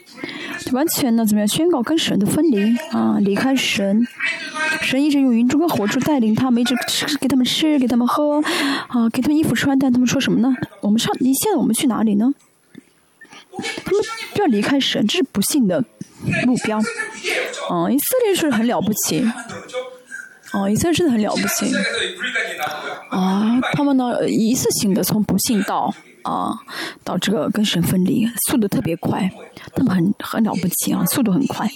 [0.72, 4.08] 完全呢怎么样宣告跟神的分离啊，离开神，
[4.82, 8.41] 神一直用云柱跟火柱带领他们，一直吃给他们吃，给他们喝
[8.88, 10.56] 啊，给他们衣服穿，但他们说什么呢？
[10.82, 12.34] 我们上，你现在我们去哪里呢？
[13.84, 14.02] 他们
[14.36, 15.84] 要离开神，这是不幸的
[16.45, 16.80] 目标。
[17.72, 19.26] 嗯，以色列是很了不起。
[20.53, 21.73] 哦，以色列真的很了不起。
[23.10, 26.53] 啊，他们呢一次性的从不幸到啊
[27.03, 29.30] 到这个跟神分离，速度特别快。
[29.76, 31.69] 他们很很了不起啊，速度很快。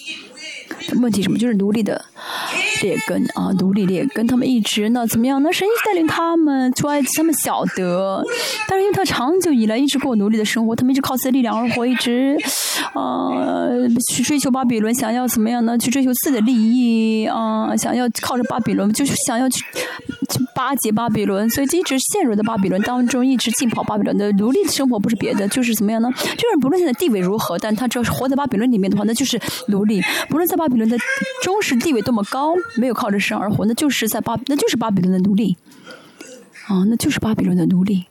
[1.02, 1.38] 问题什么？
[1.38, 2.04] 就是奴隶的
[2.82, 5.42] 劣根啊，奴隶劣根，他们一直呢怎么样？
[5.42, 8.24] 那神一直带领他们出埃及，他们晓得，
[8.68, 12.38] 但是因为他长久以来一直过奴隶的生活，他们一直靠自己的力量而活，一直
[12.94, 13.30] 啊
[14.14, 15.78] 去追求巴比伦，想要怎么样呢？
[15.78, 19.64] 去追求自己的利益啊，想要靠着巴比伦，就是想要去
[20.30, 26.10] 去巴结巴比伦，所以一直陷入在巴比伦当中，一直浸泡巴比伦的奴隶的生活，不是别的，就是怎么样呢？
[26.16, 30.98] 就是不论现在地位如何，但他只要是活在巴比伦里面的话，那就是奴隶，不论在巴比伦的
[31.42, 35.58] 忠实地位多么高，没有靠着神而活，那就是在巴，那就是巴比伦的奴隶，
[36.68, 38.06] 啊，那就是巴比伦的奴隶。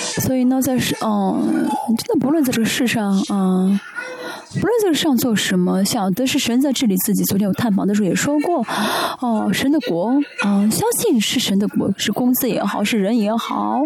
[0.00, 3.78] 所以呢，在世，嗯，真的不论在这个世上，嗯，
[4.60, 7.22] 不论在上做什么，想的是神在治理自己。
[7.24, 8.64] 昨天我探访的时候也说过，
[9.20, 10.10] 哦，神的国，
[10.44, 13.82] 嗯，相信是神的国，是公司也好，是人也好，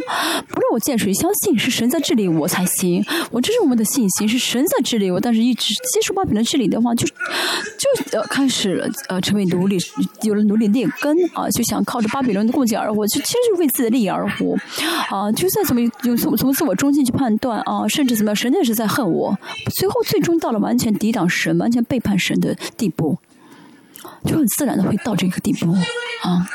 [0.49, 3.05] 不论我见谁，相信是神在治理我才行。
[3.33, 5.19] 我这是我们的信心，是神在治理我。
[5.19, 9.77] 但是一直接受巴比伦治理的话，就就呃开始呃成为奴隶，
[10.23, 14.55] 有了奴隶劣根啊，就想靠着巴比伦的供给而活，就其实是为自己的利益而活
[15.09, 15.33] 啊。
[15.33, 19.37] 就算怎么用从从自我中心去判断啊，甚至怎么样，神也是在恨我。
[19.75, 23.16] 最后最终到了完全抵挡神、完全背叛神的地步，
[24.24, 25.70] 就很自然的会到这个地步
[26.23, 26.51] 啊。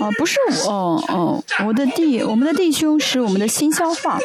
[0.00, 0.70] 啊，不是我，
[1.08, 4.18] 哦，我的弟，我们的弟兄使我们的心消化。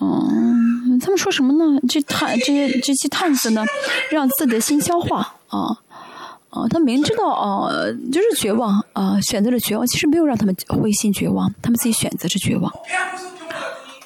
[0.00, 1.80] 嗯，他们说什么呢？
[1.88, 3.64] 这探这些这些探子呢，
[4.10, 5.78] 让自己的心消化啊
[6.50, 6.68] 啊！
[6.68, 7.70] 他明知道啊，
[8.12, 12.70] 就是绝望啊，选择了绝望，其实没有让他们灰心绝望，他们自己选择着绝望。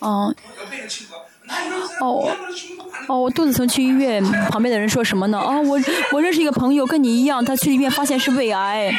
[0.01, 0.35] 哦，
[2.01, 2.37] 哦，
[3.09, 5.39] 哦，我肚子疼去医院，旁边的人说什么呢？
[5.39, 5.81] 啊，我
[6.13, 8.91] 我认识一个朋友，跟你一样，他去医院发现是胃癌，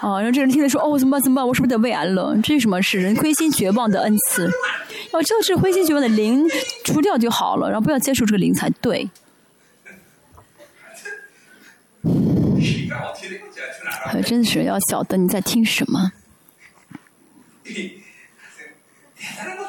[0.00, 1.22] 啊，然后这人听了说，哦，怎么办？
[1.22, 1.46] 怎么办？
[1.46, 2.36] 我是不是得胃癌了？
[2.42, 2.80] 这是什么？
[2.82, 4.50] 事人灰心绝望的恩赐。
[5.12, 6.48] 要知道，这灰心绝望的灵
[6.84, 9.10] 除掉就好了，然后不要接受这个灵才对。
[14.06, 16.12] 还真是要晓得你在听什么。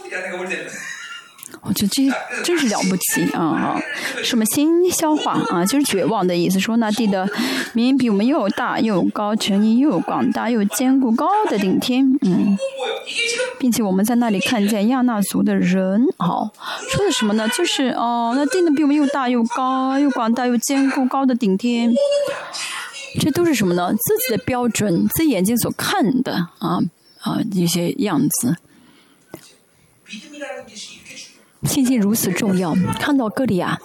[1.63, 3.81] 我觉得这真是了不起啊啊！
[4.23, 6.59] 什么新消化啊，就是绝望的意思。
[6.59, 7.27] 说那地的
[7.73, 12.05] 民比我们又大又高，城邑又广大又坚固，高的顶天。
[12.21, 12.57] 嗯，
[13.59, 16.05] 并且我们在那里看见亚纳族的人。
[16.17, 16.49] 好，
[16.89, 17.47] 说的什么呢？
[17.49, 21.91] 就是哦，那地的比我们又大又高又广大又坚固，高的顶天。
[23.19, 23.91] 这都是什么呢？
[23.91, 26.79] 自己的标准，自己眼睛所看的啊
[27.19, 28.55] 啊一些样子。
[31.63, 33.79] 信心如此重要，看到哥利亚，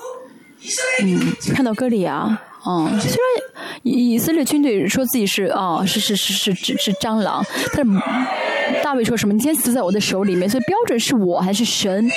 [1.02, 3.44] 嗯，看到哥利亚，嗯，虽然
[3.82, 7.44] 以色列军队说自己是啊，是是是是是是蟑螂，
[7.74, 9.32] 但是大卫说什么？
[9.32, 12.10] 你先死在我的手里面，所以标准是我还是神？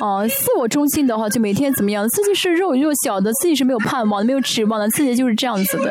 [0.00, 2.06] 啊，自我中心的话，就每天怎么样？
[2.10, 5.90] 自己是肉弱小的，自己是没有盼望，没有指望的，自己就是这样子的。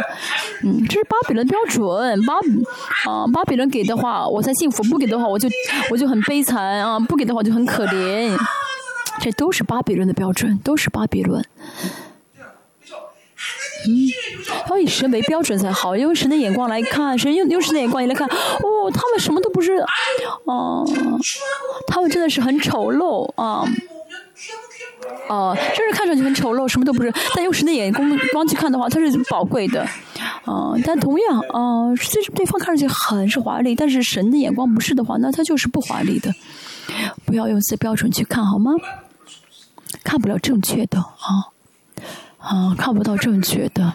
[0.63, 2.35] 嗯，这是巴比伦标准，巴
[3.11, 5.49] 啊，巴比伦给的话我才幸福，不给的话我就
[5.89, 8.37] 我就很悲惨啊，不给的话就很可怜。
[9.19, 11.43] 这都是巴比伦的标准，都是巴比伦。
[13.85, 14.07] 嗯，
[14.69, 19.73] 要以神为标准才好，用神的眼光来看，神用用神的眼光来看，哦，他们什么都不是，
[20.45, 20.85] 哦，
[21.87, 23.65] 他们真的是很丑陋啊，
[25.27, 27.13] 哦，真是看上去很丑陋，什么都不是。
[27.35, 29.81] 但用神的眼光光去看的话，它是宝贵的，
[30.45, 36.33] 啊，但同样，啊，虽对方看上去很是华丽，但是神的眼光不是的话，那它就是不华丽的。
[37.25, 38.71] 不要用这标准去看好吗？
[40.03, 41.52] 看不了正确的啊
[42.43, 43.93] 啊，看不到正确的，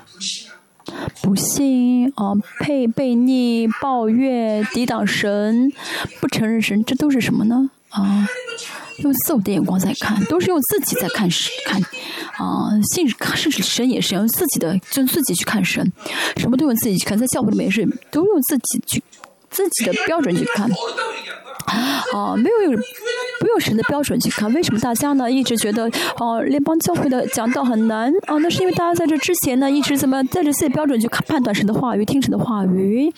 [1.22, 5.70] 不信啊，配悖逆、抱怨、抵挡神、
[6.18, 7.68] 不承认神，这都是什么呢？
[7.90, 8.26] 啊，
[9.00, 11.78] 用自我的眼光在看，都是用自己在看神看
[12.38, 15.92] 啊，信甚至神也是用自己的，用自己去看神，
[16.38, 19.02] 什么都用自己去看，在教会里面也是都用自己去
[19.50, 20.70] 自己的标准去看。
[21.66, 22.74] 啊，没有用
[23.40, 28.38] 不用神的标准去看，为什么大家呢一直觉得哦联邦教会的讲道很难啊？
[28.38, 33.12] 那是因为大家在这之前呢一直怎么带着自己标准去看判断神的话语，听神的话语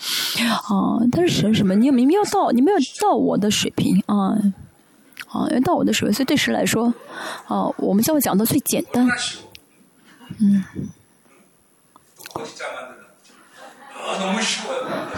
[0.69, 0.99] 啊？
[1.11, 1.75] 但是神什么？
[1.75, 4.37] 你明明要到，你没有到我的水平啊
[5.27, 6.93] 啊，要到我的水平，所以对神来说
[7.47, 9.07] 啊，我们教会讲的最简单，
[10.39, 10.63] 嗯。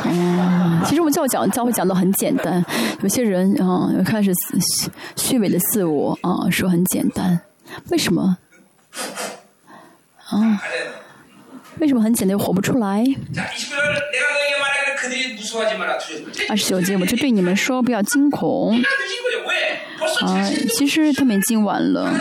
[0.05, 2.63] 嗯， 其实我们教讲教会讲的很简单，
[3.01, 4.31] 有些人啊又开始
[5.15, 7.39] 虚伪的自我啊说很简单，
[7.89, 8.37] 为什么？
[10.29, 10.61] 啊？
[11.79, 13.03] 为什么很简单又活不出来？
[16.49, 18.79] 二十九节我就对你们说不要惊恐。
[20.21, 22.13] 啊，其实他们已经晚了。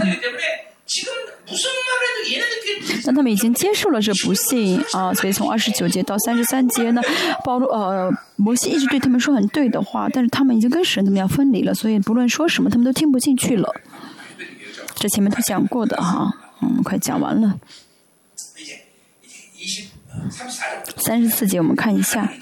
[3.04, 7.02] 但他们已经接受了这不幸啊，所以从二十九节到三十三节呢，
[7.44, 13.74] 保罗呃摩西一直对他们说很对的话，但是他们已经跟神怎么样分离了，所以不论说什么，他们都听不进去了。
[14.94, 16.32] 这前面都讲过的哈，
[16.62, 17.58] 嗯，快讲完了。
[20.96, 22.32] 三十四节我们看一下，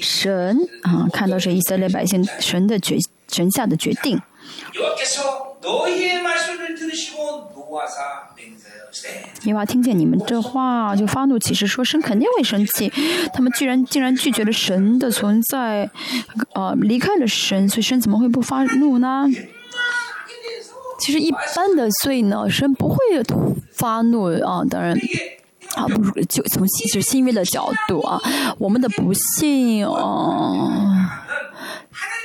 [0.00, 2.96] 神啊，看到这以色列百姓神的决
[3.28, 4.20] 神下的决定。
[9.44, 12.92] 耶娃听见你们这话，就发怒其实说：“神肯定会生气。
[13.32, 15.90] 他们居然竟然拒绝了神的存在，
[16.54, 19.26] 呃，离开了神，所以神怎么会不发怒呢？”
[21.00, 22.96] 其实一般的罪呢，神不会
[23.72, 24.96] 发怒啊，当然。
[25.74, 28.20] 啊，不如就从就是新约的角度啊，
[28.58, 31.23] 我们的不幸啊，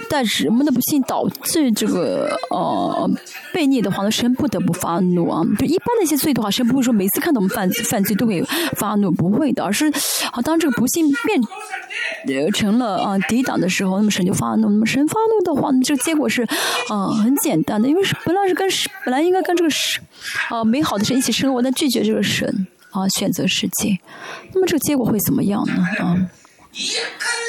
[0.09, 0.69] 但是我们的。
[0.79, 3.11] 不幸导致这个呃
[3.53, 3.91] 悖逆的。
[3.91, 5.43] 话呢，神不得不发怒啊。
[5.57, 6.03] 就一般的。
[6.03, 6.41] 一些罪的。
[6.41, 8.41] 话，神不会说每次看到我们犯犯罪都会
[8.77, 9.87] 发怒，不会的，而是
[10.31, 11.41] 啊，当这个不幸变
[12.53, 13.67] 成了啊抵挡的。
[13.67, 14.69] 时候，那么神就发怒。
[14.69, 15.61] 那么神发怒的。
[15.61, 16.43] 话，那这个结果是
[16.87, 18.65] 啊很简单的，因为是本来是跟
[19.03, 20.01] 本来应该跟这个神
[20.49, 21.03] 啊美好的。
[21.03, 22.67] 神一起生活，但拒绝这个神。
[22.91, 23.99] 啊，选择世界，
[24.53, 25.73] 那么这个结果会怎么样呢？
[25.99, 26.17] 啊，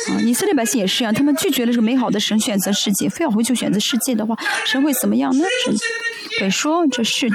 [0.08, 4.34] 啊，以色列百姓也是啊，他们拒绝了这个美好的神，选择世界，非要回去选择世界的话，
[4.64, 5.44] 神会怎么样呢？
[5.64, 5.74] 神
[6.40, 7.28] 会说：“这是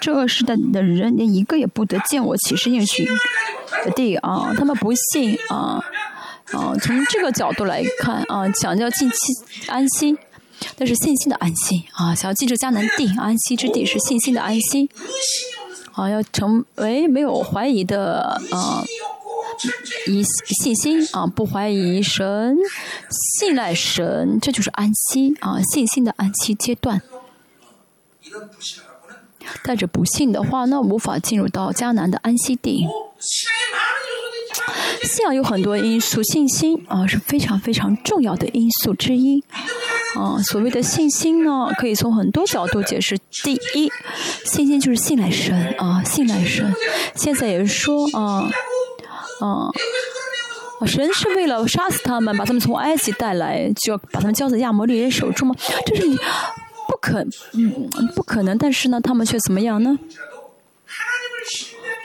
[0.00, 3.04] 这个时代的人，连一个也不得见我启示应许
[3.84, 4.54] 的地啊！
[4.56, 5.82] 他们不信啊
[6.52, 6.74] 啊！
[6.80, 9.16] 从这个角度来看啊，想要近期
[9.66, 10.16] 安心，
[10.78, 12.14] 那是信心的安心啊！
[12.14, 14.88] 想要进这迦南地安息之地，是信心的安息。”
[15.92, 18.82] 啊，要成为没有怀疑的啊，
[20.06, 22.56] 以信心啊，不怀疑神，
[23.38, 27.00] 信赖神，这就是安息啊，信心的安息阶段。
[29.64, 32.86] 带着不幸的话，那无法进入到迦南的安息地。
[35.02, 39.42] 信仰有很多因素，信心啊是非常非常重要的因素之一。
[40.14, 43.18] 啊，所谓的信心呢，可以从很多角度解释。
[43.42, 43.90] 第一，
[44.44, 46.72] 信心就是信赖神啊，信赖神。
[47.16, 48.48] 现在也是说啊，
[49.40, 49.70] 啊，
[50.86, 55.54] 神是为了杀死他们，把他们从埃及带来，就要把他们交在亚摩利人手中吗？
[55.86, 56.02] 这是
[56.88, 58.56] 不可，嗯，不可能。
[58.58, 59.98] 但是呢，他们却怎么样呢？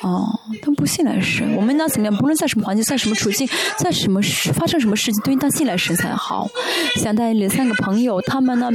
[0.04, 1.56] 哦，他们不信赖神。
[1.56, 2.16] 我们应当怎么样？
[2.16, 6.48] 不论在什么环境，在什么处境，在什么事发生什么事情，都应当信赖神才好。
[6.98, 8.70] 想带领三个朋友，他们呢，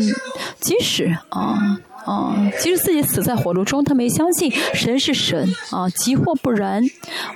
[0.59, 6.83] 即使啊啊，即使自己死在火炉中，他没相信神是神啊，急或不然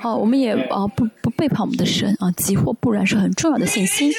[0.03, 4.13] 啊，我们也啊不不背叛我们的神啊，急或不然是很重要的信心。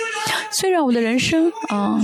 [0.51, 1.99] 虽然我的人生啊。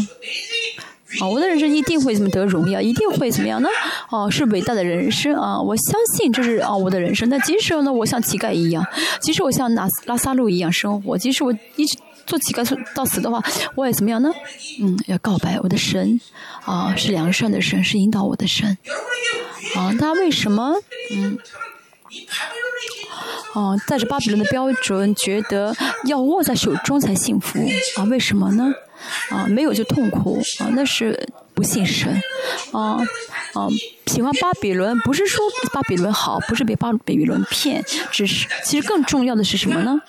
[1.22, 3.70] 啊，我的人生一定会怎么得荣耀，一定会怎么样呢？
[4.10, 5.62] 哦，是伟大的人生啊！
[5.62, 7.30] 我相信这是啊我的人生。
[7.30, 8.84] 那即使呢，我像乞丐一样，
[9.22, 13.42] 即使我像拉拉萨路一样生活，即使我一直做乞丐到死的话，
[13.76, 14.32] 我也怎么样呢？
[14.82, 16.20] 嗯，要告白我的神
[16.66, 18.78] 啊，是良善的神，是引导我的神。
[19.76, 20.76] 啊，他为什么
[21.14, 21.38] 嗯？
[23.54, 25.76] 哦，带着巴比伦的标准，觉得
[26.06, 27.60] 要握在手中才幸福
[27.98, 28.04] 啊？
[28.06, 28.74] 为什么呢？
[29.30, 32.22] 啊，没有就痛苦啊，那是不信神
[32.72, 32.98] 啊
[33.54, 33.68] 啊！
[34.08, 35.44] 喜欢巴比伦，不是说
[35.74, 40.02] 巴比伦好，不是被巴比伦骗，只是其实更重要的是什么呢？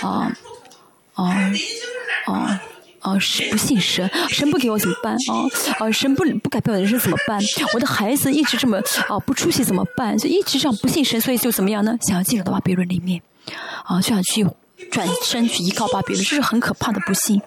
[0.00, 0.32] 啊
[1.16, 1.52] 啊
[2.26, 2.60] 啊
[3.00, 3.18] 啊！
[3.18, 5.44] 是不信神，神不给我怎么办啊？
[5.78, 7.40] 啊，神不不改变我的人生怎么办？
[7.74, 8.78] 我的孩子一直这么
[9.08, 10.16] 啊不出息怎么办？
[10.16, 11.98] 就一直这样不信神，所以就怎么样呢？
[12.02, 13.20] 想要进入到巴比伦里面
[13.84, 14.46] 啊，就想去。
[14.90, 17.40] 转身去依靠巴比伦，这是很可怕的不幸，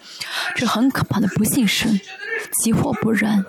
[0.56, 2.02] 这是很可怕的不信神，
[2.64, 3.46] 急或不然，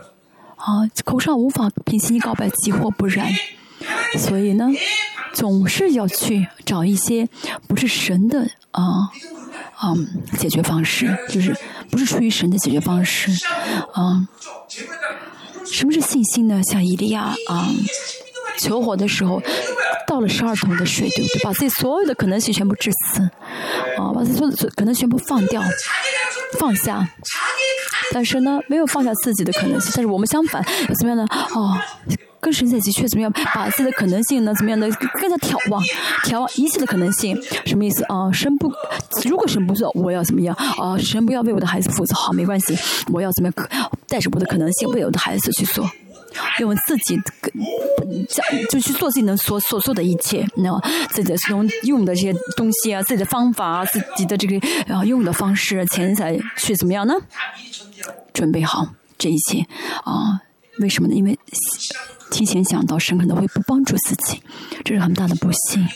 [0.57, 3.27] 啊，口上无法凭信心告白，急或不然，
[4.19, 4.69] 所以呢，
[5.33, 7.29] 总是要去找一些
[7.69, 8.83] 不是神的啊
[9.77, 9.95] 啊
[10.39, 11.57] 解决方式，就是
[11.91, 13.31] 不是出于神的解决方式，
[13.93, 14.29] 啊，
[15.65, 16.61] 什么是信心呢？
[16.63, 17.69] 像以利亚啊。
[18.59, 19.41] 求火的时候，
[20.07, 21.43] 倒了十二桶的水，对不对？
[21.43, 23.23] 把自己所有的可能性全部致死，
[23.97, 25.63] 啊，把自己所有的可能全部放掉，
[26.59, 27.09] 放下。
[28.13, 29.91] 但是呢，没有放下自己的可能性。
[29.95, 30.63] 但是我们相反，
[30.99, 31.27] 怎么样呢？
[31.55, 31.79] 哦，
[32.41, 33.33] 跟神在一起却怎么样？
[33.55, 34.55] 把自己的可能性呢？
[34.55, 34.91] 怎么样的
[35.21, 35.83] 更加眺望，
[36.25, 37.41] 眺望一切的可能性？
[37.67, 38.31] 什么意思啊？
[38.33, 38.73] 神不，
[39.29, 40.55] 如果神不做，我要怎么样？
[40.57, 42.77] 啊，神不要为我的孩子负责，好，没关系，
[43.13, 43.91] 我要怎么样？
[44.09, 45.89] 带着我的可能性为我的孩子去做。
[46.61, 47.33] 用自己的，
[48.71, 50.71] 就去做自己能所所做的一切，那
[51.11, 57.15] 自己的用用的这些东西啊，自己的方法啊，自己的这个啊用的方式，钱财去怎么样呢？
[58.33, 58.87] 准备好
[59.19, 59.67] 这一切
[60.05, 60.41] 啊？
[60.79, 61.15] 为什么呢？
[61.17, 61.37] 因为
[62.31, 64.43] 提前想到神可能会不帮助自己，
[64.85, 65.87] 这是很大的不幸。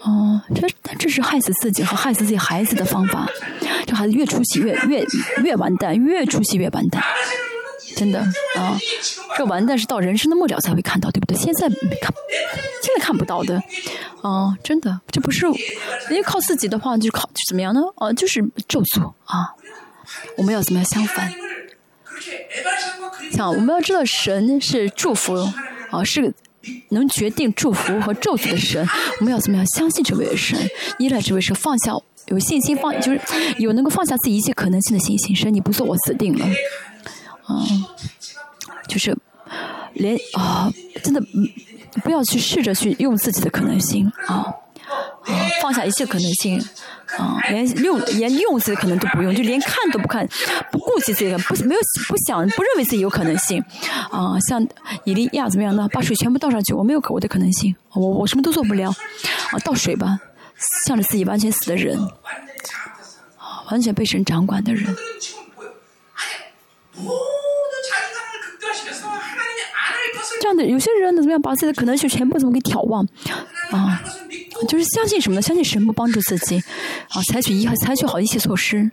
[0.00, 3.28] 哦，这这是害死自己和害死自己孩子的方法。
[3.86, 5.04] 这孩子越出息越越
[5.42, 7.02] 越完蛋，越出息越完蛋。
[7.96, 8.20] 真的
[8.56, 8.78] 啊，
[9.36, 11.36] 这完蛋是到人生的末了才会看到，对不对？
[11.36, 12.12] 现在没看，
[12.82, 13.60] 现在看不到的，
[14.22, 17.80] 啊，真的，这不是人家靠自己的话，就靠怎么样呢？
[17.96, 19.54] 啊，就是咒诅啊！
[20.36, 21.32] 我们要怎么样相反？
[23.48, 25.34] 我们要知道，神是祝福
[25.90, 26.34] 啊，是
[26.90, 28.84] 能决定祝福和咒诅的神。
[29.20, 30.58] 我们要怎么样相信这位神，
[30.98, 31.92] 依赖这位神，放下
[32.26, 33.20] 有信心放，就是
[33.58, 35.34] 有能够放下自己一切可能性的信心。
[35.34, 36.44] 神，你不做，我死定了。
[37.44, 37.64] 啊，
[38.88, 39.16] 就是
[39.94, 40.70] 连啊，
[41.02, 41.22] 真的
[42.04, 44.54] 不要去试着去用自己的可能性啊
[44.90, 46.62] 啊，放下一切可能性
[47.18, 50.28] 啊，连用连用自己可能都不用，就连看都不看，
[50.70, 53.62] 不顾及自己的，不没有不想不认为自己有可能性
[54.10, 54.66] 啊，像
[55.04, 55.88] 以利亚怎么样呢？
[55.92, 60.18] 把水全部倒上去，我没有可我的可能性，我我什么都做不了啊，倒水吧，
[60.86, 61.98] 向着自己完全死的人
[63.36, 64.96] 啊，完全被神掌管的人。
[70.39, 73.06] 这有些人呢，怎么样把自己的可能性全部怎么给挑旺
[73.70, 74.02] 啊？
[74.68, 75.42] 就是相信什么呢？
[75.42, 76.62] 相信神不帮助自己
[77.08, 78.90] 啊，采取一采取好一切措施，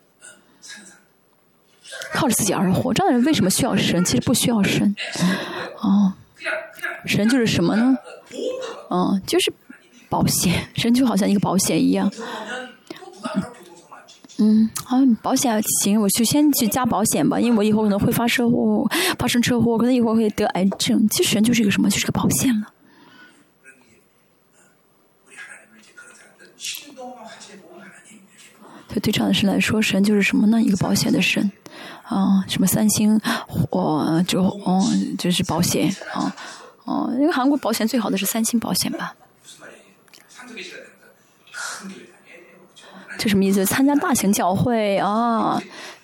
[2.14, 2.94] 靠着自己而活。
[2.94, 4.04] 这样的人为什么需要神？
[4.06, 4.96] 其实不需要神。
[5.82, 6.14] 哦，
[7.06, 7.98] 神就是什么呢？
[8.90, 9.52] 嗯，就是
[10.10, 10.70] 保险。
[10.76, 12.10] 神就好像一个保险一样。
[14.40, 18.88] 嗯，好，保险行，我就先去加保险吧，因为我以后可能会发车祸，
[19.18, 21.08] 发生车祸，可能以后会得癌症。
[21.10, 22.68] 其实人就是一个什么，就是个保险了。
[28.90, 30.62] 对对这样的神来说，神就是什么呢？
[30.62, 31.52] 一个保险的神
[32.04, 33.20] 啊，什么三星，
[33.70, 34.84] 我就哦，
[35.18, 36.36] 就是保险啊，
[36.86, 39.16] 哦，因为韩国保险最好的是三星保险吧。
[43.18, 43.66] 这什么意思？
[43.66, 45.62] 参加大型教会啊，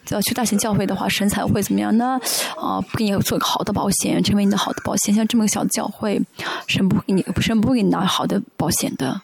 [0.10, 2.20] 要去大型教会的话，神才会怎么样呢？
[2.58, 5.14] 啊，不给你做个好的保险，成为你的好的保险。
[5.14, 6.22] 像这么个小的教会，
[6.68, 9.22] 神不给你，神不会给你拿好的保险的。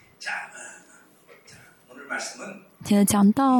[2.85, 3.57] 现在讲到，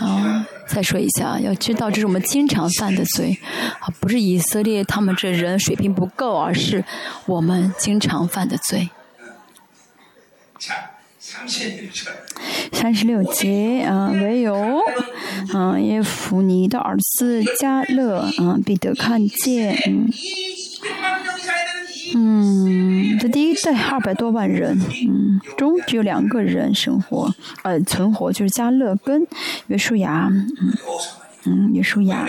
[0.00, 3.38] 啊，再说一下，要知道这是我们经常犯的罪，
[3.80, 6.84] 啊，不是以色列他们这人水平不够，而是
[7.26, 8.88] 我们经常犯的罪。
[12.72, 14.54] 三十六节啊，唯有
[15.52, 20.10] 啊耶夫尼的儿子加勒啊，彼得看见嗯，
[22.14, 29.26] 嗯，这第一代二百多万人，嗯，中只有两个人生活呃存活，就是加勒跟
[29.68, 30.46] 约书亚，嗯
[31.44, 32.28] 嗯，约书亚，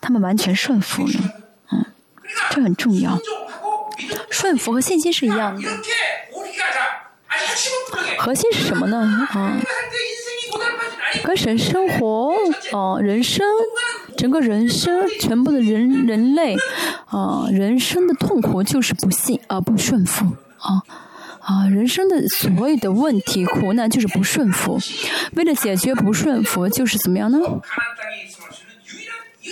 [0.00, 1.12] 他们完全顺服了，
[1.72, 1.84] 嗯，
[2.50, 3.18] 这很重要，
[4.30, 5.68] 顺服和信心是一样的。
[8.18, 9.28] 核心是什么呢？
[9.30, 9.56] 啊，
[11.24, 12.34] 跟神生活，
[12.72, 13.44] 啊，人生，
[14.16, 16.56] 整个人生，全部的人人类，
[17.06, 20.24] 啊，人生的痛苦就是不幸，啊，不顺服，
[20.58, 20.82] 啊，
[21.40, 24.78] 啊，人生的所有的问题、苦难就是不顺服。
[25.34, 27.38] 为了解决不顺服，就是怎么样呢？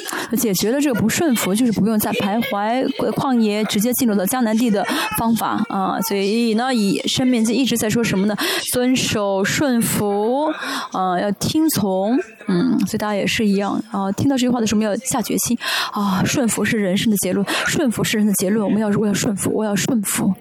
[0.36, 4.84] 解决了这个不顺服，就是不用再徘徊旷野，直接进入到迦南地的
[5.18, 6.00] 方法啊。
[6.02, 8.36] 所以呢，以生命就一直在说什么呢？
[8.72, 10.52] 遵守顺服
[10.92, 12.18] 啊，要听从。
[12.48, 14.10] 嗯，所以大家也是一样啊。
[14.12, 15.58] 听到这句话的时候，我们要下决心
[15.92, 16.22] 啊。
[16.24, 18.64] 顺服是人生的结论，顺服是人的结论。
[18.64, 20.34] 我们要我要顺服，我要顺服。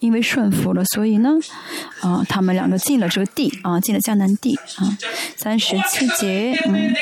[0.00, 1.30] 因为顺服了，所以呢，
[2.02, 4.96] 啊，他们两个进了这个地啊，进了江南地啊。
[5.36, 6.94] 三十七节，嗯，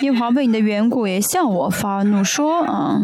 [0.00, 3.00] 耶和华为你的缘故也向我发怒说啊。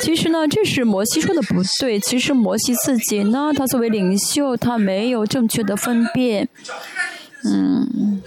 [0.00, 1.98] 其实呢，这是摩西说的不对。
[2.00, 6.48] 其实摩西自己呢，他作为领袖，他没有正确的分辨，
[7.44, 8.22] 嗯。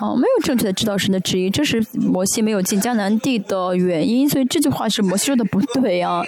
[0.00, 4.28] 哦，没有正确的知道神的旨意，这是摩西没有进迦南地的原因。
[4.28, 6.20] 所以这句话是摩西说的不对啊，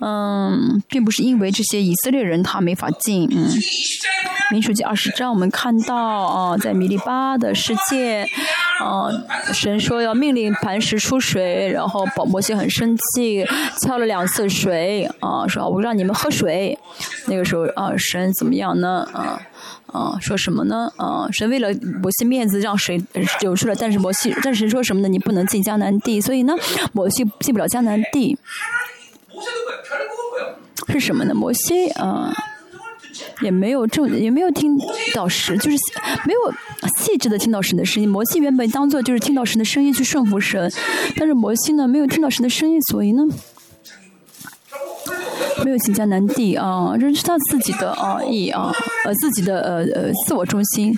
[0.00, 3.28] 嗯，并不是因为这些以色列人他没法进。
[3.32, 3.50] 嗯，
[4.52, 8.24] 民数记二十章我们看到啊，在米利巴的世界，
[8.80, 9.10] 啊，
[9.52, 13.44] 神说要命令磐石出水，然后保摩西很生气，
[13.80, 16.78] 敲了两次水，啊，说我让你们喝水。
[17.26, 19.06] 那个时候啊，神怎么样呢？
[19.12, 19.40] 啊。
[19.92, 20.88] 啊，说什么呢？
[20.98, 21.68] 啊，神为了
[22.00, 23.02] 摩西面子让水
[23.40, 25.08] 流出来，但是摩西，但是神说什么呢？
[25.08, 26.54] 你不能进江南地，所以呢，
[26.92, 28.38] 摩西进不了江南地。
[30.90, 31.34] 是什么呢？
[31.34, 32.32] 摩西啊，
[33.42, 34.76] 也没有正，也没有听
[35.14, 35.76] 到神，就是
[36.26, 36.38] 没有
[36.98, 38.08] 细致的听到神的声音。
[38.08, 40.70] 摩西原本当做就是听到神的声音去顺服神，
[41.16, 43.22] 但是摩西呢，没有听到神的声音，所以呢。
[45.62, 48.72] 没有进江南地啊，这是他自己的啊意啊，
[49.04, 50.96] 呃自己的呃呃自我中心，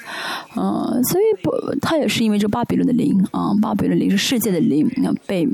[0.55, 1.51] 嗯，所以不，
[1.81, 5.49] 他也是因为这巴比伦的灵啊，巴比伦灵是世界的灵啊，被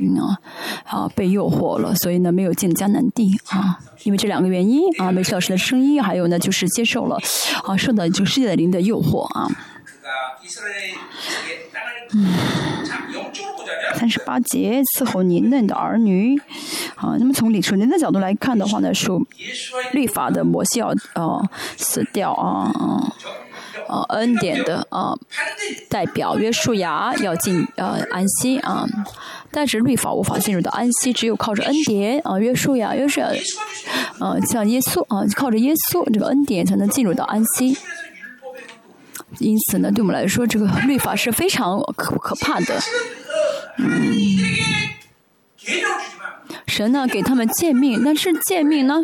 [0.00, 0.38] 嗯啊
[0.84, 7.18] 啊被诱惑了，所以呢没有进迦南地啊，因为这两个原因啊，没听到神的声音，还有呢就是接受了
[7.64, 9.48] 啊受到这个世界的灵的诱惑啊。
[13.94, 16.36] 三十八节伺候你嫩的儿女，
[16.96, 19.26] 啊，那么从李纯林的角度来看的话呢，属
[19.92, 22.72] 律法的摩西要呃死掉啊
[23.90, 25.14] 呃恩典的啊
[25.88, 28.86] 代表约书亚要进呃安息啊，
[29.50, 33.28] 但是律法无法进入到安息，只有靠着恩典啊约书亚约书亚
[34.20, 37.76] 呃像耶稣啊靠着耶稣这个恩典才能进入到安息。
[39.38, 42.80] 因此呢，对我们来说，这个律法是非常可可怕的。
[46.66, 49.02] 神呢给他们诫命，但是诫命呢，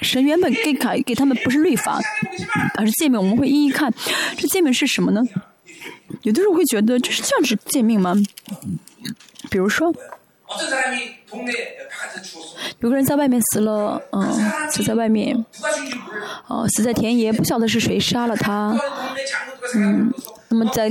[0.00, 2.00] 神原本给给给他们不是律法，
[2.74, 3.20] 而是诫命。
[3.20, 3.92] 我们会一一看，
[4.36, 5.22] 这诫命是什么呢？
[6.22, 8.14] 有的时候会觉得这是这样子诫命吗？
[9.50, 9.94] 比如说。
[12.80, 14.22] 有个人在外面死了，嗯，
[14.70, 15.44] 死在外面，
[16.48, 18.76] 哦，死在田野，不晓得是谁杀了他，
[19.74, 20.12] 嗯，
[20.48, 20.90] 那么在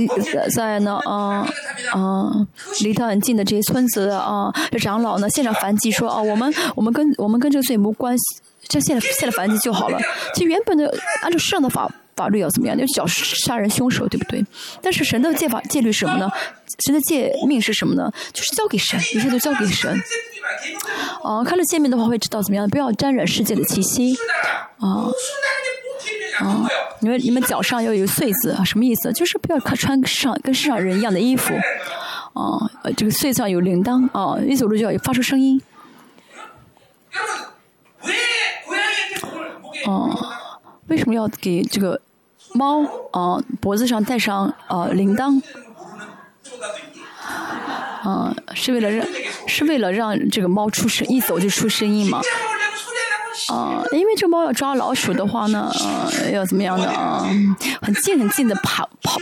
[0.54, 1.46] 在呢，啊
[1.92, 2.32] 啊，
[2.82, 8.24] 离他很近的这些村子啊，这长老呢，现场反击说，哦，我们我们跟我们跟这个罪没关系，
[8.68, 9.98] 这现在现在反击就好了，
[10.34, 10.92] 其实原本的
[11.22, 11.90] 按照世上的法。
[12.16, 12.76] 法律要怎么样？
[12.76, 14.44] 就小杀人凶手，对不对？
[14.80, 16.30] 但是神的戒法戒律是什么呢？
[16.86, 18.10] 神的诫命是什么呢？
[18.32, 20.02] 就是交给神，一切都交给神。
[21.22, 22.68] 哦，看了诫命的话会知道怎么样？
[22.68, 24.16] 不要沾染世界的气息。
[24.78, 25.08] 啊
[26.38, 26.66] 啊！
[27.00, 28.64] 你们你们脚上要有穗子啊？
[28.64, 29.12] 什么意思？
[29.12, 29.76] 就是不要穿
[30.06, 31.54] 上跟世上人一样的衣服。
[32.34, 35.62] 啊，这个穗子上有铃铛啊，一走路就要发出声音。
[39.86, 40.33] 哦。
[40.88, 42.00] 为什么要给这个
[42.52, 42.82] 猫
[43.12, 45.40] 啊脖子上戴上呃铃铛？
[48.02, 49.06] 啊，是为了让
[49.46, 52.20] 是为了让这个猫出声，一走就出声音嘛？
[53.50, 55.72] 啊，因为这猫要抓老鼠的话呢，
[56.20, 57.26] 呃，要怎么样的啊？
[57.80, 59.18] 很近很近的跑跑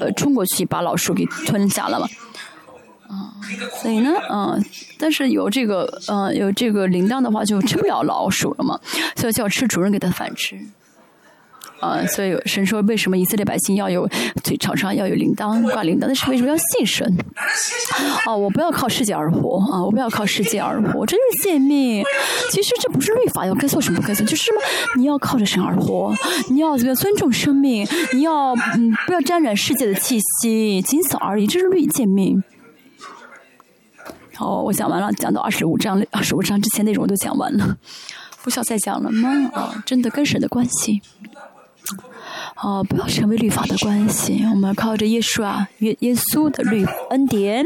[0.00, 2.08] 呃冲过去把老鼠给吞下了嘛？
[3.08, 3.36] 啊，
[3.82, 4.64] 所以呢，嗯，
[4.98, 8.80] 但是有这个呃有这个铃铛的话就吃不了老鼠了嘛，
[9.16, 10.58] 所以就要吃主人给它饭吃。
[11.82, 14.08] 啊，所以神说，为什么以色列百姓要有
[14.44, 16.06] 腿场上要有铃铛挂铃铛？
[16.06, 17.04] 那是为什么要信神？
[18.24, 19.82] 哦，我不要靠世界而活啊！
[19.82, 22.04] 我不要靠世界而活，这就是贱命。
[22.52, 24.60] 其实这不是律法，要该做什么该做，就是什么？
[24.96, 26.14] 你要靠着神而活，
[26.48, 27.84] 你要怎么样尊重生命？
[28.12, 31.48] 你要嗯，不要沾染世界的气息，仅此而已。
[31.48, 32.42] 这是律诫命。
[34.36, 37.76] 好，我讲完了，讲到二十五章，二十五章之前内容都讲完了，
[38.42, 39.50] 不需要再讲了吗？
[39.52, 41.02] 啊，真的跟神的关系。
[42.56, 47.64] 哦，不要成为律法的关系，我们靠着耶稣啊，耶耶稣的律恩典。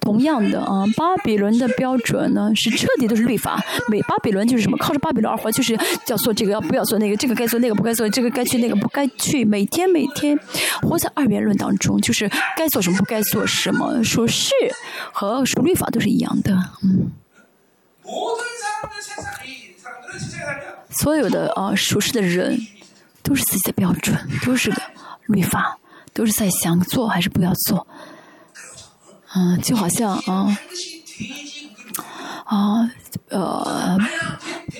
[0.00, 3.62] 同样的啊，巴比伦的标准呢是彻底都是律法。
[3.88, 5.78] 每巴比伦就是什么，靠着巴比伦而活，就是
[6.08, 9.44] 要做这个，要不要做那个，这个该做那个不该做，这个该去那个不该去。
[9.44, 10.38] 每天每天
[10.82, 14.52] 活在二元论当中，就是该做什么不该做什么，说是
[15.12, 16.54] 和说律法都是一样的。
[16.82, 17.12] 嗯。
[20.90, 22.60] 所有的啊，属世的人。
[23.28, 24.80] 都是自己的标准， 都是个
[25.26, 25.76] 律法，
[26.14, 27.86] 都是在想做还是不要做。
[29.34, 30.58] 嗯，就好像啊
[32.44, 32.90] 啊
[33.28, 33.98] 呃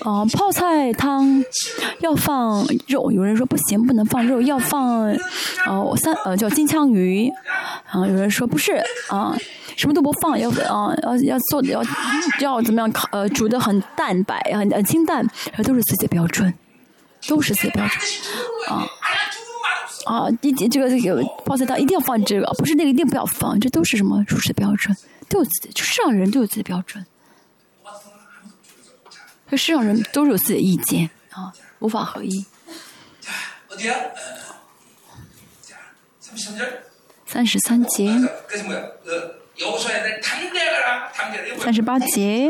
[0.01, 1.45] 啊泡菜汤
[1.99, 5.15] 要放肉，有人说不行，不能放肉，要放
[5.67, 7.31] 呃三呃叫金枪鱼。
[7.91, 8.73] 啊，有人说不是
[9.09, 9.37] 啊，
[9.77, 11.83] 什么都不放，要啊要要做要
[12.39, 15.23] 要怎么样烤呃煮的很淡白很很清淡，
[15.55, 16.51] 这都是自己的标准。
[17.27, 18.01] 都是自己标准，
[18.67, 18.87] 啊
[20.05, 20.29] 啊！
[20.41, 24.95] 一这个这个泡菜汤一定要放这个，不是那个一定不要放，这都是什么属实的标准？
[25.27, 27.05] 都有自己，就世上人都有自己的标准，
[29.49, 32.45] 这世上人都是有自己的意见啊，无法合一。
[37.25, 38.11] 三十三节。
[41.59, 42.49] 三十八节，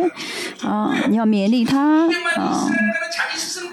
[0.61, 2.69] 啊，你要勉励他，啊，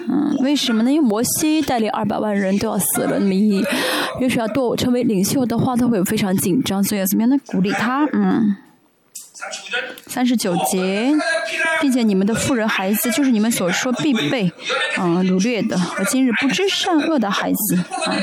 [0.09, 0.91] 嗯，为什么呢？
[0.91, 3.63] 因为摩西带领二百万人都要死了，那么一，
[4.19, 7.37] 约是要多成为领袖的话，他会非常紧张，所以要怎么样呢？
[7.45, 8.57] 鼓励他，嗯。
[10.07, 11.13] 三十九节，
[11.79, 14.51] 并且你们的富人孩子，就是你们所说必备，
[14.97, 17.83] 嗯，掳掠的和今日不知善恶的孩子，啊。
[18.07, 18.19] 嗯，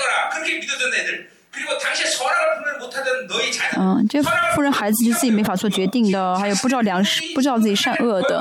[3.77, 4.23] 嗯这
[4.55, 8.41] 富人孩子就自己没法做决定的，还有不知道良食、不知道自己善恶的。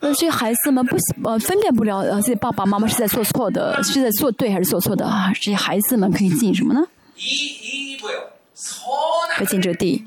[0.00, 5.32] 那这些孩子们不呃分辨不了呃自己爸爸妈妈是在做错的，是在做对还是做错的啊？
[5.34, 6.82] 这些孩子们可以进什么呢？
[9.36, 10.04] 可以进这地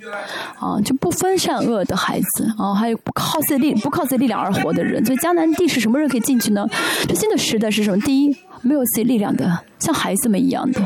[0.60, 5.04] 啊，就不分善恶的孩子啊，还有不靠自己力不靠自己力量而活的人。
[5.06, 6.66] 所以迦南地是什么人可以进去呢？
[7.08, 8.00] 这新的时代是什么？
[8.02, 8.38] 第一。
[8.62, 10.82] 没有自己力量的，像孩子们一样的。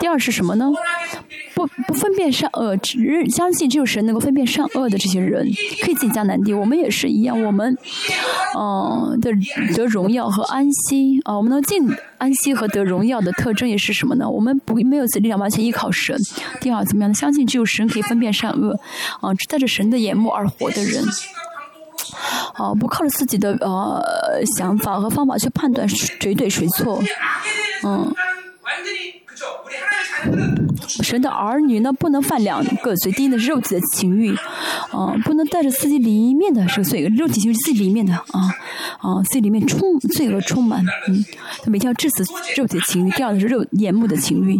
[0.00, 0.70] 第二是什么呢？
[1.54, 2.98] 不不分辨善恶，只
[3.30, 5.48] 相信只有神能够分辨善恶的这些人，
[5.82, 6.52] 可以进迦南地。
[6.52, 7.76] 我们也是一样，我们
[8.58, 9.30] 嗯的
[9.74, 14.28] 得荣耀和安息啊，我们能进安息和得荣耀的特征也是什么呢？
[14.28, 16.18] 我们不没有自己力量，完全依靠神。
[16.60, 17.14] 第二，怎么样呢？
[17.14, 18.78] 相信只有神可以分辨善恶
[19.20, 21.04] 啊，带着神的眼目而活的人。
[22.54, 27.02] 啊，不靠着自己的呃想法和方法去判断谁对谁错，
[27.84, 28.14] 嗯。
[31.02, 33.12] 神的儿女呢，不能犯两个罪。
[33.12, 34.34] 第一呢是肉体的情欲，
[34.90, 38.50] 啊，不能带着自己里面的这个罪，肉体情欲自己里面的啊，
[38.98, 41.24] 啊，自己里面充罪恶充满，嗯，
[41.62, 42.24] 他每天要致死
[42.56, 43.10] 肉体的情欲。
[43.12, 44.56] 第二呢是肉眼目的情欲，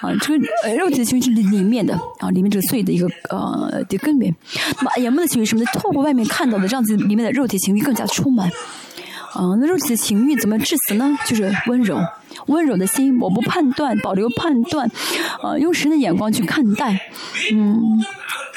[0.00, 4.34] 啊，这个呃肉体的情欲是里面的啊，里面这个罪的一个呃的根源。
[4.78, 5.70] 那么眼目的情欲什么呢？
[5.74, 8.50] 透过外面看到的，让自己里面的肉体情欲更加充满。
[9.34, 11.18] 啊，那肉体的情欲怎么致死呢？
[11.26, 11.98] 就是温柔，
[12.46, 14.90] 温柔的心，我不判断，保留判断，
[15.42, 17.10] 啊，用神的眼光去看待，
[17.52, 18.04] 嗯，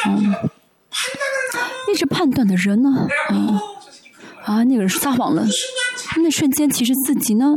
[0.05, 0.35] 嗯，
[1.93, 3.61] 一直判断的人呢，啊，
[4.45, 5.45] 啊，那个人撒谎了，
[6.17, 7.53] 那瞬间其实自己呢，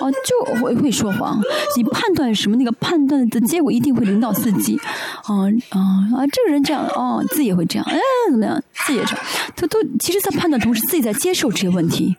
[0.00, 1.40] 啊，就会会说谎。
[1.76, 2.56] 你判断什么？
[2.56, 4.76] 那个判断的结果一定会领导自己，
[5.24, 5.80] 啊啊
[6.16, 7.98] 啊，这个人这样，哦，自己也会这样，哎，
[8.30, 8.62] 怎么样？
[8.86, 9.24] 自己也这样，
[9.56, 12.16] 他都其实，在判断同时，自己在接受这些问题。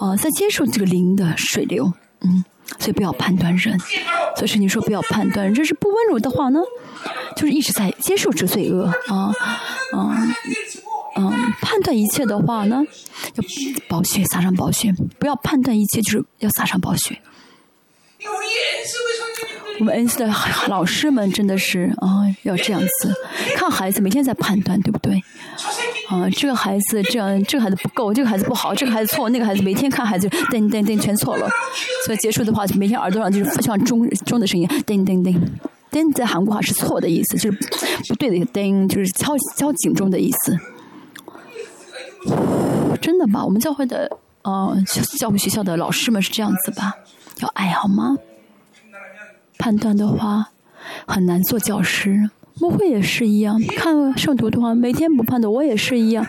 [0.00, 2.44] 啊，在接受这个灵的水流，嗯，
[2.80, 3.78] 所以不要判断人。
[4.36, 6.58] 所以是你说不要判断，这是不温柔的话呢，
[7.36, 9.32] 就是一直在接受这罪恶啊，
[9.92, 10.18] 啊
[11.16, 11.30] 嗯，
[11.60, 12.82] 判断一切的话呢，
[13.34, 13.44] 要
[13.88, 17.18] 宝血撒上宝血，不要判断一切，就是要撒上宝血。
[19.80, 20.32] 我们恩赐的
[20.68, 23.14] 老师们真的是啊，要这样子
[23.56, 25.20] 看孩子，每天在判断，对不对？
[26.08, 31.48] 啊，这个孩子这样，这个孩子不够，这个孩子不好，这个孩子错，那个孩子每天看孩子，噔噔噔，全错了。
[32.06, 35.36] 所以结束的话，每天耳朵上就是像钟钟的声音，噔噔噔，
[35.90, 37.58] 噔在韩国话是错的意思，就是
[38.08, 40.56] 不对的一个叮，就是敲敲警钟的意思。
[43.00, 43.44] 真的吧？
[43.44, 44.10] 我们教会的
[44.42, 44.76] 呃
[45.18, 46.94] 教会学校的老师们是这样子吧？
[47.40, 48.16] 要爱好吗？
[49.58, 50.50] 判断的话
[51.06, 52.30] 很难做教师，
[52.60, 53.60] 牧会也是一样。
[53.76, 56.26] 看圣徒的话，每天不判断，我也是一样。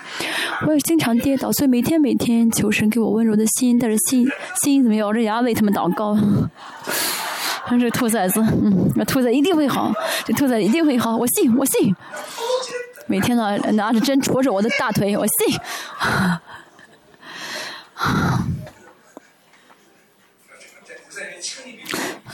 [0.66, 4.26] 我也经常跌倒，所以每天每天求神给我温柔的心，但是心
[4.62, 6.18] 心怎么咬着牙为他们祷告。
[7.66, 9.92] 看这兔崽子，嗯，那兔崽一定会好，
[10.24, 11.96] 这兔崽一定会好，我信，我信。
[13.08, 15.60] 每天呢，拿着针戳着我的大腿，我信。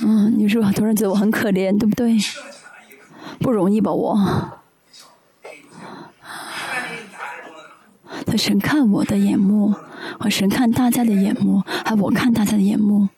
[0.03, 2.17] 嗯，你说突然觉得我很可怜，对不对？
[3.39, 4.17] 不容易吧我？
[8.25, 9.73] 他神看我的眼目，
[10.19, 13.09] 和神看大家的眼目，还我看大家的眼目。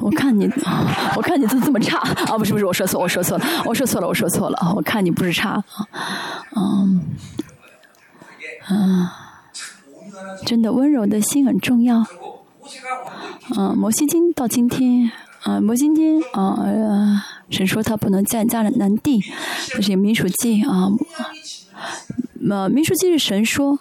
[0.00, 0.50] 我看你，
[1.16, 2.36] 我看你都这么差啊！
[2.38, 4.72] 不是不是，我说错，我说错了，我说错了，我说错了！
[4.74, 5.62] 我看你不是差，
[6.56, 7.02] 嗯，
[8.70, 9.08] 嗯，
[10.46, 12.04] 真的温柔的心很重要。
[13.56, 15.10] 嗯，摩西经到今天，
[15.42, 19.22] 啊，摩西经，啊，神说他不能再加了南地，
[19.68, 20.88] 这是民属记啊，
[22.48, 23.80] 呃，民属记是神说，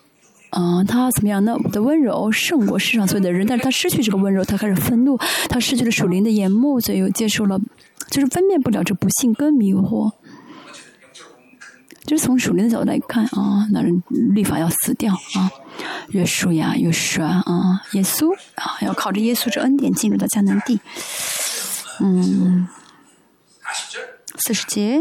[0.49, 1.55] 啊，他怎么样呢？
[1.71, 5.17] 的温柔胜过世上所有的人，但是他失去这个温柔，他开始愤怒，
[5.47, 7.59] 他失去了属灵的眼目，所以又接受了，
[8.09, 10.11] 就是分辨不了这不幸跟迷惑。
[12.05, 15.51] 就是从属灵的角度来看啊，那人律法要死掉啊，
[16.09, 20.79] 约书亚、约书啊，耶稣啊，要靠着耶稣这恩典进入到迦南地。
[21.99, 22.67] 嗯，
[24.39, 24.99] 四十节，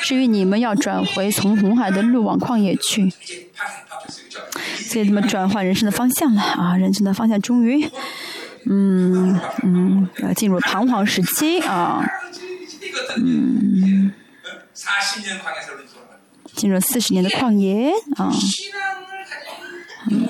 [0.00, 3.12] 至于你们要转回从红海的路往旷野去，
[4.88, 7.88] 所以他们转换人生的方向了啊，人生的方向终于，
[8.66, 12.04] 嗯嗯，要进入彷徨时期啊，
[13.16, 14.12] 嗯。
[16.56, 18.32] 进入四十年的旷野啊，
[20.10, 20.26] 嗯，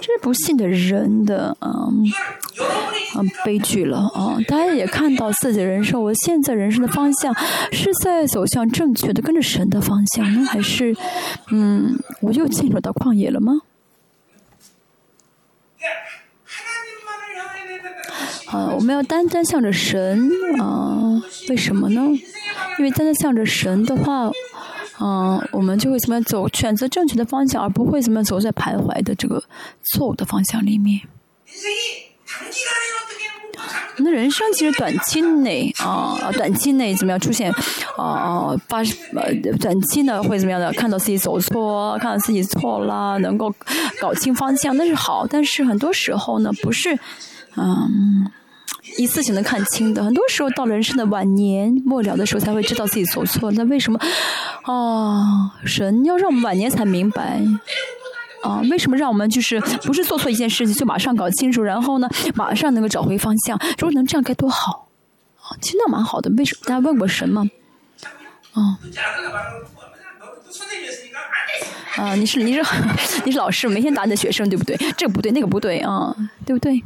[0.00, 2.04] 这是不幸的人的嗯
[3.16, 4.38] 嗯悲剧了啊！
[4.48, 7.34] 大家也看到自己的人生，我现在人生的方向
[7.70, 10.96] 是在走向正确的，跟着神的方向呢，还是
[11.50, 13.52] 嗯，我又进入到旷野了吗？
[18.52, 20.30] 啊，我们要单单向着神
[20.60, 21.20] 啊？
[21.48, 22.00] 为什么呢？
[22.78, 24.30] 因为单单向着神的话。
[25.04, 29.42] 嗯，我们就会怎么样走，选择正确的方向，而不会怎么样走在徘徊的这个
[29.82, 31.00] 错误的方向里面。
[33.96, 37.50] 那人生其实短期内啊，短期内怎么样出现
[37.96, 38.78] 啊发
[39.14, 40.72] 呃短期呢会怎么样的？
[40.74, 43.52] 看到自己走错，看到自己错了，能够
[44.00, 46.96] 搞清方向那是好，但是很多时候呢不是
[47.56, 48.30] 嗯。
[48.98, 50.02] 一次性能看清的。
[50.04, 53.50] 很多时候到了人生的晚年末了的时候，才会知道自己走错。
[53.52, 53.98] 那为什么
[54.64, 55.54] 啊？
[55.64, 57.40] 神要让我们晚年才明白
[58.42, 58.60] 啊？
[58.70, 63.58] 为什么让我们就是不是做错一件事情就马上搞清楚，然后呢，马上能够找回方向？
[63.78, 64.88] 如果能这样该多好
[65.40, 65.56] 啊！
[65.60, 66.30] 其实那蛮好的。
[66.36, 67.44] 为什么大家问过神吗？
[68.52, 68.78] 啊？
[71.96, 72.62] 啊，你是你是
[73.24, 74.76] 你是老师，每天打你的学生，对不对？
[74.96, 76.14] 这个不对，那个不对啊，
[76.46, 76.82] 对不对？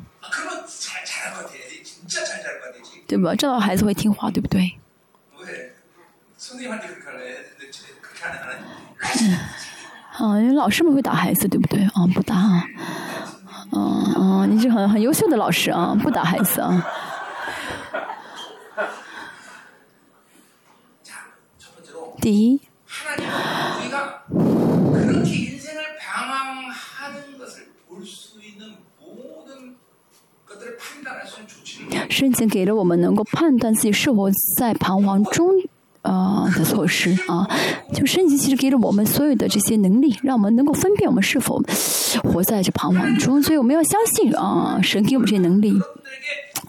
[3.06, 3.34] 对吧？
[3.34, 4.78] 这样孩子会听话，对不对？
[9.20, 9.38] 嗯，
[10.12, 11.82] 啊，因为老师们会打孩子，对不对？
[11.82, 12.64] 啊，不打啊，
[13.72, 16.86] 嗯嗯，你是很很优秀的老师啊，不打孩子啊。
[22.20, 22.60] 第一。
[32.08, 35.48] 圣经给了我们能够判断自己是否在彷徨中
[36.02, 37.46] 啊的措施啊，
[37.92, 41.62] 就圣经其实给了我们所有的这些能力，让我们能够分辨我们是否
[42.22, 45.74] 活在这彷徨中，所以我们要相信啊，神给我们这些能力。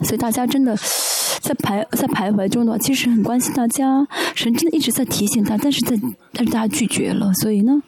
[0.04, 0.76] 所以大家真的
[1.40, 4.06] 在徘在徘徊中的话，其实很关心大家，
[4.36, 5.98] 神真的一直在提醒他，但是在
[6.34, 7.82] 但是大家拒绝了，所以呢。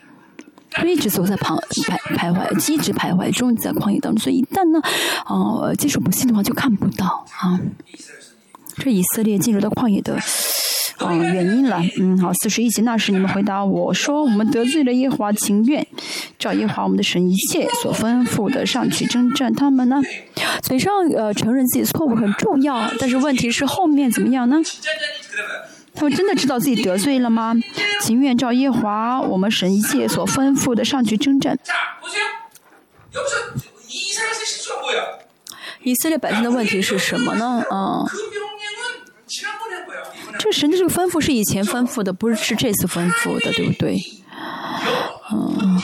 [0.86, 4.24] 一直走在旁徘徘徊，一直徘徊，终于在旷野当中。
[4.24, 4.82] 所以一旦呢，
[5.28, 7.60] 呃，接受不信的话，就看不到啊。
[8.78, 10.16] 这以色列进入到旷野的
[11.00, 11.82] 啊原因了。
[12.00, 15.86] 嗯，好，四十一节那时你们回答我说：我们得罪了耶和华，情愿
[16.38, 19.54] 照耶和华我们的神一切所吩咐的上去征战。
[19.54, 20.02] 他们呢，
[20.62, 24.58] 嘴上呃承认自己错误很重要，但是问题是后面怎么样呢？
[25.96, 27.54] 他们真的知道自己得罪了吗？
[28.02, 31.58] 情愿照耶华我们神一切所吩咐的上去征战。
[35.82, 37.64] 以色列百姓的问题是什么呢？
[37.72, 38.06] 啊，
[40.38, 43.98] 这神的这个吩咐是以前吩咐的，不是是这次吩咐的，对不对？
[45.32, 45.80] 嗯，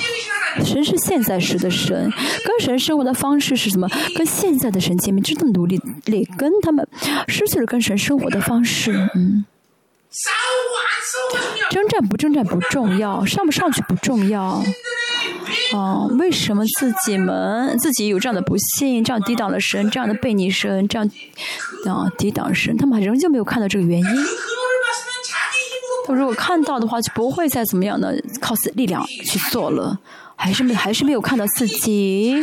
[0.64, 2.12] 神是现在时的神，
[2.46, 3.88] 跟神生活的方式是什么？
[4.16, 6.88] 跟现在的神见面，真的努力劣根，他们
[7.28, 9.46] 失去了跟神生活的方式，嗯。
[11.70, 14.64] 征战不征战不重要， 上不上去不重要。
[15.74, 21.10] 哦，为什么自己们自己有这样的不幸，这样抵挡了神，这样的背逆神，这样
[21.88, 24.06] 啊抵挡神，他们仍旧没有看到这个原因。
[26.08, 30.00] 他如果看到的话，就不会再怎么样的靠自力量去做了。
[30.38, 32.36] 还是没还是没有看到自己，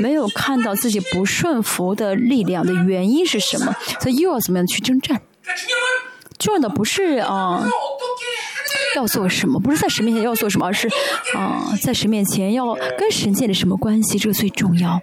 [0.00, 5.20] 没有看到自己不顺服的力量的原因是什么，所以又要怎么样去征战？
[6.40, 7.64] 重要的不是啊，
[8.96, 10.88] 要做什么，不是在神面前要做什么，而是
[11.36, 15.00] 啊，在神面前要跟神建立什么关系，这个最重要。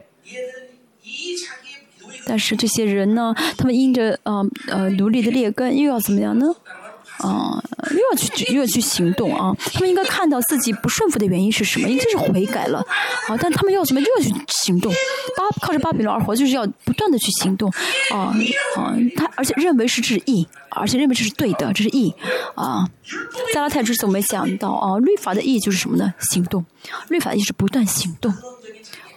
[2.26, 6.47] 但是这些人呢，他们因着呃呃奴隶的劣根，又要怎么样呢？
[7.19, 9.55] 啊，又要去又要去行动啊！
[9.73, 11.88] 他们应该看到自己不顺服的原因是什么？
[11.89, 12.80] 应该是悔改了
[13.27, 13.38] 啊！
[13.39, 14.91] 但他们要什么又要去行动？
[15.35, 17.69] 巴靠着巴比伦而活，就是要不断的去行动
[18.14, 18.34] 啊
[18.76, 18.95] 啊！
[19.15, 22.14] 他而且认为是这是义，而且认为这是对的，这是义
[22.55, 22.88] 啊！
[23.53, 26.14] 加拉太之前我们讲到啊，律法的意义就是什么呢？
[26.31, 26.65] 行动，
[27.09, 28.34] 律法的义是不断行动。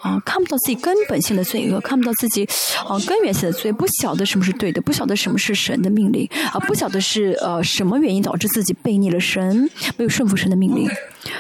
[0.01, 2.45] 啊，看不到自己根本性的罪恶，看不到自己
[2.87, 10.89] 啊根源性的罪，不晓得什么是对的，不晓得什么是神的命令，啊，不晓得是呃什么原因导致自己背逆了神，没有顺服神的命令，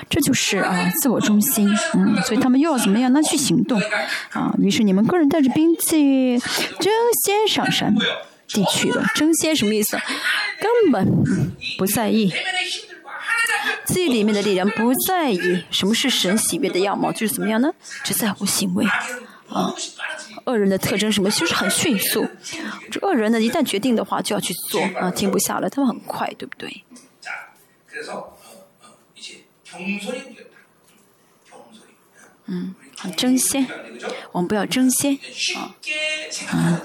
[0.08, 3.10] 这就是啊自我中心，嗯，所以他们又要怎么样？
[3.12, 3.80] 那去行动，
[4.32, 6.38] 啊，于是你们个人带着兵器
[6.78, 6.92] 争
[7.24, 9.96] 先上山地去了，争先什么意思？
[10.60, 11.24] 根本
[11.78, 12.30] 不在意。
[13.84, 17.72] 自己里面的力量不在意什么是神喜悦的样貌，就是怎么样呢？
[18.04, 18.86] 只在乎行为
[19.48, 19.74] 啊。
[20.46, 21.30] 恶人的特征什么？
[21.30, 22.26] 就是很迅速。
[22.90, 25.68] 这恶人呢，一旦决定的话，就要去做啊，停不下来。
[25.68, 26.84] 他们很快，对不对？
[32.46, 32.74] 嗯，
[33.16, 33.66] 争先，
[34.32, 35.18] 我们不要争先
[35.56, 35.74] 啊，
[36.50, 36.80] 啊，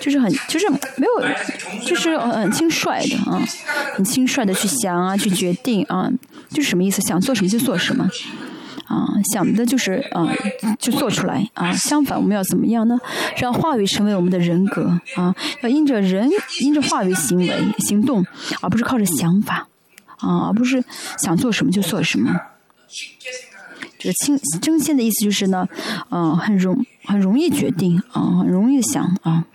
[0.00, 3.40] 就是很，就是没有，就是很轻率的啊，
[3.94, 6.10] 很轻率的去想啊，去决定啊，
[6.50, 7.00] 就是什么意思？
[7.02, 8.08] 想做什么就做什么
[8.86, 10.28] 啊，想的就是啊，
[10.78, 11.72] 就做出来啊。
[11.72, 12.98] 相反，我们要怎么样呢？
[13.38, 16.28] 让话语成为我们的人格啊，要因着人，
[16.60, 18.24] 因着话语行为行动，
[18.60, 19.66] 而不是靠着想法
[20.18, 20.84] 啊，而不是
[21.18, 22.38] 想做什么就做什么。
[24.04, 25.66] 这个轻争先的意思就是呢，
[26.10, 29.46] 嗯，很容很容易决定啊，很容易想啊。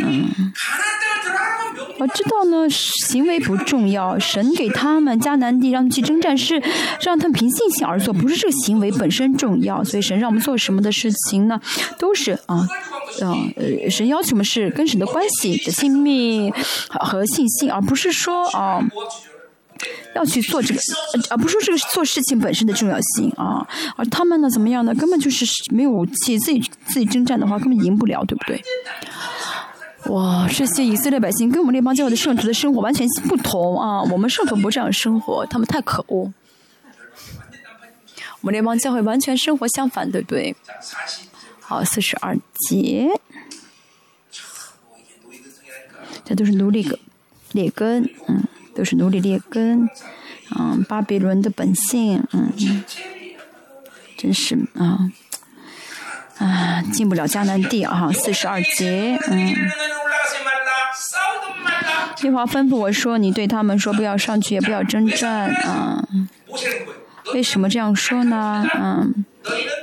[0.00, 0.52] 嗯。
[1.98, 6.62] 我知道呢，行为不重要，神给他们迦南地让他们去征战，是
[7.00, 9.82] 让他们凭信心而做，不是这个行为本身重要。
[9.82, 11.58] 所以神让我们做什么的事情呢，
[11.98, 12.68] 都是啊，
[13.22, 16.52] 嗯，呃，神要求我们是跟神的关系的亲密
[16.90, 18.84] 和信心，而不是说啊。
[20.14, 20.80] 要去做这个，
[21.30, 24.94] 而不说这个做事情本身的重要性啊，而他们呢怎么样呢？
[24.94, 28.62] 根本就是没有武器，自己自己征战的话根本赢不了，对不对？
[30.06, 34.02] 哇，这些以色列百姓跟我们列邦教会的圣徒的生活完全不同啊！
[34.04, 36.32] 我们圣徒不这样生活，他们太可恶。
[38.40, 40.54] 我们列邦教会完全生活相反，对不对？
[41.60, 42.36] 好，四十二
[42.68, 43.08] 节，
[46.24, 46.98] 这都是奴隶根
[47.52, 48.44] 劣根，嗯。
[48.78, 49.90] 都是奴隶劣根，
[50.56, 52.52] 嗯，巴比伦的本性，嗯，
[54.16, 55.10] 真是啊，
[56.38, 59.52] 啊，进不了迦南地啊，四十二节，嗯，
[62.22, 66.06] 耶华吩咐我说，你对他们说，不要上去，也不要征战，啊，
[67.34, 68.64] 为什么这样说呢？
[68.78, 69.24] 嗯，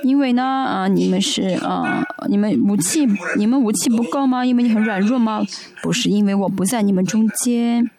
[0.04, 3.06] 因为呢，啊，你们是啊，你们武器，
[3.36, 4.46] 你们武器不够吗？
[4.46, 5.42] 因为你很软弱吗？
[5.84, 7.92] 不是，因为我不在你们中间。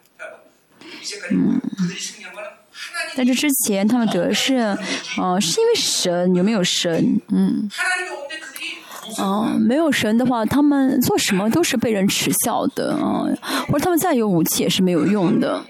[1.31, 1.61] 嗯，
[3.15, 4.77] 在这之前，他们得胜，
[5.17, 7.19] 哦，是因为神有没有神？
[7.29, 7.69] 嗯，
[9.17, 13.25] 哦，没有神的话，他们做什么都是被人耻笑的，啊，
[13.67, 15.65] 或者他们再有武器也是没有用的。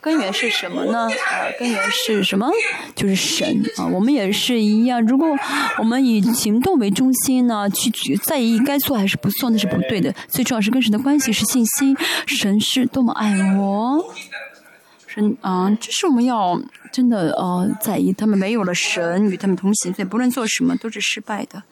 [0.00, 1.00] 根源是什么呢？
[1.00, 2.50] 啊，根源是什么？
[2.94, 3.86] 就是神啊！
[3.86, 5.04] 我们也是一样。
[5.04, 5.28] 如果
[5.78, 10.14] 我们以行动为中心呢，去在意该做还是不做，那是不对的。
[10.28, 11.96] 最重要是跟神的关系是信心。
[12.26, 14.02] 神是多么爱我，
[15.06, 15.70] 神啊！
[15.80, 16.60] 这是我们要
[16.90, 18.12] 真的呃在意。
[18.12, 21.62] 他们没有了神与他们同行，所以不论做什么都是失败的。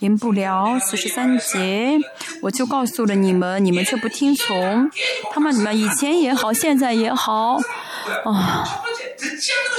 [0.00, 1.98] 赢不了四十三节，
[2.42, 4.90] 我就告诉了你们，你们却不听从。
[5.32, 7.58] 他们你们以前也好，现在也好，
[8.24, 8.64] 啊。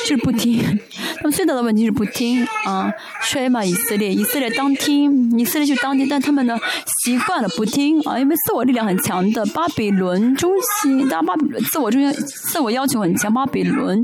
[0.02, 0.80] 就是不听，
[1.18, 2.91] 他们最大的问题是不听啊！
[3.23, 6.57] 衰嘛，以色列，以色列当听，以色列就当听，但他们呢
[7.03, 14.03] 习惯了不听啊，因为自我力量很强的巴比伦中心，大巴比伦自我中心，自我要求很强，巴比伦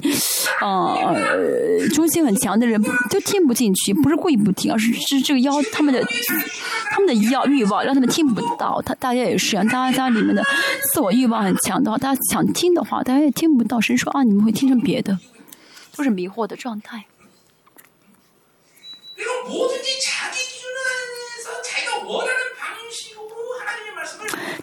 [0.59, 0.95] 啊
[1.93, 6.03] 中心很强的人就听不进去，不是故意不听，而是是这个要他们的
[6.89, 10.43] 他们的要欲望让他们听不到，他大家也是，大家里面的
[10.93, 14.23] 自我欲望很强的话，大家想听的话，大家也听不到，谁说啊？
[14.23, 15.17] 你们会听成别的？
[15.95, 17.05] 都是迷惑的状态。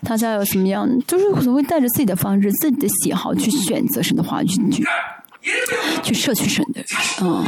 [0.05, 0.89] 大家有什么样？
[1.07, 4.85] 就是总会带着自己的方式、自己的喜好去选择神的话语，去
[6.03, 6.85] 去摄取神的，
[7.23, 7.45] 嗯，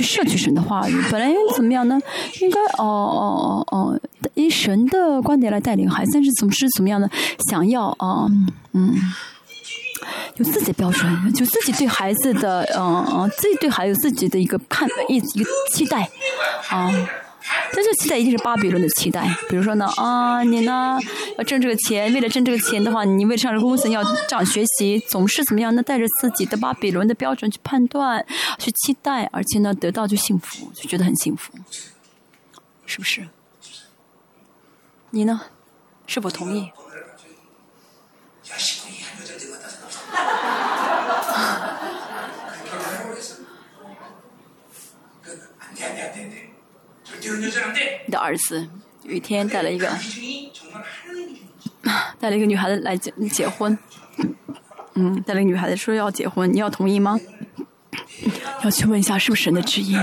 [0.00, 0.94] 去摄取神的话语。
[1.10, 2.00] 本来怎么样呢？
[2.40, 4.00] 应该哦哦哦哦，
[4.34, 7.08] 以神的观点来带领孩子，但是总是怎么样呢？
[7.50, 8.26] 想要啊，
[8.72, 8.94] 嗯。
[10.36, 16.08] 有自己的标准，就自己对孩子的，嗯嗯，自己对孩子自己的一个看一一个期待，
[16.70, 16.90] 啊，
[17.72, 19.26] 但这期待一定是巴比伦的期待。
[19.48, 20.98] 比如说呢，啊，你呢
[21.38, 25.82] 要挣这个钱，为了挣这个钱的话，你为上这公司要这样学习，总是怎么样呢？
[25.82, 28.24] 带着自己的巴比伦的标准去判断、
[28.58, 31.52] 去期待，而且呢，得到就幸福，就觉得很幸福，
[32.86, 33.28] 是不是？
[35.10, 35.40] 你呢？
[36.06, 36.70] 是否同意？
[48.06, 48.68] 你的儿子
[49.04, 49.88] 有一天带了一个，
[52.18, 53.76] 带了一个女孩子来结结婚，
[54.94, 57.18] 嗯，带了一个女孩子说要结婚，你要同意吗？
[58.62, 59.96] 要去问一下是不是神的旨意。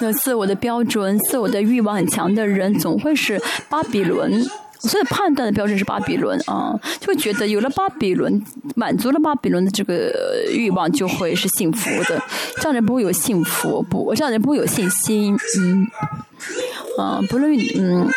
[0.00, 4.44] 那自我的标准、自我的欲望很强的人，总会是巴比伦。
[4.82, 8.42] 所以判断的标准是巴比伦啊，就会觉得有了巴比伦，
[8.74, 10.12] 满足了巴比伦的这个
[10.52, 12.20] 欲望，就会是幸福的。
[12.56, 15.86] 这样人不会有幸福，不，这样人不会有信心，嗯，
[16.98, 18.08] 啊，不论嗯，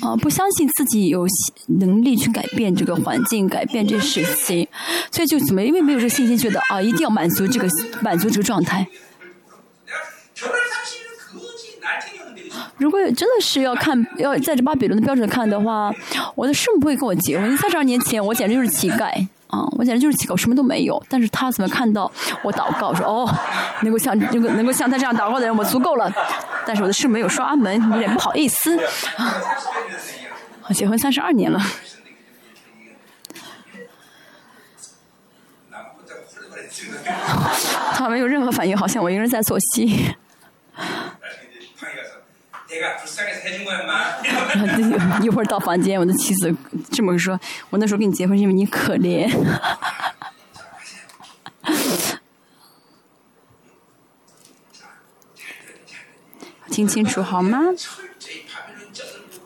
[0.00, 1.24] 啊，不相信自己有
[1.78, 4.66] 能力去改变这个环境，改变这事情，
[5.12, 7.68] 所以就怎么，因为没有这个信心，觉得啊，一定要满足这个
[8.02, 8.86] 满足这个状态。
[12.78, 15.90] 如果真的是要看， 要在这巴比伦的标准看的话，
[16.34, 17.56] 我的圣不会跟我结婚。
[17.56, 19.04] 三十二年前，我简直就是乞丐
[19.48, 19.66] 啊！
[19.78, 21.02] 我简直就是乞丐，什么都没有。
[21.08, 22.10] 但是他怎么看到
[22.42, 23.28] 我祷告说哦，
[23.82, 26.12] 能够像能够能够像他这样祷告的人，我足够了。
[26.66, 28.78] 但是我的圣没有刷门，有点不好意思。
[30.68, 31.60] 我结婚三十二年了，
[37.94, 40.14] 他没有任何反应，好像我一个人在做戏。
[45.22, 46.54] 一会儿到房间，我的妻子
[46.90, 47.38] 这么说
[47.70, 49.28] ：“我那时候跟你结婚是因为你可怜。
[56.70, 57.60] ”听清楚好吗？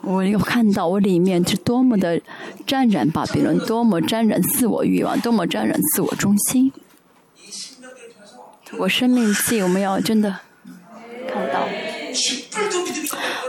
[0.02, 2.19] 我有看到我里面是多么的
[2.66, 6.73] 沾染巴比伦，多么沾染自我欲望，多么沾染自我中心。
[8.78, 10.40] 我生命系，我们要真的
[11.28, 11.69] 看到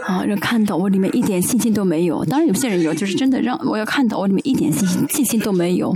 [0.07, 2.23] 啊，要看到我里面一点信心都没有。
[2.25, 5.95] 当然有些人有，就是真的让我要看到我里面一点信心信心都没有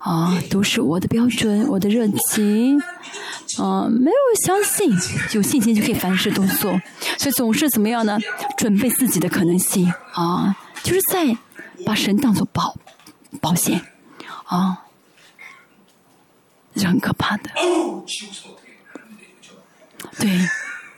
[0.00, 2.80] 啊，都是我的标准，我的热情。
[3.58, 4.16] 啊，没有
[4.46, 4.90] 相信，
[5.34, 6.80] 有信心就可以凡事都做，
[7.18, 8.18] 所以总是怎么样呢？
[8.56, 11.36] 准备自己的可能性啊，就是在
[11.84, 12.74] 把神当做保
[13.42, 13.78] 保险
[14.44, 14.84] 啊，
[16.76, 17.50] 是很可怕的。
[20.18, 20.30] 对，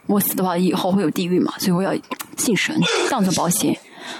[0.06, 1.94] 我死的话以后会有地狱嘛，所以我要
[2.36, 2.78] 信神
[3.10, 3.76] 当做保险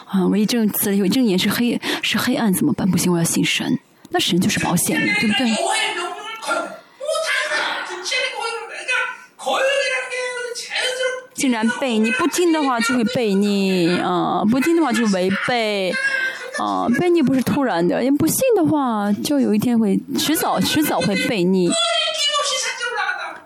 [0.07, 0.27] 啊。
[0.27, 2.91] 我一睁死了，有一睁眼是黑是黑暗怎么办？
[2.91, 3.79] 不行，我要信神，
[4.11, 5.51] 那神就是保险，对不对？
[11.35, 15.95] 竟然背你不听的话就会背逆啊，不听的话就违背
[16.59, 21.69] 啊，背逆不是突然的，你不信的话就有一天会迟早迟早会背逆。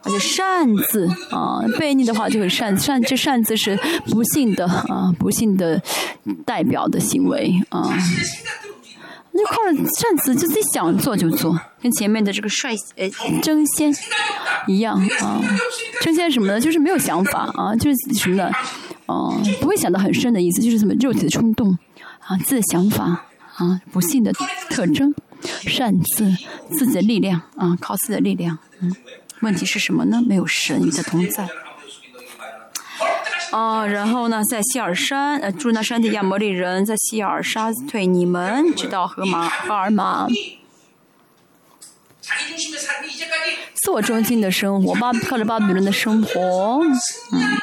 [0.08, 5.82] 而且擅自啊，背逆的话就会擅擅这擅自是不幸的啊，不幸的
[6.46, 7.94] 代表的行为啊。
[9.32, 13.08] 那靠着扇子，就自己想做就做，跟前面的这个率呃
[13.42, 13.94] 争先
[14.66, 15.40] 一样啊。
[16.00, 16.58] 争先什么呢？
[16.58, 18.50] 就是没有想法啊，就是什么呢？
[19.06, 21.76] 哦，不会想到很深的意思，就是什么肉体的冲动
[22.26, 23.26] 啊，自己的想法
[23.56, 24.32] 啊，不幸的
[24.70, 26.34] 特征，擅自
[26.72, 28.58] 自己的力量啊，靠自己的力量。
[28.80, 28.94] 嗯，
[29.40, 30.22] 问题是什么呢？
[30.26, 31.48] 没有神与他同在。
[33.50, 40.26] 啊，然后呢，在希尔山，呃，住那山的亚摩利人在希尔杀退你们，直到河马荷尔玛。
[43.74, 46.80] 自我中心的生活，巴靠着巴比伦的生活，
[47.32, 47.58] 嗯。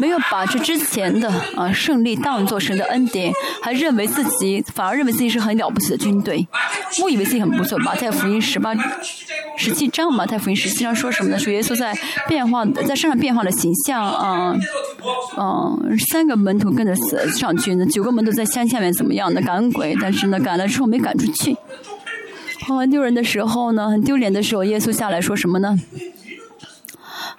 [0.00, 3.32] 没有把这之前的啊胜利当作神的恩典，
[3.62, 6.46] 还认为自己反而认为自己是很了不起的军队，
[7.02, 7.78] 误以为自己很不错。
[7.78, 8.74] 马太福音十八、
[9.56, 11.38] 十七章，马太福音十七章说什么呢？
[11.38, 11.94] 说耶稣在
[12.26, 14.56] 变化，在身上变化的形象啊，
[15.38, 16.94] 嗯，三个门徒跟着
[17.28, 21.56] 上去呢，九个门徒在山下面怎么样的赶鬼，但是呢赶了之后没赶出去，
[22.66, 25.78] 很丢人的时候呢，很丢脸的时候，耶稣下来说什么呢？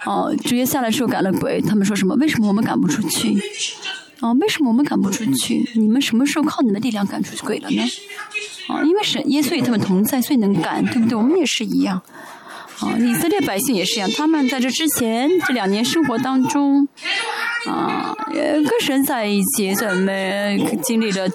[0.06, 2.16] 哦，直接下来之后赶了鬼，他们说什么？
[2.16, 3.40] 为什么我们赶不出去？
[4.20, 5.70] 哦，为什么我们赶不出去？
[5.76, 7.84] 你们什么时候靠你们力量赶出去鬼了呢？
[8.68, 11.16] 啊，因为神耶稣与他们同在，所以能赶，对不对？
[11.16, 12.02] 我们也是一样。
[12.80, 16.88] 啊，以色列百姓也是一样，他们在这之前这两年生活当中，
[17.68, 20.12] 啊，跟神在一起，怎么
[20.84, 21.30] 经历了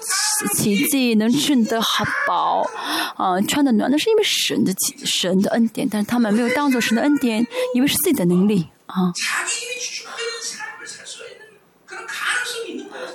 [0.55, 2.69] 奇迹，能吃得好饱，
[3.15, 4.73] 啊，穿的暖，那是因为神的
[5.05, 9.13] 神的恩典，但是他们没有当做神的恩典，以为是自己的能力啊。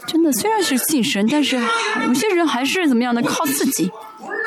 [0.06, 1.56] 真的，虽然是信神，但是
[2.06, 3.90] 有些人还是怎么样的，靠自己。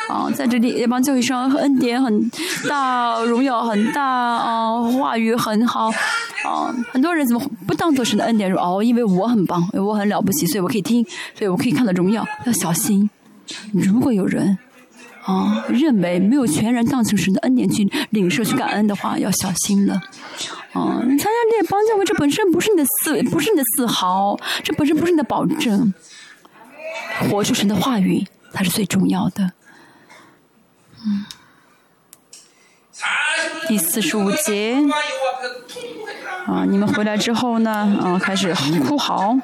[0.09, 2.31] 啊，在这里也帮教会上恩典很
[2.69, 5.87] 大，荣耀很大啊，话语很好
[6.45, 11.03] 啊，很多人怎么不当做神的恩典说哦，因为我很棒，我很了不起，所以我可以听，
[11.33, 13.09] 所以我可以看到荣耀，要小心。
[13.73, 14.57] 如果有人
[15.23, 19.95] 啊认为没有全然当成神的恩典去领受去感恩的话，要小心了。
[20.73, 25.93] 啊，你参加这帮教会，这本身不是你的自，不是你的自豪，这本身不是你的保证。
[27.29, 29.51] 活出神的话语，它是最重要的。
[33.67, 34.77] 第四十五节
[36.47, 37.71] 啊，你们回来之后呢，
[38.01, 38.53] 啊，开始
[38.87, 39.35] 哭嚎。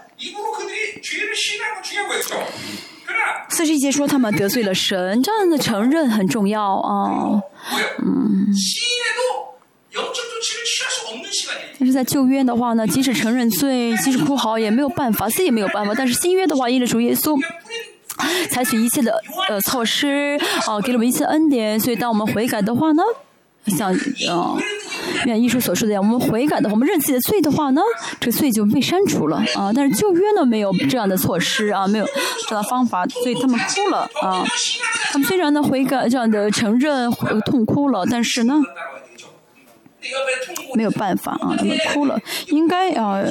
[3.49, 7.41] 四十一节说他们得罪了神，这样的承认很重要啊。
[7.99, 8.47] 嗯，
[11.79, 15.93] 但是在旧约的话呢，即使承认罪，即使哭嚎也没有办法，自己也没有办法。
[15.95, 17.37] 但是新约的话，因着主耶稣。
[18.49, 23.03] 采取一切的呃措施，哦，给了我们一切恩典，所以当我们悔改的话呢，
[23.67, 23.93] 像
[24.27, 24.57] 呃，
[25.25, 27.81] 愿艺术所说的样，我们悔改的话，我们认自己的罪的话呢，
[28.19, 29.71] 这罪就被删除了啊。
[29.73, 32.05] 但是旧约呢，没有这样的措施啊，没有
[32.47, 34.43] 这样的方法，所以他们哭了啊。
[35.11, 37.11] 他们虽然呢悔改这样的承认
[37.45, 38.61] 痛哭了，但是呢，
[40.73, 43.21] 没有办法啊，他们哭了，应该啊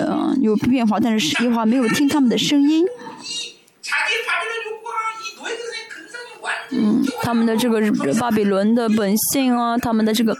[0.40, 2.86] 有变化，但是实际话没有听他们的声音。
[6.72, 7.80] 嗯，他们的这个
[8.20, 10.36] 巴比伦的本性啊，他们的这个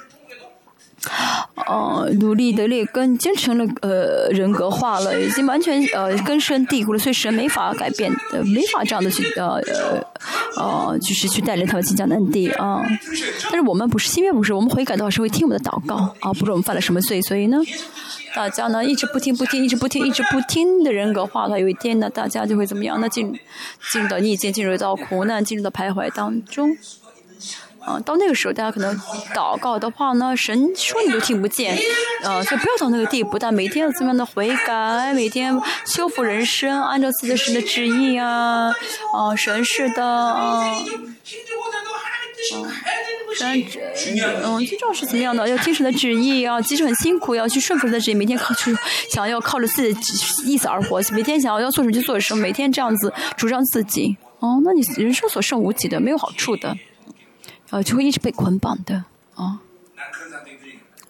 [1.67, 10.07] 呃，努力的劣根，已经成了呃人格化了，已经完全呃根深蒂固了，所以神没法改变，呃，没法这样的去呃呃
[10.57, 12.83] 呃，就是去带领他们进迦南地啊。
[13.45, 17.59] 但是我们不是，新约不是，我们悔改的话是会听我们的祷告啊，不知道我们犯了什么罪，所以呢，
[18.35, 23.01] 大家呢一直不听不听，一直不听一直不听的人格化了，有一天呢，大家就会怎么样？
[23.01, 23.33] 那进
[23.91, 26.77] 进入到逆境，进入到苦难，进入到徘徊当中。
[28.05, 28.95] 到那个时候，大家可能
[29.35, 31.77] 祷告的话呢，神说你都听不见，
[32.23, 33.39] 啊，就不要到那个地步。
[33.39, 38.71] 但每天要怎么样的悔改，每天修复人生，按照自己的神的旨意啊，
[39.15, 40.77] 啊，神是的，啊，
[43.39, 43.65] 神，
[44.45, 45.49] 嗯，最重要是怎么样的？
[45.49, 48.77] 要听神的旨意啊，即使很辛苦，要去顺服神的旨意，每天靠去
[49.11, 50.01] 想要靠着自己的
[50.45, 56.77] 意思而活，每天想要要做什么就做什么，每天这样子主张自己，哦，那你人生所剩无几的，没有好处的。
[57.71, 59.61] 呃，就会一直被捆绑的啊！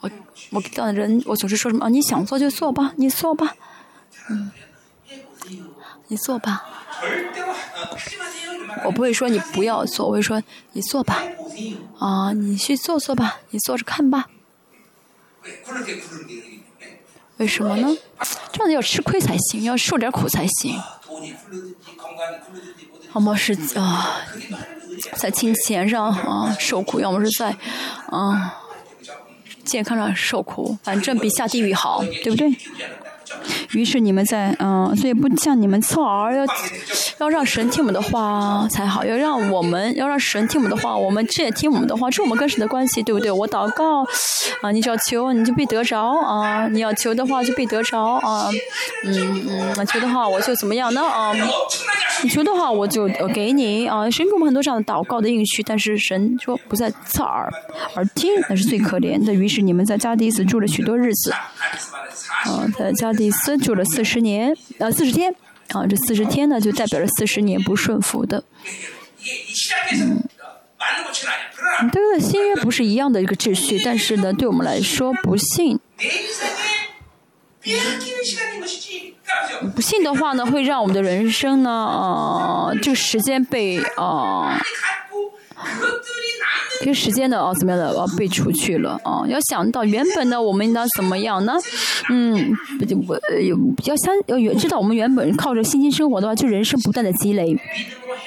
[0.00, 0.10] 我
[0.50, 1.88] 我这样的人，我总是说什么啊？
[1.88, 3.54] 你想做就做吧，你做吧，
[4.28, 4.50] 嗯，
[6.08, 6.64] 你做吧。
[8.84, 10.42] 我不会说你不要做，我会说
[10.72, 11.22] 你做吧，
[11.98, 14.28] 啊，你去做做吧，你做着看吧。
[17.38, 17.96] 为什么呢？
[18.52, 20.78] 这样要吃亏才行，要受点苦才行。
[23.14, 24.20] 要么是啊，
[25.16, 27.54] 在金钱上啊受苦，要么是在
[28.06, 28.54] 啊
[29.64, 32.50] 健康上受苦，反正比下地狱好，对不对？
[33.70, 36.44] 于是你们在嗯，所以不像你们侧耳要
[37.18, 43.30] 要让神听我们的话才好，要让我们要让神听我们的话，我们这也听我们的话，这我们跟神的关系，对不对？
[43.30, 44.02] 我祷告
[44.62, 48.50] 啊，你只要求你就必得着啊，你要求的话就必得着啊，
[49.04, 49.46] 嗯
[49.76, 51.32] 嗯，求的话我就怎么样呢啊？
[52.24, 57.50] 你求的话我就给你啊，神给我们很多这样的祷告的应许，但是神说不在侧耳
[57.94, 59.32] 而听，那是最可怜的。
[59.32, 61.32] 于是你们在加迪斯住了许多日子。
[61.32, 65.34] 啊，在加迪斯住了四十年，呃，四十天，
[65.72, 68.44] 啊，这四十天呢，就代表着四十年不顺服的。
[69.92, 70.22] 嗯，
[71.92, 75.78] 这个新约不是一样的一个秩序，但是呢，对我们来说，不信，
[79.74, 84.58] 不信的话呢，会让我们的人生呢，呃，就时间被啊。
[86.80, 89.26] 这个时间的哦，怎么样的哦，被除去了哦。
[89.28, 91.52] 要想到原本呢，我们应当怎么样呢？
[92.08, 92.52] 嗯，
[93.06, 97.56] 我有要相要知道我们原本靠着信心生活的话，就人生不断的积累。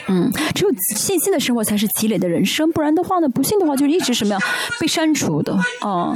[0.08, 4.42] 嗯，只有信心的生活才是积累的人生，不然的话呢，不信的话就一直什么样
[4.80, 6.14] 被删除的啊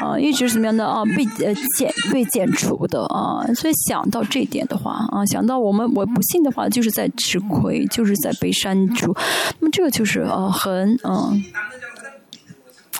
[0.00, 3.44] 啊，一直什么样的啊被呃减被减除的啊。
[3.54, 9.14] 所以想到这点的话啊，想到我们我不信的话，就是在吃亏，就是在被删除。
[9.60, 11.44] 那么这个就是呃很嗯。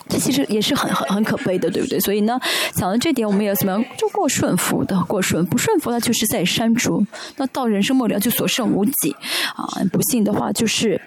[0.09, 1.99] 这其实也是很很很可悲的，对不对？
[1.99, 2.39] 所以呢，
[2.73, 3.85] 想到这点，我们也怎么样？
[3.97, 7.05] 就过顺服的，过顺不顺服，那就是在删除。
[7.35, 9.15] 那到人生末了就所剩无几
[9.55, 9.67] 啊！
[9.91, 11.01] 不幸的话就是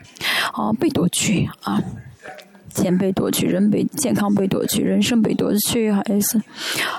[0.52, 1.82] 啊被夺去啊，
[2.74, 6.40] 钱被夺去，人被健康被夺去，人生被夺去，还是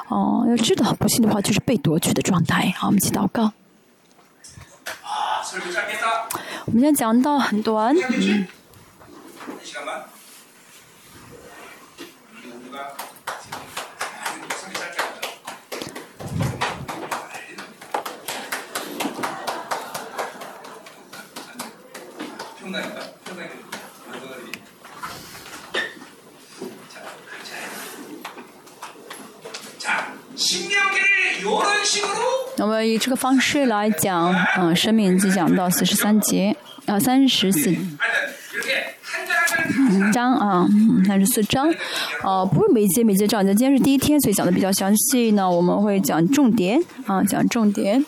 [0.10, 0.46] 哦？
[0.50, 2.74] 要知道，不幸的话就是被夺去的状态。
[2.76, 3.52] 好，我们一起祷告。
[6.66, 7.96] 我们先讲到很短。
[7.96, 8.48] 嗯。
[32.58, 36.56] 那么以这个方式来讲，嗯，生命就讲到四十三节，
[36.86, 37.76] 啊，三十四
[40.14, 40.68] 章啊，
[41.08, 41.74] 三十四章，
[42.24, 45.50] 哦，不是每节每节讲的，今天是第一天，所以讲的比较详细呢。
[45.50, 48.06] 我们会讲重点，啊，讲重点。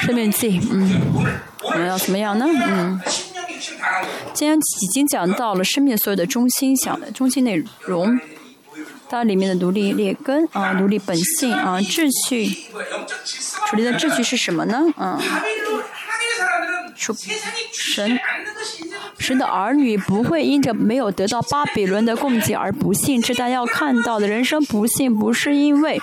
[0.00, 1.00] 生命记，嗯，
[1.62, 2.46] 我们要怎么样呢？
[2.46, 3.00] 嗯。
[4.34, 8.18] 今天已经讲到了生命所有的中心想的中心内容，
[9.08, 12.48] 它里面的独立劣根啊，独立本性啊，秩序，
[13.66, 14.82] 处理的秩序是什么呢？
[14.96, 15.18] 啊，
[16.96, 18.18] 神。
[19.18, 25.98] 神的儿女不会因着没有得到巴比伦的供给而不幸，这大家要看到的人生不幸不是因为，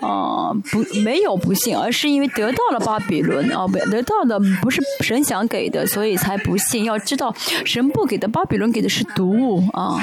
[0.00, 6.84] 啊不没有不幸，而是因为得到了巴比伦啊，得到的不是神想给的，所以才不幸。
[6.84, 7.34] 要知道，
[7.64, 9.98] 神不给的巴比伦给的是毒物啊，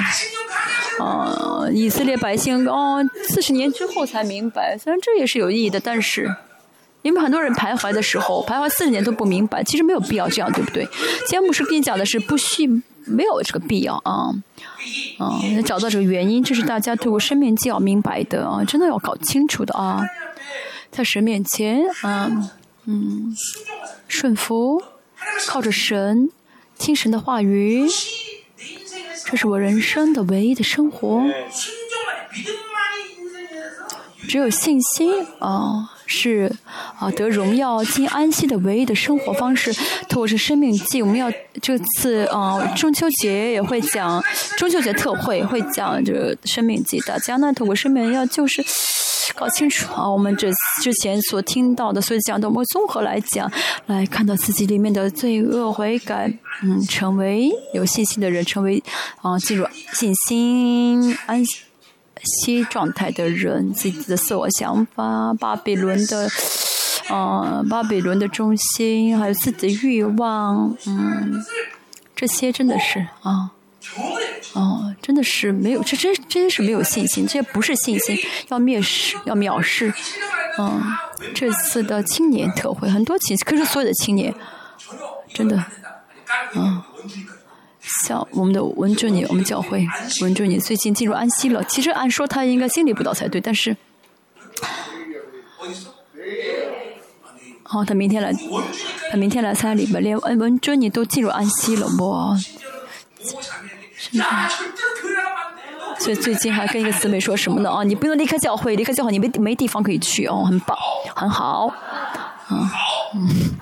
[1.00, 6.36] 啊以色列百姓哦四十年之后才明白，虽然这也是有意义的，但是
[7.02, 10.84] 因为很多人徘徊的时候， 徘徊四十年都不明白，其实没有必要这样，对不对？
[11.20, 12.66] 今天牧师跟你讲的是不需
[13.04, 14.30] 没有这个必要啊，
[15.18, 20.02] 啊，找到这个原因，这是大家对我生命记要明白的啊，真的要搞清楚的啊，
[20.90, 22.50] 在神面前，嗯
[22.86, 23.36] 嗯，
[24.08, 24.82] 顺服，
[25.46, 26.30] 靠着神，
[26.78, 27.86] 听神的话语，
[29.24, 31.22] 这是我人生的唯一的生活，
[34.28, 35.92] 只有信心啊。
[36.06, 36.50] 是
[36.98, 39.72] 啊，得荣耀、进安息的唯一的生活方式。
[40.08, 41.30] 透过这生命记，我们要
[41.60, 44.22] 这次啊，中秋节也会讲，
[44.56, 46.98] 中秋节特会会讲这生命记。
[47.00, 48.64] 大家呢，透过生命要就是
[49.34, 50.48] 搞清楚啊，我们这
[50.82, 53.50] 之前所听到的，所以讲的，我们综合来讲，
[53.86, 58.82] 来看到自己里面的罪恶悔改，嗯，成为有信心的人，成为
[59.22, 61.44] 啊，进入信心安。
[61.44, 61.65] 息
[62.26, 66.28] 息状态的人，自己的自我想法，巴比伦的，
[67.10, 71.42] 嗯，巴比伦的中心，还有自己的欲望，嗯，
[72.14, 73.50] 这些真的是啊，
[74.54, 79.92] 哦，真的是没有，这真真是没有信心，这不是信心，要蔑视，要藐视，
[80.58, 80.82] 嗯，
[81.34, 84.34] 这次的青年特会，很多青，可是所有的青年，
[85.32, 85.64] 真的，
[86.54, 86.82] 嗯。
[88.04, 89.86] 像我们的文哲女，我们教会
[90.22, 91.62] 文哲女最近进入安息了。
[91.64, 93.76] 其实按说他应该经历不到才对，但是，
[97.64, 98.32] 哦，他明天来，
[99.10, 102.36] 他明天来参加礼拜，连文哲女都进入安息了，哇！
[105.98, 107.70] 所以最近还跟一个姊妹说什么呢？
[107.70, 110.76] 啊，你不能离开教会，离开教会你没没地方可以去哦，很棒，
[111.14, 111.72] 很好，
[112.50, 112.70] 嗯
[113.14, 113.56] 嗯。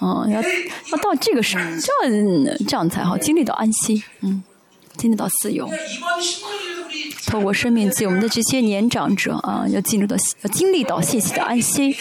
[0.00, 4.42] 嗯，要要到这个时候，这样这样才好，经历到安息，嗯，
[4.96, 5.68] 经历到自由。
[7.26, 11.92] 透过生命记，我们的这些年长者啊，要进入到要经历到信息的安息，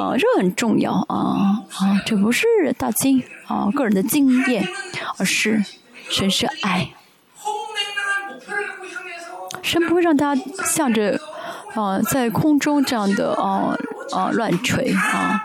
[0.00, 2.46] 啊，这很重要啊啊，这不是
[2.78, 4.66] 大经啊个人的经验，
[5.18, 5.62] 而是
[6.08, 6.88] 神是爱，
[9.62, 11.20] 神不会让大家向着
[11.74, 13.76] 啊在空中这样的啊。
[14.12, 15.42] 啊，乱锤啊！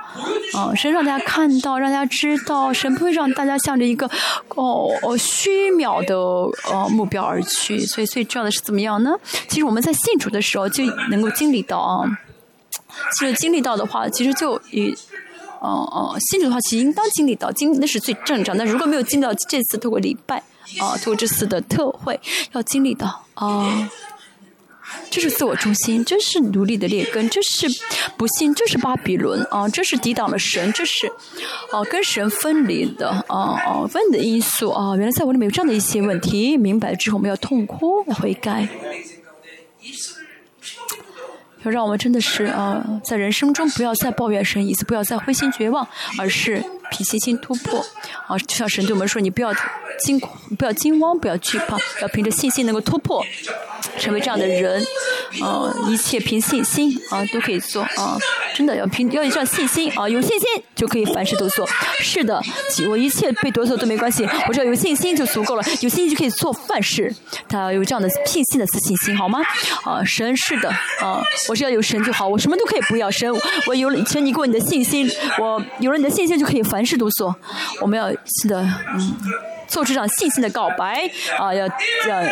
[0.53, 4.09] 啊，神让大家看到，让大家知道，神不会让大家向着一个
[4.55, 7.79] 哦哦虚渺的呃目标而去。
[7.85, 9.11] 所以最重要的是怎么样呢？
[9.47, 12.03] 其实我们在信主的时候就能够经历到啊，
[13.17, 14.95] 其实经历到的话，其实就与
[15.59, 18.57] 哦哦信主的话，其实应当经历到，经那是最正常。
[18.57, 20.37] 但如果没有经历到这次透过礼拜
[20.79, 22.19] 啊，透过这次的特会，
[22.53, 23.89] 要经历到啊。
[25.09, 27.67] 这是自我中心，这是奴隶的劣根，这是
[28.17, 31.07] 不幸，这是巴比伦啊，这是抵挡了神，这是
[31.71, 34.95] 哦跟神分离的啊啊分的因素啊。
[34.95, 38.67] 原来在我里面有这样的一些问题，明白了之后我们要痛哭悔改，
[41.63, 45.87] 要让我们真的是啊，在人生中不要再抱怨神，意思不要再灰心绝望，
[46.17, 47.85] 而是凭信心突破
[48.27, 48.37] 啊。
[48.37, 49.53] 就像神对我们说：“你不要
[49.99, 50.19] 惊，
[50.57, 53.23] 不要惊慌，不要惧怕， 要凭着信心能够突破。”
[53.99, 54.83] 成为这样的人，
[55.41, 58.15] 啊，一切凭信心啊，都可以做啊，
[58.55, 61.67] 真的要凭要有这样信心啊，有信心就可以凡事都做。
[61.99, 62.39] 是的，
[62.87, 67.13] 我一切被夺走都没关系，我只要有信心就足够了，有信心就可以做凡事。
[67.49, 69.39] 他有这样的信心的自信心，好吗？
[69.83, 73.31] 啊，神是的，啊，我只要有神就好，我什么都可以不要神，
[73.65, 77.35] 我有了，请你给我你的信心，我有了你的信心就可以凡事都做。
[77.81, 78.61] 我们要是的，
[78.95, 79.56] 嗯。
[79.67, 82.23] 做出这样信心的告白啊，要要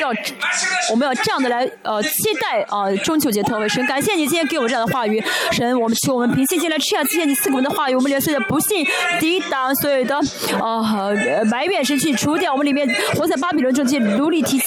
[0.00, 0.08] 要，
[0.90, 8.86] 我们要这样的来呃期待啊中秋节特会神，感谢你今天给我们这样的话语，神，我们求我们凭信心来吃下今天你赐给我们的话语，我们连所有的不信
[9.20, 10.16] 抵挡所有的
[10.60, 11.12] 啊
[11.50, 14.58] 埋怨神去除掉我们里面活在巴比伦中这些奴隶体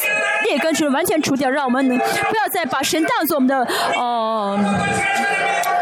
[0.43, 3.57] 劣根是完全除掉，让我们能不要再把神当做我们的
[3.95, 4.57] 呃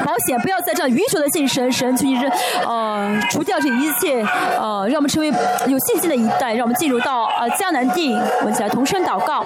[0.05, 2.25] 保险，不要再这样愚蠢的信神，神去是
[2.65, 4.25] 呃除掉这一切
[4.57, 5.27] 呃让我们成为
[5.67, 5.96] 有信。
[5.99, 9.45] 新的一代，让我们进入到呃江南地，我们起来同声祷告，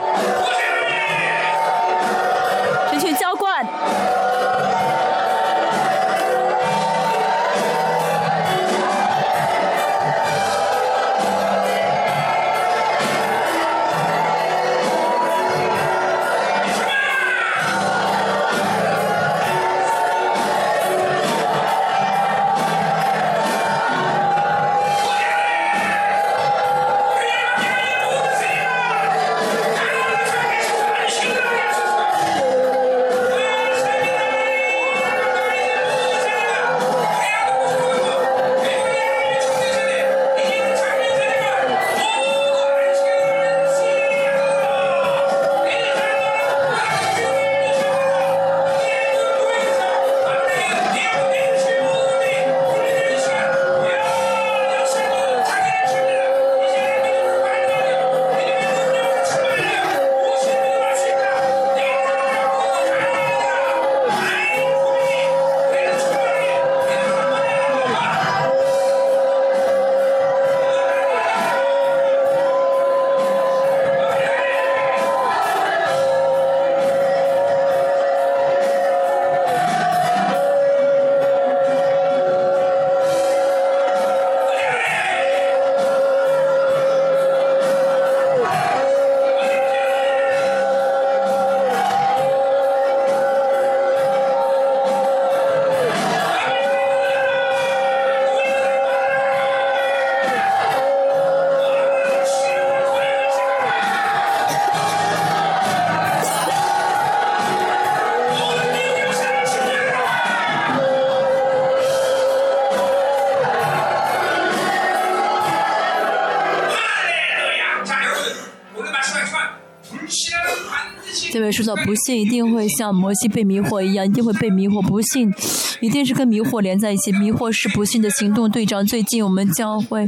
[121.61, 124.81] 知道不幸一定会像摩西被迷惑一样，一定会被迷惑。
[124.81, 125.31] 不幸
[125.79, 127.11] 一定是跟迷惑连在一起。
[127.11, 128.85] 迷惑是不幸的行动队长。
[128.85, 130.07] 最近我们将会，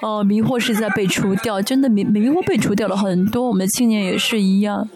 [0.00, 3.48] 哦，迷惑是在被除掉，真的迷迷惑被除掉了很多。
[3.48, 4.88] 我们青年也是一样。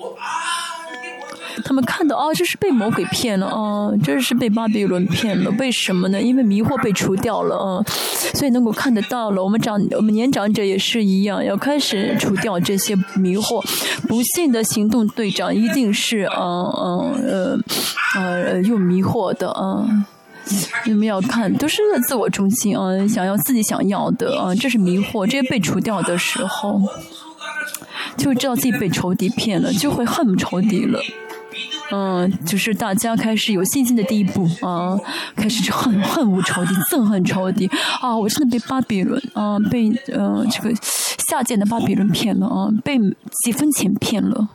[1.83, 5.50] 看到啊，这是被魔鬼骗了啊，这是被巴比伦骗了。
[5.59, 6.20] 为什么呢？
[6.20, 7.83] 因为迷惑被除掉了啊，
[8.34, 9.42] 所以能够看得到了。
[9.42, 13.65] 我们长，我们年长者也是一样，要开始除掉这些迷惑。
[14.09, 17.65] 不幸的行动队长一定是嗯嗯
[18.15, 19.86] 呃呃用迷惑的啊。
[20.84, 25.25] 你们要看，都是自我中心啊，想要自己想要的啊，这是迷惑。
[25.25, 26.81] 这些被除掉的时候，
[28.17, 30.99] 就知道自己被仇敌骗了，就会恨仇敌了。
[31.93, 34.97] 嗯，就是大家开始有信心的第一步啊，
[35.35, 37.69] 开始恨恨无仇敌，憎恨仇敌
[38.01, 38.17] 啊！
[38.17, 40.73] 我真的被巴比伦啊，被呃这个
[41.28, 42.99] 下贱的巴比伦骗了啊，被
[43.44, 44.51] 几分钱骗了。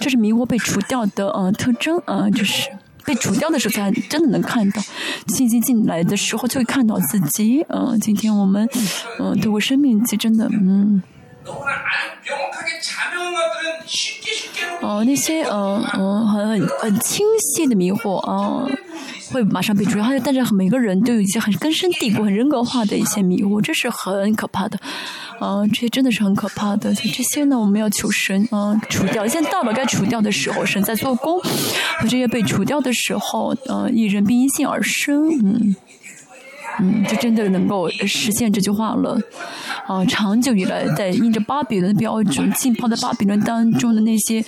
[0.00, 2.70] 这是迷惑被除掉的呃特征啊，就是
[3.04, 4.82] 被除掉的时候才真的能看到
[5.28, 7.64] 信心进来的时候就会看到自己。
[7.68, 8.68] 嗯，今天我们
[9.18, 11.02] 嗯对我生命其实真的嗯。
[14.82, 18.66] 哦，那些嗯嗯很很很清晰的迷惑啊，
[19.32, 20.04] 会马上被除掉。
[20.24, 24.78] 但是每个人都有一些很根深蒂固、很人格化的一些迷惑，这是很可怕的。
[25.40, 26.94] 啊，这些真的是很可怕的。
[26.94, 29.26] 这些呢，我们要求神啊除掉。
[29.26, 31.40] 现在到了该除掉的时候，神在做工。
[31.40, 35.28] 和这些被除掉的时候，呃，一人必因信而生。
[35.28, 35.76] 嗯。
[36.80, 39.18] 嗯，就真的能够实现这句话了，
[39.86, 44.44] 啊，长久以来在印着巴比伦的标准浸泡在巴比伦当中的那些，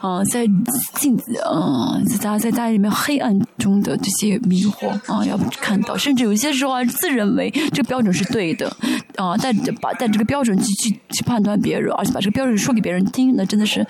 [0.00, 0.46] 啊，在
[0.94, 8.68] 镜子，啊，在在大家里面黑暗中的这些迷惑，啊，要看到，甚至有些时候还自认为这个标准是对的，
[9.16, 13.86] 啊，带着把带这个标准去去去判断别人，而且把这个标准说给别人听，那真的是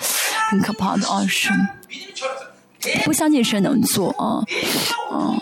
[0.51, 1.51] 很可怕的啊，是。
[3.05, 4.39] 不相信神能做啊，
[5.11, 5.35] 啊，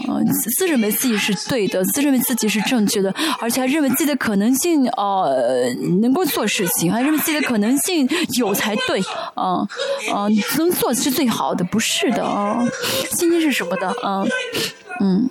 [0.58, 5.24] 自认为自己是对的，自认为自己是正确的，而且还认为自己的可能性啊
[6.00, 8.08] 能够做事情，还认为自己的可能性
[8.38, 9.00] 有才对
[9.34, 9.66] 啊
[10.12, 12.66] 啊，能做是最好的，不是的啊，
[13.18, 14.24] 信心是什么的啊？
[15.00, 15.28] 嗯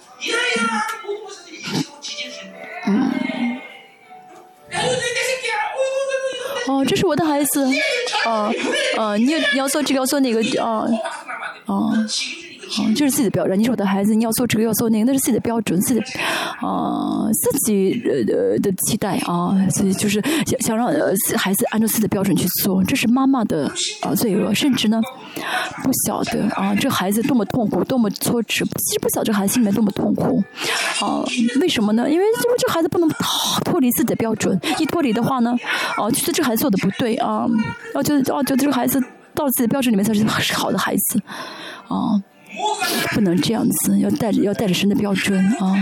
[2.87, 3.59] 嗯，
[6.67, 7.65] 哦，这是我的孩子，
[8.25, 8.51] 啊
[8.97, 10.85] 啊，你你要做这个要做那个啊。
[11.65, 11.93] 哦，
[12.79, 13.57] 哦，就是自己的标准。
[13.57, 15.99] 你是我的孩子，你要做这个要做那个，那是自己的标准，自己，
[16.59, 23.71] 啊，自己呃的期待啊，自己就是想想让呃孩子按照自己的标准去做，这是妈妈的
[24.01, 25.01] 啊罪恶，甚至呢
[25.83, 30.43] 不晓得啊这孩子多么痛苦，多么挫折，其实不晓得这孩子心里面多么痛苦，
[31.01, 31.23] 啊，
[31.61, 32.09] 为什么呢？
[32.09, 33.09] 因为因为这孩子不能
[33.63, 35.55] 脱离自己的标准，一脱离的话呢，
[35.97, 37.45] 啊，觉得这孩子做的不对啊，
[37.93, 39.01] 然后觉得哦，觉得这个孩子。
[39.35, 41.21] 到自己的标准里面才是好的孩子，
[41.89, 42.15] 啊，
[43.13, 45.75] 不能这样子，要带着要带着神的标准啊，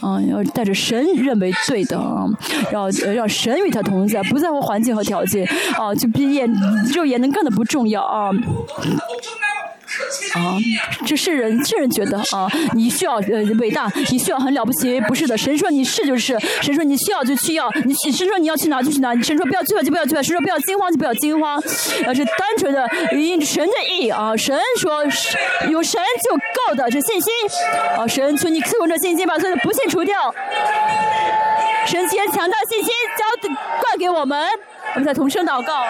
[0.00, 2.26] 啊，要带着神认为对的啊，
[2.72, 5.46] 要让神与他同在，不在乎环境和条件
[5.78, 6.46] 啊，就毕业
[6.94, 8.30] 肉眼能看的不重要啊。
[10.34, 10.56] 啊，
[11.06, 15.36] 这世人世人觉得啊，你需要呃伟大，你需要很了不起，不是的。
[15.36, 21.60] 神说你是就是，神说你需要就需要，你神说你要去哪就去哪，神说不要去就不要去，神说不要惊慌就不要惊慌，
[22.06, 24.36] 而是单纯的以神的意啊。
[24.36, 25.04] 神说
[25.68, 27.32] 有神就够的，这信心
[27.96, 30.34] 啊，神求你赐我这信心，把所有的不幸除掉。
[31.86, 33.48] 神先强大信心交
[33.80, 34.46] 灌给我们，
[34.94, 35.84] 我们再同声祷告。